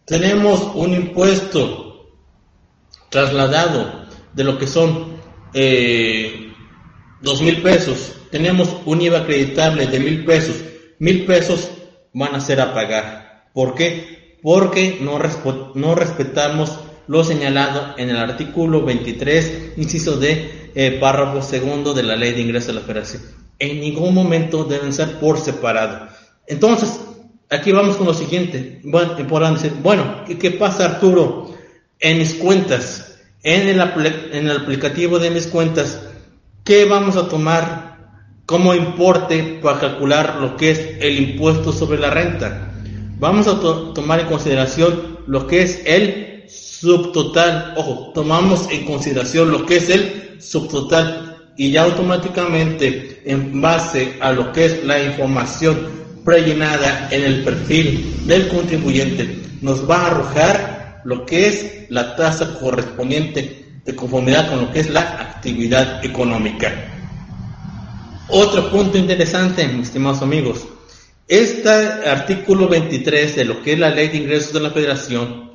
Tenemos 0.05 0.61
un 0.75 0.93
impuesto 0.93 2.11
trasladado 3.09 4.05
de 4.31 4.43
lo 4.43 4.59
que 4.59 4.67
son 4.67 5.17
eh, 5.55 6.48
dos 7.21 7.41
mil 7.41 7.61
pesos, 7.61 8.13
tenemos 8.31 8.75
un 8.85 9.01
IVA 9.01 9.19
acreditable 9.19 9.87
de 9.87 9.99
mil 9.99 10.25
pesos, 10.25 10.55
mil 10.99 11.25
pesos 11.25 11.69
van 12.13 12.35
a 12.35 12.41
ser 12.41 12.61
a 12.61 12.73
pagar. 12.73 13.49
¿Por 13.53 13.75
qué? 13.75 14.37
Porque 14.41 14.99
no, 15.01 15.17
respetamos 15.95 16.79
lo 17.07 17.23
señalado 17.23 17.95
en 17.97 18.09
el 18.09 18.17
artículo 18.17 18.83
23, 18.85 19.73
inciso 19.77 20.17
de 20.17 20.71
eh, 20.75 20.97
párrafo 20.99 21.41
segundo 21.41 21.93
de 21.93 22.03
la 22.03 22.15
ley 22.15 22.33
de 22.33 22.41
ingreso 22.41 22.71
a 22.71 22.75
la 22.75 22.81
federación. 22.81 23.23
En 23.57 23.81
ningún 23.81 24.13
momento 24.13 24.63
deben 24.63 24.93
ser 24.93 25.19
por 25.19 25.39
separado. 25.39 26.07
Entonces, 26.47 27.01
aquí 27.49 27.71
vamos 27.71 27.97
con 27.97 28.07
lo 28.07 28.13
siguiente. 28.13 28.79
Bueno, 28.83 29.15
bueno, 29.81 30.23
¿qué 30.39 30.51
pasa 30.51 30.85
Arturo? 30.85 31.53
En 31.99 32.19
mis 32.19 32.35
cuentas, 32.35 33.17
en 33.43 33.67
el, 33.67 33.81
en 34.31 34.47
el 34.47 34.57
aplicativo 34.57 35.19
de 35.19 35.31
mis 35.31 35.47
cuentas, 35.47 35.99
¿qué 36.69 36.85
vamos 36.85 37.15
a 37.15 37.27
tomar 37.27 37.97
como 38.45 38.75
importe 38.75 39.59
para 39.59 39.79
calcular 39.79 40.35
lo 40.39 40.55
que 40.55 40.69
es 40.69 40.79
el 40.99 41.17
impuesto 41.17 41.73
sobre 41.73 41.97
la 41.97 42.11
renta? 42.11 42.71
Vamos 43.17 43.47
a 43.47 43.59
tomar 43.59 44.19
en 44.19 44.27
consideración 44.27 45.17
lo 45.25 45.47
que 45.47 45.63
es 45.63 45.81
el 45.83 46.43
subtotal. 46.47 47.73
Ojo, 47.75 48.11
tomamos 48.13 48.67
en 48.69 48.85
consideración 48.85 49.51
lo 49.51 49.65
que 49.65 49.77
es 49.77 49.89
el 49.89 50.39
subtotal 50.39 51.37
y 51.57 51.71
ya 51.71 51.85
automáticamente 51.85 53.23
en 53.25 53.59
base 53.59 54.17
a 54.21 54.31
lo 54.31 54.53
que 54.53 54.65
es 54.65 54.83
la 54.83 55.01
información 55.01 55.75
prellenada 56.23 57.07
en 57.09 57.23
el 57.23 57.43
perfil 57.43 58.27
del 58.27 58.47
contribuyente 58.47 59.39
nos 59.61 59.89
va 59.89 60.03
a 60.03 60.07
arrojar 60.11 61.01
lo 61.03 61.25
que 61.25 61.47
es 61.47 61.89
la 61.89 62.15
tasa 62.15 62.59
correspondiente 62.59 63.68
de 63.85 63.95
conformidad 63.95 64.49
con 64.49 64.61
lo 64.61 64.71
que 64.71 64.79
es 64.79 64.89
la 64.89 65.01
actividad 65.01 66.03
económica. 66.05 66.71
Otro 68.27 68.69
punto 68.69 68.97
interesante, 68.97 69.67
mis 69.67 69.87
estimados 69.87 70.21
amigos, 70.21 70.67
este 71.27 71.69
artículo 71.69 72.67
23 72.67 73.35
de 73.35 73.45
lo 73.45 73.61
que 73.61 73.73
es 73.73 73.79
la 73.79 73.89
ley 73.89 74.09
de 74.09 74.17
ingresos 74.17 74.53
de 74.53 74.59
la 74.59 74.69
federación 74.71 75.51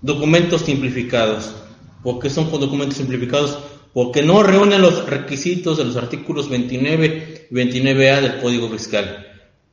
documentos 0.00 0.62
simplificados. 0.62 1.54
¿Por 2.02 2.18
qué 2.18 2.28
son 2.28 2.50
documentos 2.50 2.96
simplificados? 2.98 3.58
Porque 3.94 4.22
no 4.22 4.42
reúnen 4.42 4.82
los 4.82 5.06
requisitos 5.06 5.78
de 5.78 5.84
los 5.84 5.96
artículos 5.96 6.48
29 6.48 7.46
y 7.48 7.54
29A 7.54 8.20
del 8.20 8.40
Código 8.40 8.68
Fiscal. 8.70 9.24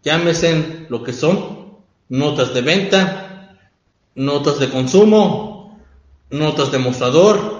Llámese 0.04 0.86
lo 0.90 1.04
que 1.04 1.14
son 1.14 1.80
notas 2.08 2.54
de 2.54 2.62
venta, 2.62 3.58
notas 4.14 4.60
de 4.60 4.70
consumo, 4.70 5.80
notas 6.30 6.72
de 6.72 6.78
mostrador, 6.78 7.59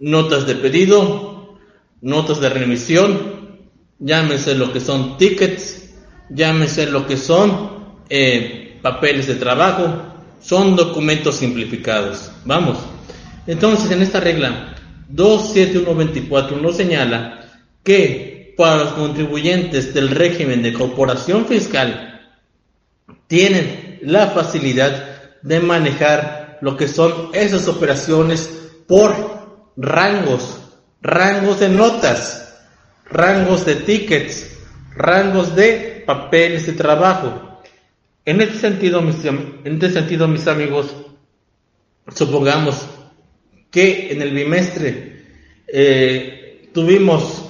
notas 0.00 0.46
de 0.46 0.54
pedido, 0.56 1.58
notas 2.00 2.40
de 2.40 2.48
remisión, 2.48 3.58
llámese 3.98 4.54
lo 4.54 4.72
que 4.72 4.80
son 4.80 5.16
tickets, 5.18 5.94
llámese 6.30 6.86
lo 6.86 7.06
que 7.06 7.16
son 7.16 7.96
eh, 8.08 8.78
papeles 8.82 9.26
de 9.26 9.36
trabajo, 9.36 10.14
son 10.40 10.76
documentos 10.76 11.36
simplificados. 11.36 12.30
Vamos. 12.44 12.78
Entonces, 13.46 13.90
en 13.90 14.02
esta 14.02 14.20
regla 14.20 14.74
27124 15.08 16.58
nos 16.58 16.76
señala 16.76 17.60
que 17.82 18.54
para 18.56 18.84
los 18.84 18.92
contribuyentes 18.92 19.94
del 19.94 20.10
régimen 20.10 20.62
de 20.62 20.72
corporación 20.72 21.46
fiscal 21.46 22.20
tienen 23.26 23.98
la 24.02 24.28
facilidad 24.28 25.40
de 25.42 25.60
manejar 25.60 26.58
lo 26.62 26.76
que 26.76 26.88
son 26.88 27.30
esas 27.32 27.68
operaciones 27.68 28.70
por 28.86 29.35
rangos, 29.76 30.60
rangos 31.02 31.60
de 31.60 31.68
notas, 31.68 32.54
rangos 33.10 33.64
de 33.64 33.76
tickets, 33.76 34.58
rangos 34.94 35.54
de 35.54 36.02
papeles 36.06 36.66
de 36.66 36.72
trabajo. 36.72 37.60
En 38.24 38.40
este 38.40 38.58
sentido, 38.58 39.02
mis, 39.02 39.16
este 39.64 40.48
amigos, 40.48 40.94
supongamos 42.14 42.86
que 43.70 44.12
en 44.12 44.22
el 44.22 44.32
bimestre 44.32 45.24
eh, 45.68 46.70
tuvimos 46.72 47.44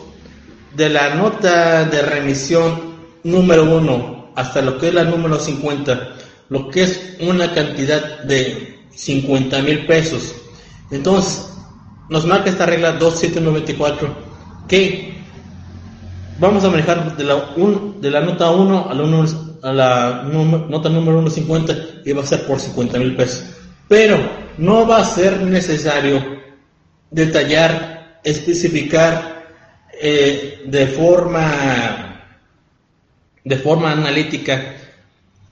de 0.74 0.88
la 0.90 1.14
nota 1.14 1.84
de 1.84 2.02
remisión 2.02 2.96
número 3.24 3.64
1 3.76 4.32
hasta 4.36 4.60
lo 4.60 4.78
que 4.78 4.88
es 4.88 4.94
la 4.94 5.04
número 5.04 5.38
50, 5.38 6.16
lo 6.50 6.68
que 6.68 6.82
es 6.82 7.16
una 7.20 7.52
cantidad 7.54 8.20
de 8.24 8.78
50 8.90 9.62
mil 9.62 9.86
pesos. 9.86 10.34
Entonces, 10.90 11.55
nos 12.08 12.24
marca 12.26 12.50
esta 12.50 12.66
regla 12.66 12.92
2794 12.92 14.08
que 14.68 15.14
vamos 16.38 16.64
a 16.64 16.70
manejar 16.70 17.16
de 17.16 17.24
la, 17.24 18.20
nota 18.20 18.50
1 18.50 18.88
a 18.90 18.94
la, 18.94 19.00
a 19.62 19.72
la 19.72 20.22
nota 20.68 20.88
número 20.88 21.22
1.50 21.22 22.02
y 22.04 22.12
va 22.12 22.22
a 22.22 22.26
ser 22.26 22.46
por 22.46 22.60
50 22.60 22.98
mil 22.98 23.16
pesos. 23.16 23.44
Pero 23.88 24.18
no 24.58 24.86
va 24.86 24.98
a 24.98 25.04
ser 25.04 25.40
necesario 25.42 26.22
detallar, 27.10 28.20
especificar 28.22 29.46
eh, 30.00 30.62
de 30.66 30.86
forma 30.86 32.12
de 33.44 33.56
forma 33.56 33.92
analítica 33.92 34.74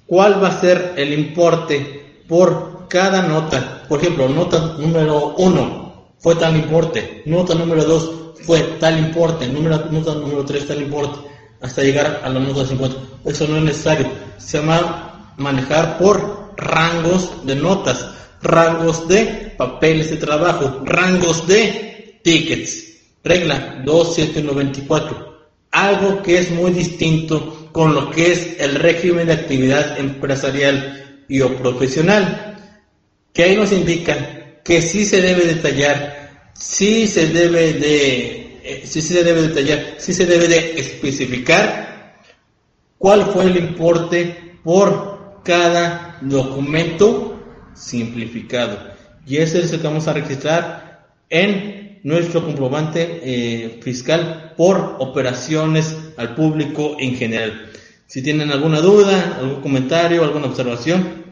cuál 0.04 0.42
va 0.42 0.48
a 0.48 0.60
ser 0.60 0.94
el 0.96 1.12
importe 1.12 2.22
por 2.26 2.88
cada 2.88 3.22
nota. 3.22 3.84
Por 3.88 4.00
ejemplo, 4.00 4.28
nota 4.28 4.76
número 4.78 5.34
1 5.36 5.83
fue 6.24 6.36
tal 6.36 6.56
importe, 6.56 7.20
nota 7.26 7.54
número 7.54 7.84
2 7.84 8.10
fue 8.46 8.58
tal 8.80 8.98
importe, 8.98 9.46
número, 9.46 9.76
nota 9.90 10.14
número 10.14 10.42
3 10.42 10.68
tal 10.68 10.80
importe, 10.80 11.18
hasta 11.60 11.82
llegar 11.82 12.22
a 12.24 12.30
la 12.30 12.40
nota 12.40 12.64
50. 12.64 12.96
Eso 13.26 13.46
no 13.46 13.58
es 13.58 13.62
necesario. 13.64 14.08
Se 14.38 14.58
va 14.60 14.78
a 14.78 15.34
manejar 15.36 15.98
por 15.98 16.54
rangos 16.56 17.44
de 17.44 17.56
notas, 17.56 18.08
rangos 18.40 19.06
de 19.06 19.52
papeles 19.58 20.08
de 20.08 20.16
trabajo, 20.16 20.80
rangos 20.86 21.46
de 21.46 22.18
tickets. 22.24 23.02
Regla 23.22 23.82
2794. 23.84 25.44
Algo 25.72 26.22
que 26.22 26.38
es 26.38 26.50
muy 26.52 26.70
distinto 26.70 27.68
con 27.70 27.94
lo 27.94 28.10
que 28.10 28.32
es 28.32 28.56
el 28.60 28.76
régimen 28.76 29.26
de 29.26 29.34
actividad 29.34 29.98
empresarial 29.98 31.24
y 31.28 31.42
o 31.42 31.54
profesional, 31.54 32.56
que 33.34 33.42
ahí 33.42 33.56
nos 33.56 33.72
indica 33.72 34.43
que 34.64 34.80
sí 34.80 35.04
se 35.04 35.20
debe 35.20 35.44
detallar, 35.44 36.50
sí 36.54 37.06
se 37.06 37.28
debe 37.28 37.74
de, 37.74 38.60
eh, 38.64 38.82
sí 38.86 39.02
se 39.02 39.22
debe 39.22 39.42
detallar, 39.42 39.96
sí 39.98 40.14
se 40.14 40.24
debe 40.24 40.48
de 40.48 40.80
especificar 40.80 42.14
cuál 42.98 43.26
fue 43.26 43.44
el 43.44 43.58
importe 43.58 44.56
por 44.64 45.42
cada 45.44 46.18
documento 46.22 47.38
simplificado. 47.74 48.94
Y 49.26 49.36
ese 49.36 49.60
es 49.60 49.72
el 49.72 49.80
que 49.80 49.86
vamos 49.86 50.08
a 50.08 50.14
registrar 50.14 51.08
en 51.28 52.00
nuestro 52.02 52.44
comprobante 52.44 53.20
eh, 53.22 53.80
fiscal 53.82 54.54
por 54.56 54.96
operaciones 54.98 55.96
al 56.16 56.34
público 56.34 56.96
en 56.98 57.16
general. 57.16 57.70
Si 58.06 58.22
tienen 58.22 58.50
alguna 58.50 58.80
duda, 58.80 59.38
algún 59.38 59.60
comentario, 59.60 60.22
alguna 60.22 60.46
observación, 60.46 61.23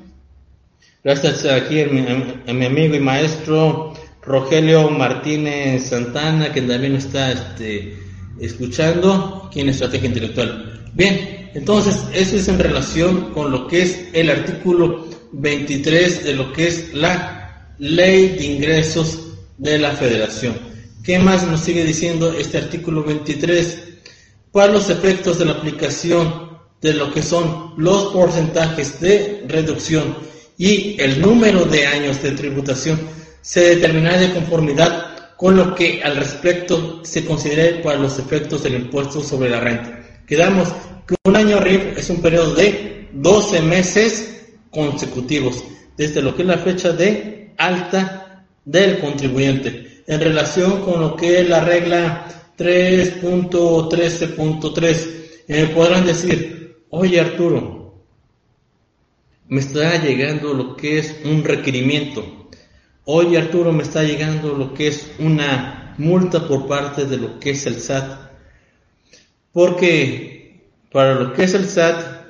gracias 1.04 1.44
aquí 1.46 1.80
a 1.80 1.86
mi, 1.86 2.66
amigo 2.66 2.94
y 2.94 3.00
maestro 3.00 3.92
Rogelio 4.22 4.88
Martínez 4.90 5.88
Santana, 5.88 6.52
que 6.52 6.62
también 6.62 6.94
está 6.96 7.32
este, 7.32 7.98
escuchando 8.38 9.44
aquí 9.46 9.60
en 9.60 9.70
Estrategia 9.70 10.08
Intelectual. 10.08 10.90
Bien, 10.94 11.50
entonces 11.54 12.04
eso 12.14 12.36
es 12.36 12.48
en 12.48 12.58
relación 12.58 13.32
con 13.32 13.50
lo 13.50 13.66
que 13.66 13.82
es 13.82 14.08
el 14.12 14.30
artículo 14.30 15.08
23 15.32 16.24
de 16.24 16.34
lo 16.34 16.52
que 16.52 16.68
es 16.68 16.94
la 16.94 17.74
ley 17.78 18.28
de 18.28 18.44
ingresos 18.44 19.32
de 19.58 19.78
la 19.78 19.90
federación. 19.92 20.54
¿Qué 21.02 21.18
más 21.18 21.44
nos 21.48 21.60
sigue 21.60 21.84
diciendo 21.84 22.32
este 22.32 22.58
artículo 22.58 23.02
23? 23.02 23.88
Para 24.52 24.72
los 24.72 24.88
efectos 24.88 25.38
de 25.38 25.46
la 25.46 25.52
aplicación 25.52 26.52
de 26.80 26.94
lo 26.94 27.12
que 27.12 27.22
son 27.22 27.74
los 27.76 28.12
porcentajes 28.12 29.00
de 29.00 29.44
reducción 29.48 30.14
y 30.58 31.00
el 31.00 31.20
número 31.20 31.64
de 31.64 31.86
años 31.86 32.20
de 32.22 32.32
tributación 32.32 33.00
se 33.40 33.76
determinará 33.76 34.18
de 34.18 34.32
conformidad 34.32 35.36
con 35.36 35.56
lo 35.56 35.74
que 35.74 36.02
al 36.02 36.16
respecto 36.16 37.00
se 37.04 37.24
considere 37.24 37.80
para 37.82 37.98
los 37.98 38.18
efectos 38.18 38.62
del 38.62 38.74
impuesto 38.74 39.22
sobre 39.22 39.48
la 39.50 39.60
renta. 39.60 40.00
Quedamos 40.26 40.68
que 41.06 41.14
un 41.24 41.34
año 41.34 41.58
RIF 41.58 41.98
es 41.98 42.10
un 42.10 42.20
periodo 42.22 42.54
de 42.54 43.08
12 43.12 43.62
meses 43.62 44.44
consecutivos, 44.70 45.64
desde 45.96 46.22
lo 46.22 46.36
que 46.36 46.42
es 46.42 46.48
la 46.48 46.58
fecha 46.58 46.92
de 46.92 47.54
alta 47.58 48.44
del 48.64 49.00
contribuyente. 49.00 50.04
En 50.06 50.20
relación 50.20 50.82
con 50.82 51.00
lo 51.00 51.16
que 51.16 51.40
es 51.40 51.48
la 51.48 51.64
regla 51.64 52.28
3.13.3, 52.56 55.08
eh, 55.48 55.68
podrán 55.74 56.06
decir, 56.06 56.84
oye 56.90 57.18
Arturo, 57.20 57.81
me 59.48 59.60
está 59.60 60.00
llegando 60.02 60.54
lo 60.54 60.76
que 60.76 60.98
es 60.98 61.16
un 61.24 61.44
requerimiento. 61.44 62.48
Oye 63.04 63.38
Arturo, 63.38 63.72
me 63.72 63.82
está 63.82 64.02
llegando 64.02 64.54
lo 64.54 64.74
que 64.74 64.88
es 64.88 65.12
una 65.18 65.94
multa 65.98 66.46
por 66.46 66.66
parte 66.66 67.04
de 67.04 67.16
lo 67.16 67.38
que 67.40 67.50
es 67.50 67.66
el 67.66 67.80
SAT. 67.80 68.30
Porque 69.52 70.70
para 70.90 71.14
lo 71.14 71.32
que 71.32 71.44
es 71.44 71.54
el 71.54 71.66
SAT, 71.66 72.22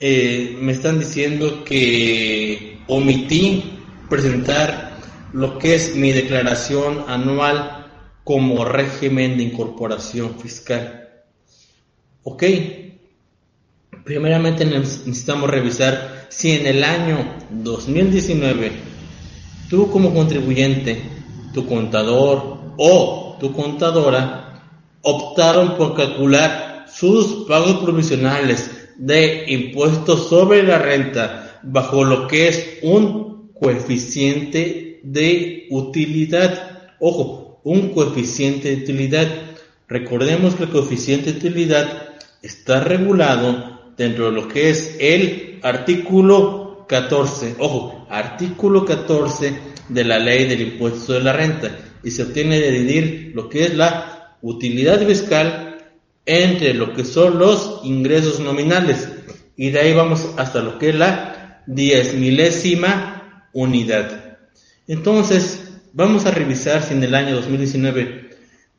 eh, 0.00 0.56
me 0.60 0.72
están 0.72 0.98
diciendo 0.98 1.64
que 1.64 2.78
omití 2.86 3.78
presentar 4.08 4.96
lo 5.32 5.58
que 5.58 5.74
es 5.74 5.94
mi 5.94 6.12
declaración 6.12 7.04
anual 7.08 7.86
como 8.24 8.64
régimen 8.64 9.36
de 9.36 9.44
incorporación 9.44 10.38
fiscal. 10.38 11.08
Ok, 12.24 12.44
primeramente 14.04 14.64
necesitamos 14.64 15.48
revisar 15.48 16.17
si 16.28 16.52
en 16.52 16.66
el 16.66 16.84
año 16.84 17.34
2019 17.50 18.72
tú 19.68 19.90
como 19.90 20.14
contribuyente, 20.14 21.02
tu 21.52 21.66
contador 21.66 22.58
o 22.76 23.36
tu 23.40 23.52
contadora 23.52 24.62
optaron 25.02 25.76
por 25.76 25.94
calcular 25.94 26.86
sus 26.90 27.46
pagos 27.46 27.78
provisionales 27.78 28.70
de 28.96 29.44
impuestos 29.48 30.28
sobre 30.28 30.62
la 30.62 30.78
renta 30.78 31.60
bajo 31.62 32.04
lo 32.04 32.26
que 32.26 32.48
es 32.48 32.78
un 32.82 33.50
coeficiente 33.58 35.00
de 35.02 35.66
utilidad. 35.70 36.94
Ojo, 37.00 37.60
un 37.64 37.90
coeficiente 37.90 38.74
de 38.74 38.82
utilidad. 38.82 39.28
Recordemos 39.88 40.54
que 40.54 40.64
el 40.64 40.70
coeficiente 40.70 41.32
de 41.32 41.38
utilidad 41.38 42.08
está 42.42 42.80
regulado 42.80 43.92
dentro 43.96 44.26
de 44.26 44.32
lo 44.32 44.48
que 44.48 44.70
es 44.70 44.96
el 45.00 45.47
artículo 45.62 46.86
14. 46.88 47.56
Ojo, 47.58 48.06
artículo 48.10 48.84
14 48.84 49.58
de 49.88 50.04
la 50.04 50.18
ley 50.18 50.46
del 50.46 50.60
impuesto 50.60 51.12
de 51.14 51.20
la 51.20 51.32
renta 51.32 51.76
y 52.02 52.10
se 52.10 52.22
obtiene 52.22 52.60
de 52.60 52.70
dividir 52.70 53.32
lo 53.34 53.48
que 53.48 53.64
es 53.64 53.74
la 53.74 54.36
utilidad 54.42 55.04
fiscal 55.06 55.78
entre 56.26 56.74
lo 56.74 56.94
que 56.94 57.04
son 57.04 57.38
los 57.38 57.80
ingresos 57.84 58.40
nominales 58.40 59.08
y 59.56 59.70
de 59.70 59.80
ahí 59.80 59.94
vamos 59.94 60.28
hasta 60.36 60.60
lo 60.60 60.78
que 60.78 60.90
es 60.90 60.94
la 60.94 61.62
diez 61.66 62.14
milésima 62.14 63.48
unidad. 63.52 64.38
Entonces, 64.86 65.80
vamos 65.92 66.26
a 66.26 66.30
revisar 66.30 66.82
si 66.82 66.94
en 66.94 67.02
el 67.02 67.14
año 67.14 67.34
2019 67.36 68.30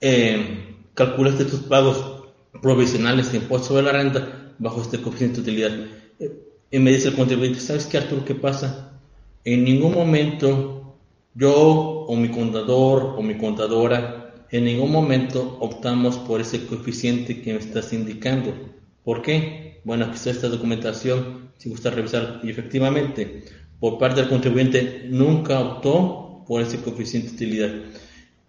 eh, 0.01 0.75
calculaste 0.93 1.45
tus 1.45 1.61
pagos 1.61 2.23
provisionales 2.61 3.31
de 3.31 3.39
impuesto 3.39 3.69
sobre 3.69 3.83
la 3.83 3.91
renta 3.91 4.53
bajo 4.57 4.81
este 4.81 5.01
coeficiente 5.01 5.37
de 5.37 5.41
utilidad. 5.41 5.98
Y 6.71 6.79
me 6.79 6.91
dice 6.91 7.09
el 7.09 7.15
contribuyente, 7.15 7.59
¿sabes 7.59 7.85
qué 7.85 7.97
Arturo? 7.97 8.25
¿Qué 8.25 8.35
pasa? 8.35 8.99
En 9.43 9.63
ningún 9.63 9.93
momento 9.93 10.97
yo 11.33 11.55
o 11.55 12.15
mi 12.15 12.29
contador 12.29 13.15
o 13.17 13.21
mi 13.21 13.37
contadora 13.37 14.45
en 14.51 14.65
ningún 14.65 14.91
momento 14.91 15.57
optamos 15.59 16.17
por 16.17 16.41
ese 16.41 16.65
coeficiente 16.65 17.41
que 17.41 17.53
me 17.53 17.59
estás 17.59 17.93
indicando. 17.93 18.53
¿Por 19.03 19.21
qué? 19.21 19.81
Bueno, 19.83 20.05
aquí 20.05 20.15
está 20.15 20.31
esta 20.31 20.49
documentación, 20.49 21.51
si 21.57 21.69
gusta 21.69 21.91
revisar. 21.91 22.39
Y 22.43 22.49
efectivamente, 22.49 23.43
por 23.79 23.97
parte 23.97 24.21
del 24.21 24.29
contribuyente 24.29 25.05
nunca 25.09 25.59
optó 25.59 26.43
por 26.47 26.61
ese 26.61 26.81
coeficiente 26.81 27.29
de 27.29 27.35
utilidad. 27.35 27.71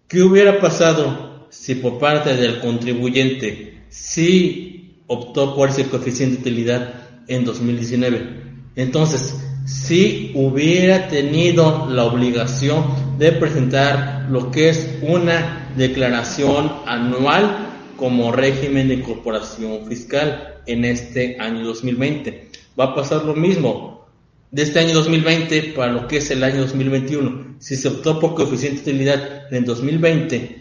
¿Qué 0.07 0.23
hubiera 0.23 0.59
pasado 0.59 1.47
si 1.49 1.75
por 1.75 1.99
parte 1.99 2.35
del 2.35 2.59
contribuyente 2.59 3.83
sí 3.89 5.03
optó 5.07 5.55
por 5.55 5.69
ese 5.69 5.87
coeficiente 5.87 6.35
de 6.35 6.41
utilidad 6.41 7.00
en 7.27 7.45
2019? 7.45 8.41
Entonces, 8.75 9.35
si 9.65 10.31
hubiera 10.33 11.07
tenido 11.07 11.87
la 11.89 12.05
obligación 12.05 12.85
de 13.17 13.31
presentar 13.33 14.27
lo 14.29 14.51
que 14.51 14.69
es 14.69 14.97
una 15.01 15.71
declaración 15.75 16.71
anual 16.85 17.71
como 18.01 18.31
régimen 18.31 18.87
de 18.87 18.95
incorporación 18.95 19.85
fiscal 19.87 20.55
en 20.65 20.85
este 20.85 21.37
año 21.39 21.63
2020. 21.65 22.49
Va 22.79 22.85
a 22.85 22.95
pasar 22.95 23.25
lo 23.25 23.35
mismo 23.35 24.07
de 24.49 24.63
este 24.63 24.79
año 24.79 24.95
2020 24.95 25.73
para 25.75 25.91
lo 25.91 26.07
que 26.07 26.17
es 26.17 26.31
el 26.31 26.43
año 26.43 26.61
2021. 26.61 27.57
Si 27.59 27.75
se 27.75 27.89
optó 27.89 28.19
por 28.19 28.33
coeficiente 28.33 28.81
de 28.81 28.91
utilidad 28.91 29.53
en 29.53 29.65
2020, 29.65 30.60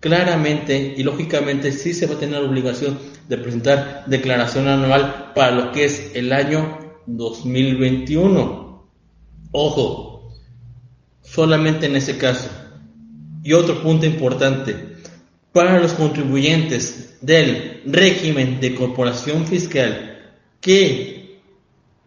claramente 0.00 0.94
y 0.96 1.02
lógicamente 1.02 1.72
sí 1.72 1.92
se 1.92 2.06
va 2.06 2.14
a 2.14 2.18
tener 2.18 2.40
la 2.40 2.48
obligación 2.48 2.98
de 3.28 3.38
presentar 3.38 4.04
declaración 4.06 4.68
anual 4.68 5.32
para 5.34 5.50
lo 5.50 5.72
que 5.72 5.84
es 5.84 6.12
el 6.14 6.32
año 6.32 6.78
2021. 7.06 8.86
Ojo, 9.52 10.32
solamente 11.22 11.86
en 11.86 11.96
ese 11.96 12.18
caso. 12.18 12.48
Y 13.42 13.52
otro 13.52 13.82
punto 13.82 14.06
importante, 14.06 14.96
para 15.52 15.80
los 15.80 15.92
contribuyentes 15.94 17.18
del 17.20 17.82
régimen 17.86 18.60
de 18.60 18.74
corporación 18.74 19.46
fiscal 19.46 20.36
que 20.60 21.40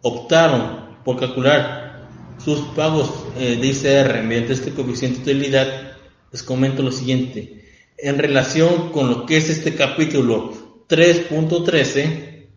optaron 0.02 0.96
por 1.04 1.18
calcular 1.18 2.08
sus 2.38 2.60
pagos 2.74 3.10
eh, 3.38 3.56
de 3.60 3.66
ICR 3.66 4.22
mediante 4.24 4.52
este 4.52 4.72
coeficiente 4.72 5.18
de 5.18 5.32
utilidad, 5.32 5.96
les 6.30 6.42
comento 6.42 6.82
lo 6.82 6.92
siguiente. 6.92 7.61
En 8.04 8.18
relación 8.18 8.90
con 8.90 9.08
lo 9.08 9.26
que 9.26 9.36
es 9.36 9.48
este 9.48 9.76
capítulo 9.76 10.52
3.13 10.88 12.48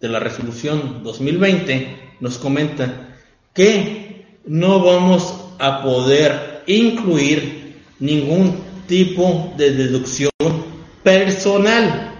de 0.00 0.08
la 0.08 0.18
resolución 0.18 1.02
2020, 1.02 2.16
nos 2.20 2.38
comenta 2.38 3.14
que 3.52 4.38
no 4.46 4.82
vamos 4.82 5.34
a 5.58 5.82
poder 5.82 6.62
incluir 6.66 7.82
ningún 8.00 8.56
tipo 8.88 9.52
de 9.58 9.72
deducción 9.72 10.30
personal 11.02 12.14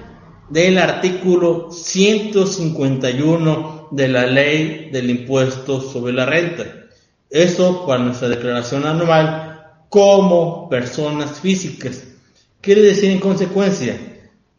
del 0.51 0.77
artículo 0.77 1.73
151 1.73 3.89
de 3.93 4.09
la 4.09 4.27
ley 4.27 4.91
del 4.93 5.09
impuesto 5.09 5.81
sobre 5.81 6.13
la 6.13 6.27
renta. 6.27 6.67
Eso 7.31 7.87
para 7.87 8.03
nuestra 8.03 8.29
declaración 8.29 8.85
anual 8.85 9.73
como 9.89 10.69
personas 10.69 11.41
físicas. 11.41 12.09
Quiere 12.65 12.81
decir 12.81 13.11
en 13.11 13.21
consecuencia 13.21 14.01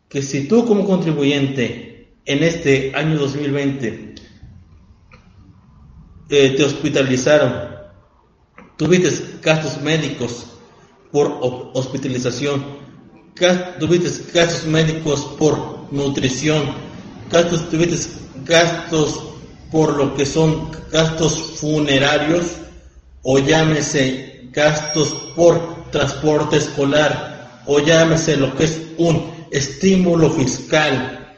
que 0.07 0.21
si 0.21 0.47
tú 0.47 0.63
como 0.67 0.85
contribuyente 0.85 2.19
en 2.23 2.43
este 2.43 2.91
año 2.95 3.17
2020 3.17 4.13
eh, 6.29 6.49
te 6.55 6.63
hospitalizaron, 6.63 7.67
tuviste 8.77 9.39
gastos 9.41 9.81
médicos 9.81 10.45
por 11.11 11.39
hospitalización, 11.73 12.63
tuviste 13.79 14.31
gastos 14.31 14.67
médicos 14.67 15.25
por 15.39 15.91
nutrición, 15.91 16.75
tuviste 17.71 18.07
gastos 18.45 19.19
por 19.71 19.97
lo 19.97 20.13
que 20.13 20.27
son 20.27 20.69
gastos 20.91 21.57
funerarios 21.59 22.57
o 23.23 23.39
llámese 23.39 24.47
gastos 24.51 25.09
por 25.35 25.89
transporte 25.89 26.57
escolar 26.57 27.34
o 27.67 27.79
llámese 27.79 28.37
lo 28.37 28.55
que 28.55 28.65
es 28.65 28.81
un 28.97 29.31
estímulo 29.51 30.29
fiscal. 30.29 31.35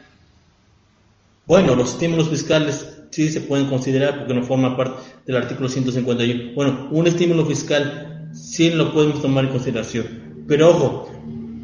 Bueno, 1.46 1.74
los 1.74 1.90
estímulos 1.90 2.28
fiscales 2.28 2.98
sí 3.10 3.30
se 3.30 3.40
pueden 3.40 3.66
considerar 3.66 4.18
porque 4.18 4.34
no 4.34 4.42
forma 4.42 4.76
parte 4.76 5.00
del 5.26 5.36
artículo 5.36 5.68
151. 5.68 6.54
Bueno, 6.54 6.88
un 6.90 7.06
estímulo 7.06 7.46
fiscal 7.46 8.30
sí 8.32 8.70
lo 8.70 8.92
podemos 8.92 9.22
tomar 9.22 9.44
en 9.44 9.50
consideración. 9.50 10.06
Pero 10.46 10.70
ojo, 10.70 11.10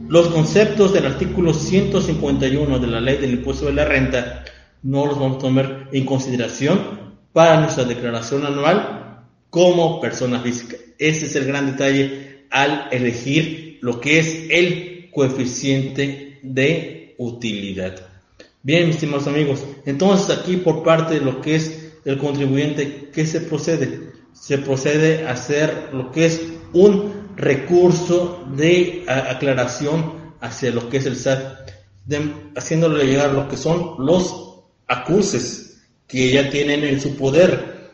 los 0.09 0.29
conceptos 0.29 0.93
del 0.93 1.07
artículo 1.07 1.53
151 1.55 2.79
de 2.79 2.87
la 2.87 3.01
ley 3.01 3.17
del 3.19 3.35
impuesto 3.35 3.67
de 3.67 3.73
la 3.73 3.85
renta 3.85 4.45
no 4.83 5.07
los 5.07 5.19
vamos 5.19 5.39
a 5.39 5.41
tomar 5.41 5.89
en 5.93 6.05
consideración 6.05 7.15
para 7.33 7.61
nuestra 7.61 7.85
declaración 7.85 8.45
anual 8.45 9.25
como 9.51 10.01
persona 10.01 10.41
física. 10.41 10.77
Ese 10.99 11.27
es 11.27 11.37
el 11.37 11.47
gran 11.47 11.67
detalle 11.67 12.47
al 12.51 12.89
elegir 12.91 13.64
lo 13.85 14.01
que 14.01 14.19
es 14.19 14.47
el 14.49 15.11
coeficiente 15.13 16.39
de 16.43 17.15
utilidad. 17.19 17.95
Bien, 18.63 18.87
mis 18.87 18.95
estimados 18.95 19.27
amigos, 19.27 19.63
entonces 19.85 20.35
aquí 20.35 20.57
por 20.57 20.83
parte 20.83 21.17
de 21.17 21.21
lo 21.21 21.43
que 21.43 21.57
es 21.57 21.93
el 22.07 22.17
contribuyente, 22.17 23.11
¿qué 23.13 23.27
se 23.27 23.43
procede? 23.43 24.01
Se 24.33 24.57
procede 24.57 25.27
a 25.27 25.33
hacer 25.33 25.91
lo 25.93 26.11
que 26.13 26.25
es 26.25 26.41
un 26.73 27.13
recurso 27.37 28.47
de 28.57 29.05
aclaración 29.07 30.33
hacia 30.41 30.71
lo 30.71 30.89
que 30.89 30.97
es 30.97 31.05
el 31.05 31.17
SAT, 31.17 31.71
haciéndole 32.57 33.05
llegar 33.05 33.33
lo 33.33 33.49
que 33.49 33.59
son 33.59 33.97
los 33.99 34.63
acuses 34.89 35.83
que 36.07 36.33
ya 36.33 36.49
tienen 36.49 36.85
en 36.85 37.03
su 37.03 37.17
poder. 37.17 37.91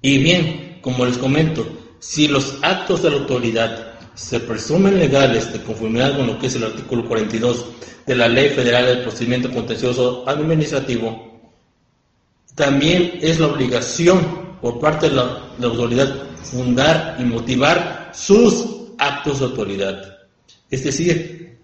Y 0.00 0.16
bien, 0.16 0.78
como 0.80 1.04
les 1.04 1.18
comento, 1.18 1.66
si 1.98 2.26
los 2.26 2.56
actos 2.62 3.02
de 3.02 3.10
la 3.10 3.16
autoridad 3.16 3.93
se 4.14 4.40
presumen 4.40 4.98
legales 4.98 5.52
de 5.52 5.60
conformidad 5.62 6.16
con 6.16 6.26
lo 6.26 6.38
que 6.38 6.46
es 6.46 6.54
el 6.54 6.64
artículo 6.64 7.06
42 7.06 7.66
de 8.06 8.14
la 8.14 8.28
Ley 8.28 8.50
Federal 8.50 8.86
del 8.86 9.02
Procedimiento 9.02 9.50
Contencioso 9.50 10.28
Administrativo, 10.28 11.34
también 12.54 13.18
es 13.20 13.40
la 13.40 13.48
obligación 13.48 14.44
por 14.60 14.78
parte 14.78 15.08
de 15.08 15.16
la, 15.16 15.42
autoridad 15.62 16.14
fundar 16.42 17.16
y 17.18 17.24
motivar 17.24 18.12
sus 18.14 18.66
actos 18.98 19.40
de 19.40 19.46
autoridad. 19.46 20.18
Es 20.70 20.84
decir, 20.84 21.58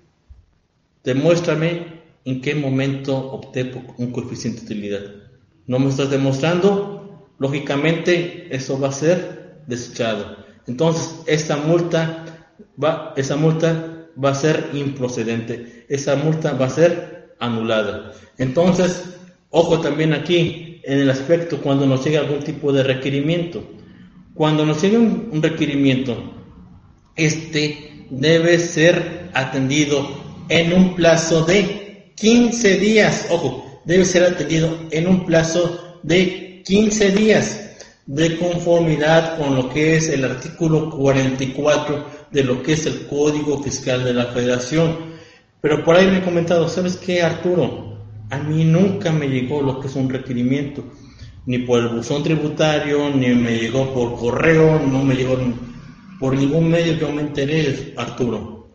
demuéstrame 1.05 2.01
en 2.25 2.41
qué 2.41 2.55
momento 2.55 3.17
opté 3.17 3.67
por 3.67 3.83
un 3.99 4.11
coeficiente 4.11 4.61
de 4.61 4.67
utilidad. 4.67 5.01
No 5.67 5.79
me 5.79 5.91
estás 5.91 6.11
demostrando, 6.11 7.29
lógicamente 7.39 8.49
eso 8.55 8.79
va 8.81 8.89
a 8.89 8.93
ser 8.93 9.63
desechado. 9.67 10.37
Entonces, 10.67 11.15
esa 11.27 11.57
multa 11.57 12.25
va, 12.83 13.15
esa 13.17 13.37
multa 13.37 14.09
va 14.23 14.31
a 14.31 14.35
ser 14.35 14.71
improcedente, 14.73 15.87
esa 15.89 16.17
multa 16.17 16.53
va 16.53 16.67
a 16.67 16.71
ser 16.71 17.35
anulada. 17.39 18.13
Entonces, 18.39 19.05
ojo 19.51 19.81
también 19.81 20.13
aquí 20.13 20.81
en 20.85 21.01
el 21.01 21.11
aspecto 21.11 21.61
cuando 21.61 21.87
nos 21.87 22.05
llega 22.05 22.21
algún 22.21 22.41
tipo 22.41 22.73
de 22.73 22.83
requerimiento. 22.83 23.63
Cuando 24.35 24.65
nos 24.65 24.81
llega 24.81 24.99
un 24.99 25.43
requerimiento 25.43 26.41
este 27.17 28.07
debe 28.11 28.59
ser 28.59 29.31
atendido 29.35 30.09
en 30.49 30.73
un 30.73 30.95
plazo 30.95 31.45
de 31.45 32.13
15 32.17 32.79
días. 32.79 33.27
Ojo, 33.31 33.83
debe 33.85 34.05
ser 34.05 34.25
atendido 34.25 34.77
en 34.91 35.07
un 35.07 35.27
plazo 35.27 35.99
de 36.03 36.63
15 36.65 37.11
días 37.13 37.61
de 38.07 38.39
conformidad 38.39 39.39
con 39.39 39.55
lo 39.55 39.69
que 39.69 39.97
es 39.97 40.09
el 40.09 40.25
artículo 40.25 40.91
44 40.91 42.20
de 42.33 42.45
lo 42.45 42.63
que 42.63 42.75
es 42.75 42.87
el 42.87 43.07
Código 43.07 43.63
Fiscal 43.63 44.05
de 44.05 44.15
la 44.15 44.27
Federación. 44.27 44.97
Pero 45.61 45.85
por 45.85 45.97
ahí 45.97 46.07
me 46.07 46.19
he 46.19 46.23
comentado, 46.23 46.69
¿sabes 46.69 46.97
qué, 46.97 47.23
Arturo? 47.23 47.99
A 48.31 48.39
mí 48.39 48.65
nunca 48.65 49.11
me 49.13 49.29
llegó 49.29 49.61
lo 49.61 49.81
que 49.81 49.89
es 49.89 49.97
un 49.97 50.09
requerimiento, 50.09 50.85
ni 51.47 51.59
por 51.59 51.81
el 51.81 51.89
buzón 51.89 52.23
tributario, 52.23 53.11
ni 53.11 53.29
me 53.29 53.59
llegó 53.59 53.93
por 53.93 54.17
correo, 54.17 54.79
no 54.79 55.03
me 55.03 55.15
llegó 55.15 55.37
por 56.19 56.37
ningún 56.37 56.71
medio 56.71 56.95
que 56.95 57.01
yo 57.01 57.13
me 57.13 57.23
enteré, 57.23 57.95
Arturo. 57.97 58.69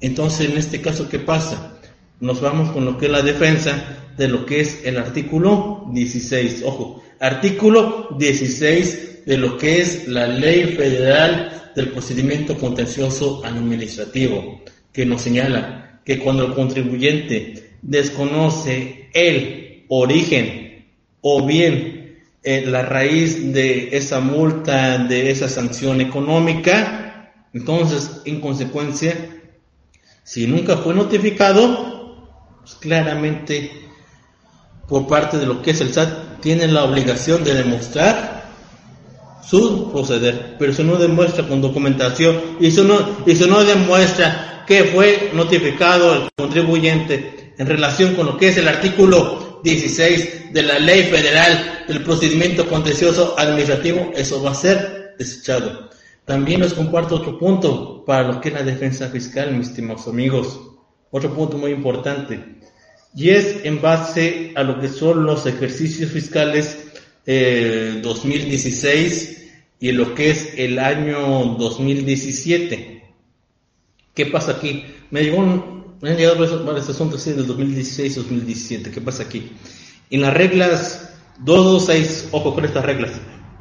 Entonces, 0.00 0.50
en 0.50 0.56
este 0.56 0.80
caso, 0.80 1.08
¿qué 1.08 1.18
pasa? 1.18 1.78
Nos 2.20 2.40
vamos 2.40 2.70
con 2.70 2.84
lo 2.84 2.96
que 2.98 3.06
es 3.06 3.12
la 3.12 3.22
defensa 3.22 3.98
de 4.16 4.28
lo 4.28 4.46
que 4.46 4.60
es 4.60 4.84
el 4.84 4.98
artículo 4.98 5.86
16. 5.92 6.62
Ojo, 6.64 7.02
artículo 7.20 8.08
16 8.18 9.26
de 9.26 9.36
lo 9.36 9.58
que 9.58 9.80
es 9.80 10.08
la 10.08 10.26
Ley 10.26 10.74
Federal 10.76 11.61
del 11.74 11.90
Procedimiento 11.90 12.56
Contencioso 12.58 13.44
Administrativo, 13.44 14.60
que 14.92 15.06
nos 15.06 15.22
señala 15.22 16.00
que 16.04 16.18
cuando 16.18 16.46
el 16.46 16.54
contribuyente 16.54 17.76
desconoce 17.82 19.08
el 19.12 19.84
origen 19.88 20.86
o 21.20 21.46
bien 21.46 22.18
eh, 22.42 22.64
la 22.66 22.82
raíz 22.82 23.52
de 23.52 23.96
esa 23.96 24.20
multa, 24.20 24.98
de 24.98 25.30
esa 25.30 25.48
sanción 25.48 26.00
económica. 26.00 27.32
Entonces, 27.52 28.22
en 28.24 28.40
consecuencia, 28.40 29.14
si 30.24 30.46
nunca 30.46 30.76
fue 30.76 30.94
notificado, 30.94 32.28
pues 32.60 32.74
claramente 32.74 33.70
por 34.88 35.06
parte 35.06 35.38
de 35.38 35.46
lo 35.46 35.62
que 35.62 35.70
es 35.70 35.80
el 35.80 35.92
SAT, 35.92 36.40
tiene 36.40 36.66
la 36.66 36.84
obligación 36.84 37.44
de 37.44 37.54
demostrar 37.54 38.41
su 39.42 39.90
proceder, 39.90 40.56
pero 40.58 40.72
si 40.72 40.84
no 40.84 40.96
demuestra 40.96 41.46
con 41.46 41.60
documentación 41.60 42.40
y 42.60 42.70
si 42.70 42.82
no, 42.82 43.24
si 43.26 43.48
no 43.48 43.64
demuestra 43.64 44.64
que 44.66 44.84
fue 44.84 45.30
notificado 45.34 46.14
el 46.14 46.28
contribuyente 46.36 47.52
en 47.58 47.66
relación 47.66 48.14
con 48.14 48.26
lo 48.26 48.36
que 48.36 48.48
es 48.48 48.56
el 48.56 48.68
artículo 48.68 49.60
16 49.64 50.52
de 50.52 50.62
la 50.62 50.78
Ley 50.78 51.04
Federal 51.04 51.84
del 51.88 52.02
Procedimiento 52.02 52.66
Contencioso 52.66 53.34
Administrativo, 53.38 54.12
eso 54.14 54.42
va 54.42 54.52
a 54.52 54.54
ser 54.54 55.14
desechado. 55.18 55.90
También 56.24 56.60
les 56.60 56.74
comparto 56.74 57.16
otro 57.16 57.38
punto 57.38 58.04
para 58.04 58.28
lo 58.28 58.40
que 58.40 58.48
es 58.48 58.54
la 58.54 58.62
defensa 58.62 59.08
fiscal, 59.08 59.52
mis 59.52 59.68
estimados 59.68 60.06
amigos. 60.06 60.60
Otro 61.10 61.34
punto 61.34 61.58
muy 61.58 61.72
importante. 61.72 62.60
Y 63.14 63.30
es 63.30 63.64
en 63.64 63.82
base 63.82 64.52
a 64.54 64.62
lo 64.62 64.80
que 64.80 64.88
son 64.88 65.24
los 65.24 65.46
ejercicios 65.46 66.10
fiscales 66.10 66.91
2016 67.26 69.28
eh, 69.28 69.38
y 69.80 69.92
lo 69.92 70.14
que 70.14 70.30
es 70.30 70.54
el 70.56 70.78
año 70.78 71.56
2017. 71.58 73.02
¿Qué 74.14 74.26
pasa 74.26 74.52
aquí? 74.52 74.84
Me 75.10 75.22
llegó 75.22 75.70
me 76.00 76.10
han 76.10 76.16
llegado 76.16 76.64
varios 76.64 76.88
asuntos 76.88 77.24
del 77.24 77.46
2016-2017. 77.46 78.90
¿Qué 78.90 79.00
pasa 79.00 79.22
aquí? 79.22 79.52
En 80.10 80.22
las 80.22 80.34
reglas 80.34 81.14
226, 81.38 82.30
ojo 82.32 82.54
con 82.54 82.64
estas 82.64 82.84
reglas. 82.84 83.12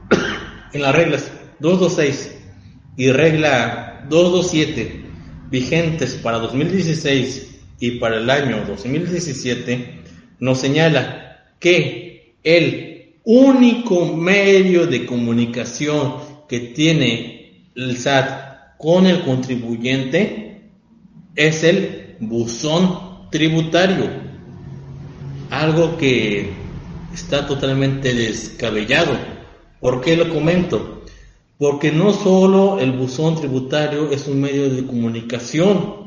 en 0.73 0.81
las 0.81 0.95
reglas 0.95 1.31
226 1.59 2.37
y 2.97 3.11
regla 3.11 4.07
227 4.09 5.01
vigentes 5.51 6.15
para 6.15 6.39
2016 6.39 7.59
y 7.79 7.91
para 7.99 8.17
el 8.17 8.29
año 8.29 8.65
2017 8.67 10.01
nos 10.39 10.59
señala 10.59 11.45
que 11.59 12.35
el 12.43 12.90
único 13.23 14.05
medio 14.05 14.87
de 14.87 15.05
comunicación 15.05 16.15
que 16.47 16.59
tiene 16.59 17.69
el 17.75 17.97
SAT 17.97 18.77
con 18.77 19.05
el 19.05 19.23
contribuyente 19.23 20.71
es 21.35 21.63
el 21.63 22.15
buzón 22.19 23.29
tributario. 23.29 24.09
Algo 25.49 25.97
que 25.97 26.51
está 27.13 27.45
totalmente 27.45 28.13
descabellado. 28.13 29.13
¿Por 29.79 30.01
qué 30.01 30.15
lo 30.15 30.29
comento? 30.29 31.03
Porque 31.57 31.91
no 31.91 32.13
solo 32.13 32.79
el 32.79 32.91
buzón 32.91 33.35
tributario 33.35 34.11
es 34.11 34.27
un 34.27 34.41
medio 34.41 34.69
de 34.69 34.85
comunicación. 34.85 36.01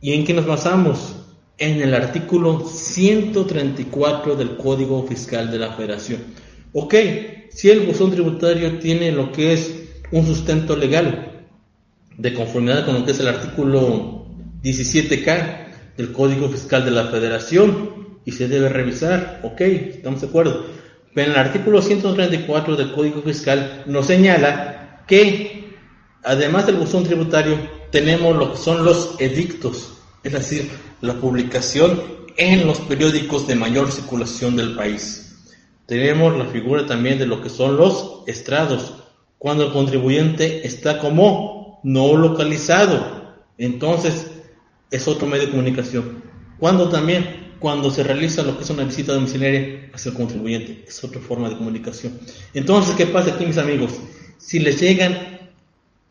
¿Y 0.00 0.14
en 0.14 0.24
qué 0.24 0.32
nos 0.32 0.46
basamos? 0.46 1.19
En 1.60 1.82
el 1.82 1.92
artículo 1.92 2.66
134 2.66 4.34
del 4.34 4.56
Código 4.56 5.06
Fiscal 5.06 5.50
de 5.50 5.58
la 5.58 5.74
Federación. 5.74 6.22
Ok, 6.72 6.94
si 7.50 7.68
el 7.68 7.80
buzón 7.80 8.10
tributario 8.10 8.78
tiene 8.78 9.12
lo 9.12 9.30
que 9.30 9.52
es 9.52 9.74
un 10.10 10.24
sustento 10.24 10.74
legal, 10.74 11.46
de 12.16 12.32
conformidad 12.32 12.86
con 12.86 12.94
lo 12.94 13.04
que 13.04 13.10
es 13.10 13.20
el 13.20 13.28
artículo 13.28 14.24
17K 14.62 15.66
del 15.98 16.12
Código 16.12 16.48
Fiscal 16.48 16.82
de 16.82 16.92
la 16.92 17.08
Federación, 17.08 18.20
y 18.24 18.32
se 18.32 18.48
debe 18.48 18.70
revisar, 18.70 19.40
ok, 19.42 19.60
estamos 19.60 20.22
de 20.22 20.28
acuerdo. 20.28 20.64
Pero 21.14 21.26
en 21.26 21.32
el 21.34 21.38
artículo 21.38 21.82
134 21.82 22.76
del 22.76 22.92
Código 22.92 23.20
Fiscal 23.20 23.82
nos 23.84 24.06
señala 24.06 25.04
que, 25.06 25.74
además 26.22 26.64
del 26.64 26.76
buzón 26.76 27.04
tributario, 27.04 27.58
tenemos 27.90 28.34
lo 28.34 28.52
que 28.52 28.58
son 28.58 28.82
los 28.82 29.16
edictos, 29.18 29.99
es 30.22 30.32
decir, 30.32 30.70
la 31.00 31.14
publicación 31.14 32.00
en 32.36 32.66
los 32.66 32.80
periódicos 32.80 33.46
de 33.46 33.54
mayor 33.54 33.90
circulación 33.90 34.56
del 34.56 34.74
país. 34.74 35.38
Tenemos 35.86 36.36
la 36.36 36.46
figura 36.46 36.86
también 36.86 37.18
de 37.18 37.26
lo 37.26 37.42
que 37.42 37.48
son 37.48 37.76
los 37.76 38.22
estrados, 38.26 38.94
cuando 39.38 39.66
el 39.66 39.72
contribuyente 39.72 40.66
está 40.66 40.98
como 40.98 41.80
no 41.82 42.14
localizado. 42.16 43.34
Entonces, 43.58 44.30
es 44.90 45.08
otro 45.08 45.26
medio 45.26 45.46
de 45.46 45.50
comunicación. 45.50 46.22
Cuando 46.58 46.88
también, 46.88 47.54
cuando 47.58 47.90
se 47.90 48.02
realiza 48.02 48.42
lo 48.42 48.56
que 48.56 48.64
es 48.64 48.70
una 48.70 48.84
visita 48.84 49.14
domiciliaria 49.14 49.90
hacia 49.94 50.10
el 50.10 50.16
contribuyente, 50.16 50.84
es 50.86 51.02
otra 51.02 51.20
forma 51.20 51.48
de 51.48 51.56
comunicación. 51.56 52.20
Entonces, 52.54 52.94
¿qué 52.96 53.06
pasa 53.06 53.34
aquí, 53.34 53.46
mis 53.46 53.58
amigos? 53.58 53.92
Si 54.38 54.58
les 54.58 54.80
llegan 54.80 55.40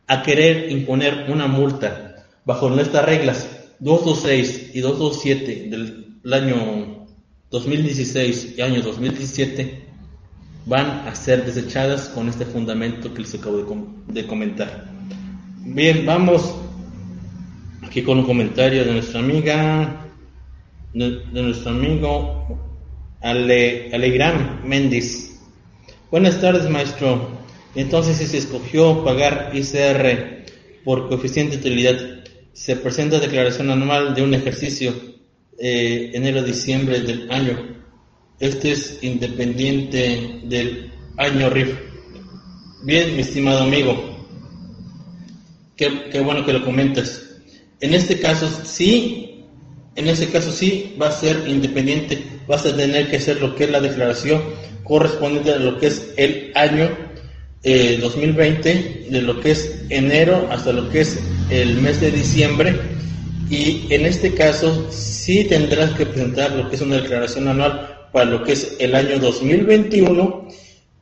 a 0.08 0.24
querer 0.24 0.72
imponer 0.72 1.28
una 1.30 1.48
multa 1.48 2.26
bajo 2.46 2.70
nuestras 2.70 3.06
reglas 3.06 3.59
226 3.80 4.76
y 4.76 4.82
227 4.82 5.70
del 5.70 6.34
año 6.34 7.08
2016 7.50 8.56
y 8.58 8.62
año 8.62 8.82
2017 8.82 9.90
van 10.66 11.08
a 11.08 11.16
ser 11.16 11.46
desechadas 11.46 12.10
con 12.10 12.30
este 12.30 12.46
fundamento 12.46 13.14
que 13.14 13.22
les 13.22 13.34
acabo 13.34 13.58
de, 14.08 14.28
comentar. 14.28 14.86
Bien, 15.66 16.06
vamos 16.06 16.56
aquí 17.82 18.04
con 18.04 18.20
un 18.20 18.26
comentario 18.26 18.84
de 18.86 18.94
nuestra 18.94 19.20
amiga, 19.20 20.06
de, 20.94 21.24
nuestro 21.32 21.72
amigo 21.72 22.60
Ale, 23.22 23.90
Alegran 23.94 24.62
Méndez. 24.64 25.40
Buenas 26.12 26.40
tardes, 26.42 26.70
maestro. 26.70 27.30
Entonces, 27.76 28.18
si 28.18 28.28
se 28.28 28.38
escogió 28.38 29.04
pagar 29.04 29.52
ICR 29.54 30.46
por 30.84 31.08
coeficiente 31.08 31.58
de 31.58 31.62
utilidad, 31.62 32.19
se 32.60 32.76
presenta 32.76 33.20
declaración 33.20 33.72
anual 33.72 34.14
de 34.14 34.22
un 34.22 34.34
ejercicio 34.34 34.94
eh, 35.58 36.12
enero-diciembre 36.14 37.00
del 37.00 37.32
año. 37.32 37.58
Este 38.38 38.74
es 38.74 39.00
independiente 39.02 40.42
del 40.44 40.92
año 41.16 41.50
RIF. 41.50 41.74
Bien, 42.84 43.16
mi 43.16 43.22
estimado 43.22 43.64
amigo, 43.64 44.28
qué, 45.78 46.10
qué 46.12 46.20
bueno 46.20 46.46
que 46.46 46.52
lo 46.52 46.66
comentas. 46.66 47.38
En 47.80 47.94
este 47.94 48.20
caso 48.20 48.50
sí, 48.66 49.46
en 49.96 50.10
este 50.10 50.28
caso 50.28 50.52
sí 50.52 50.98
va 51.02 51.08
a 51.08 51.12
ser 51.12 51.48
independiente, 51.48 52.22
vas 52.46 52.66
a 52.66 52.76
tener 52.76 53.10
que 53.10 53.18
hacer 53.18 53.40
lo 53.40 53.56
que 53.56 53.64
es 53.64 53.72
la 53.72 53.80
declaración 53.80 54.44
correspondiente 54.84 55.54
a 55.54 55.60
lo 55.60 55.80
que 55.80 55.88
es 55.88 56.14
el 56.18 56.52
año 56.56 56.90
2020, 57.64 58.72
eh, 58.72 59.08
de 59.10 59.22
lo 59.22 59.40
que 59.40 59.52
es 59.52 59.82
enero 59.90 60.48
hasta 60.50 60.72
lo 60.72 60.90
que 60.90 61.02
es 61.02 61.20
el 61.50 61.76
mes 61.82 62.00
de 62.00 62.12
diciembre. 62.12 62.80
Y 63.50 63.88
en 63.90 64.06
este 64.06 64.34
caso 64.34 64.90
sí 64.92 65.44
tendrás 65.46 65.92
que 65.92 66.06
presentar 66.06 66.52
lo 66.52 66.70
que 66.70 66.76
es 66.76 66.82
una 66.82 66.98
declaración 66.98 67.48
anual 67.48 68.08
para 68.12 68.26
lo 68.26 68.44
que 68.44 68.54
es 68.54 68.76
el 68.80 68.96
año 68.96 69.20
2021 69.20 70.48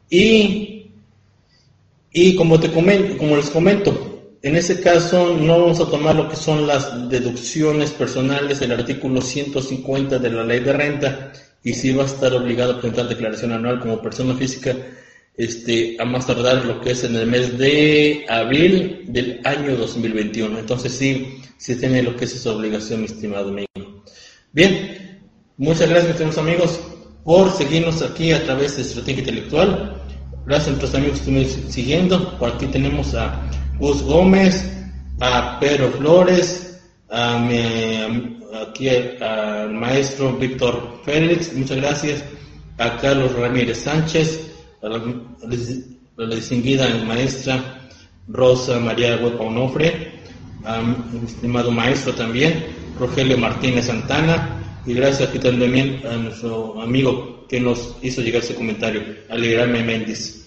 y, 0.10 0.92
y 2.12 2.36
como, 2.36 2.60
te 2.60 2.72
comento, 2.72 3.18
como 3.18 3.36
les 3.36 3.50
comento, 3.50 4.36
en 4.42 4.56
ese 4.56 4.80
caso 4.80 5.36
no 5.36 5.60
vamos 5.60 5.80
a 5.82 5.90
tomar 5.90 6.16
lo 6.16 6.30
que 6.30 6.36
son 6.36 6.68
las 6.68 7.10
deducciones 7.10 7.92
personales 7.92 8.60
del 8.60 8.72
artículo 8.72 9.22
150 9.22 10.20
de 10.20 10.30
la 10.30 10.44
ley 10.44 10.62
de 10.62 10.74
renta 10.74 11.34
y 11.64 11.74
sí 11.74 11.92
va 11.92 12.04
a 12.04 12.08
estar 12.08 12.34
obligado 12.34 12.74
a 12.74 12.80
presentar 12.80 13.10
declaración 13.10 13.52
anual 13.52 13.80
como 13.80 14.02
persona 14.02 14.36
física 14.36 14.76
este, 15.38 15.96
a 16.00 16.06
más 16.06 16.26
tardar 16.26 16.66
lo 16.66 16.82
que 16.82 16.92
es 16.92 17.04
en 17.04 17.16
el 17.16 17.28
mes 17.28 17.58
de 17.58 18.26
abril 18.28 19.06
del 19.08 19.40
año 19.44 19.78
2021. 19.78 20.60
Entonces 20.60 20.92
sí, 20.92 21.40
sí 21.58 21.76
tiene 21.76 22.02
lo 22.04 22.16
que 22.16 22.26
es 22.26 22.36
esa 22.36 22.52
obligación, 22.52 23.02
mi 23.02 23.06
estimado 23.06 23.50
amigo. 23.50 23.68
Bien, 24.52 25.20
muchas 25.58 25.90
gracias, 25.90 26.20
mis 26.20 26.38
amigos, 26.38 26.80
por 27.24 27.52
seguirnos 27.52 28.02
aquí 28.02 28.32
a 28.32 28.44
través 28.44 28.76
de 28.76 28.82
Estrategia 28.82 29.20
Intelectual. 29.20 30.02
Gracias 30.46 30.68
a 30.68 30.72
nuestros 30.72 30.96
amigos 30.96 31.20
que 31.20 31.30
estuvieron 31.30 31.72
siguiendo. 31.72 32.38
Por 32.40 32.52
aquí 32.52 32.66
tenemos 32.68 33.14
a 33.14 33.48
Gus 33.80 34.02
Gómez, 34.02 34.72
a 35.20 35.60
Pedro 35.60 35.92
Flores, 35.92 36.80
a 37.10 37.38
mi, 37.40 38.38
aquí 38.62 38.90
al 38.90 39.74
maestro 39.74 40.34
Víctor 40.34 41.02
Félix, 41.06 41.54
muchas 41.54 41.78
gracias, 41.78 42.24
a 42.78 42.98
Carlos 42.98 43.34
Ramírez 43.34 43.80
Sánchez, 43.80 44.47
a 44.88 46.26
la, 46.26 46.36
distinguida 46.36 46.88
maestra 47.06 47.90
Rosa 48.28 48.80
María 48.80 49.18
Huepa 49.18 49.44
Onofre, 49.44 50.12
a 50.66 50.82
mi 50.82 51.26
estimado 51.26 51.72
maestro 51.72 52.14
también, 52.14 52.66
Rogelio 53.00 53.38
Martínez 53.38 53.86
Santana, 53.86 54.82
y 54.86 54.94
gracias 54.94 55.30
aquí 55.30 55.40
también 55.40 56.02
a 56.06 56.16
nuestro 56.18 56.82
amigo 56.82 57.46
que 57.48 57.60
nos 57.60 57.96
hizo 58.02 58.22
llegar 58.22 58.42
ese 58.42 58.56
comentario, 58.56 59.02
Alegrarme 59.30 59.84
Méndez. 59.84 60.46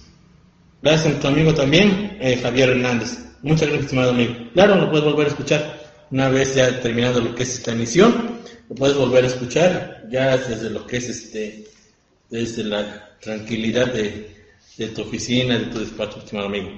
Gracias 0.83 1.07
a 1.07 1.09
nuestro 1.11 1.31
amigo 1.31 1.55
también, 1.55 2.17
eh, 2.21 2.39
Javier 2.43 2.71
Hernández. 2.71 3.19
Muchas 3.43 3.69
gracias, 3.69 3.85
estimado 3.85 4.11
amigo. 4.11 4.35
Claro, 4.55 4.77
lo 4.77 4.91
puedes 4.91 5.05
volver 5.05 5.27
a 5.27 5.31
escuchar 5.31 5.81
una 6.11 6.29
vez 6.29 6.55
ya 6.55 6.81
terminado 6.81 7.21
lo 7.21 7.35
que 7.35 7.45
es 7.45 7.55
esta 7.55 7.73
emisión. 7.73 8.41
Lo 8.69 8.75
puedes 8.75 8.97
volver 8.97 9.25
a 9.25 9.29
escuchar 9.29 10.07
ya 10.11 10.37
desde 10.37 10.71
lo 10.71 10.87
que 10.87 10.99
es 10.99 11.09
este, 11.09 11.65
desde 12.31 12.65
la 12.65 13.11
tranquilidad 13.21 13.93
de, 13.93 14.89
tu 14.95 15.03
oficina, 15.03 15.59
de 15.59 15.67
tu 15.67 15.81
despacho, 15.81 16.19
estimado 16.19 16.49
amigo. 16.49 16.71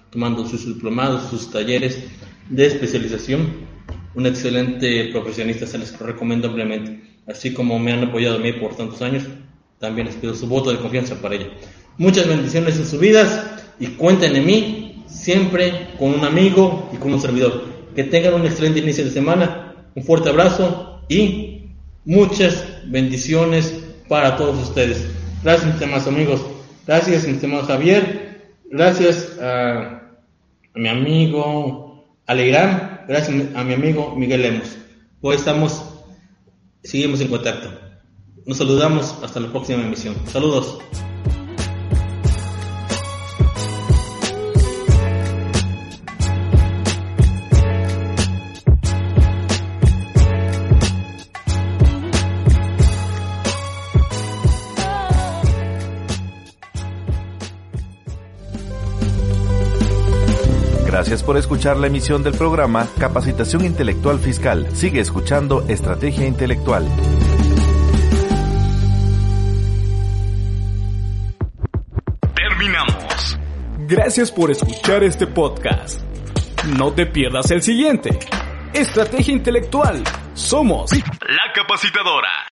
tomando 0.10 0.48
sus 0.48 0.66
diplomados, 0.66 1.30
sus 1.30 1.52
talleres 1.52 2.04
de 2.50 2.66
especialización. 2.66 3.68
Un 4.16 4.26
excelente 4.26 5.10
profesionista, 5.12 5.68
se 5.68 5.78
les 5.78 5.98
recomiendo 6.00 6.48
ampliamente. 6.48 7.02
Así 7.28 7.54
como 7.54 7.78
me 7.78 7.92
han 7.92 8.04
apoyado 8.04 8.38
a 8.38 8.40
mí 8.40 8.54
por 8.54 8.76
tantos 8.76 9.02
años, 9.02 9.24
también 9.80 10.08
les 10.08 10.16
pido 10.16 10.34
su 10.34 10.48
voto 10.48 10.72
de 10.72 10.80
confianza 10.80 11.22
para 11.22 11.36
ella. 11.36 11.50
Muchas 11.98 12.28
bendiciones 12.28 12.78
en 12.78 12.86
sus 12.86 13.00
vidas 13.00 13.46
y 13.80 13.88
cuenten 13.88 14.36
en 14.36 14.46
mí 14.46 15.04
siempre 15.08 15.90
con 15.98 16.14
un 16.14 16.24
amigo 16.24 16.90
y 16.94 16.98
con 16.98 17.14
un 17.14 17.22
servidor. 17.22 17.66
Que 17.96 18.04
tengan 18.04 18.34
un 18.34 18.46
excelente 18.46 18.80
inicio 18.80 19.06
de 19.06 19.12
semana, 19.12 19.76
un 19.96 20.04
fuerte 20.04 20.30
abrazo 20.30 21.02
y 21.08 21.66
muchas 22.06 22.66
bendiciones 22.86 23.74
para 24.08 24.36
todos 24.36 24.58
ustedes. 24.68 25.06
Gracias, 25.44 25.74
estimados 25.74 26.08
amigos. 26.08 26.42
Gracias, 26.90 27.28
mi 27.28 27.34
estimado 27.34 27.68
Javier. 27.68 28.56
Gracias 28.66 29.38
a, 29.40 30.02
mi 30.74 30.88
amigo 30.88 32.04
Alegrán. 32.26 33.02
Gracias 33.08 33.56
a 33.56 33.64
mi 33.64 33.76
amigo 33.76 34.16
Miguel 34.16 34.42
Lemos. 34.42 34.76
Hoy 35.22 35.36
estamos, 35.36 35.84
seguimos 36.84 37.22
en 37.22 37.28
contacto. 37.28 37.70
Nos 38.48 38.58
saludamos 38.58 39.16
hasta 39.22 39.40
la 39.40 39.50
próxima 39.50 39.84
emisión. 39.84 40.16
Saludos. 40.26 40.80
Por 61.30 61.38
escuchar 61.38 61.78
la 61.78 61.86
emisión 61.86 62.24
del 62.24 62.34
programa 62.34 62.88
Capacitación 62.98 63.64
Intelectual 63.64 64.18
Fiscal. 64.18 64.68
Sigue 64.76 65.00
escuchando 65.00 65.64
Estrategia 65.68 66.26
Intelectual. 66.26 66.88
Terminamos. 72.34 73.38
Gracias 73.82 74.32
por 74.32 74.50
escuchar 74.50 75.04
este 75.04 75.28
podcast. 75.28 76.02
No 76.76 76.94
te 76.94 77.06
pierdas 77.06 77.52
el 77.52 77.62
siguiente. 77.62 78.18
Estrategia 78.74 79.32
Intelectual. 79.32 80.04
Somos 80.34 80.92
la 80.94 81.54
capacitadora. 81.54 82.40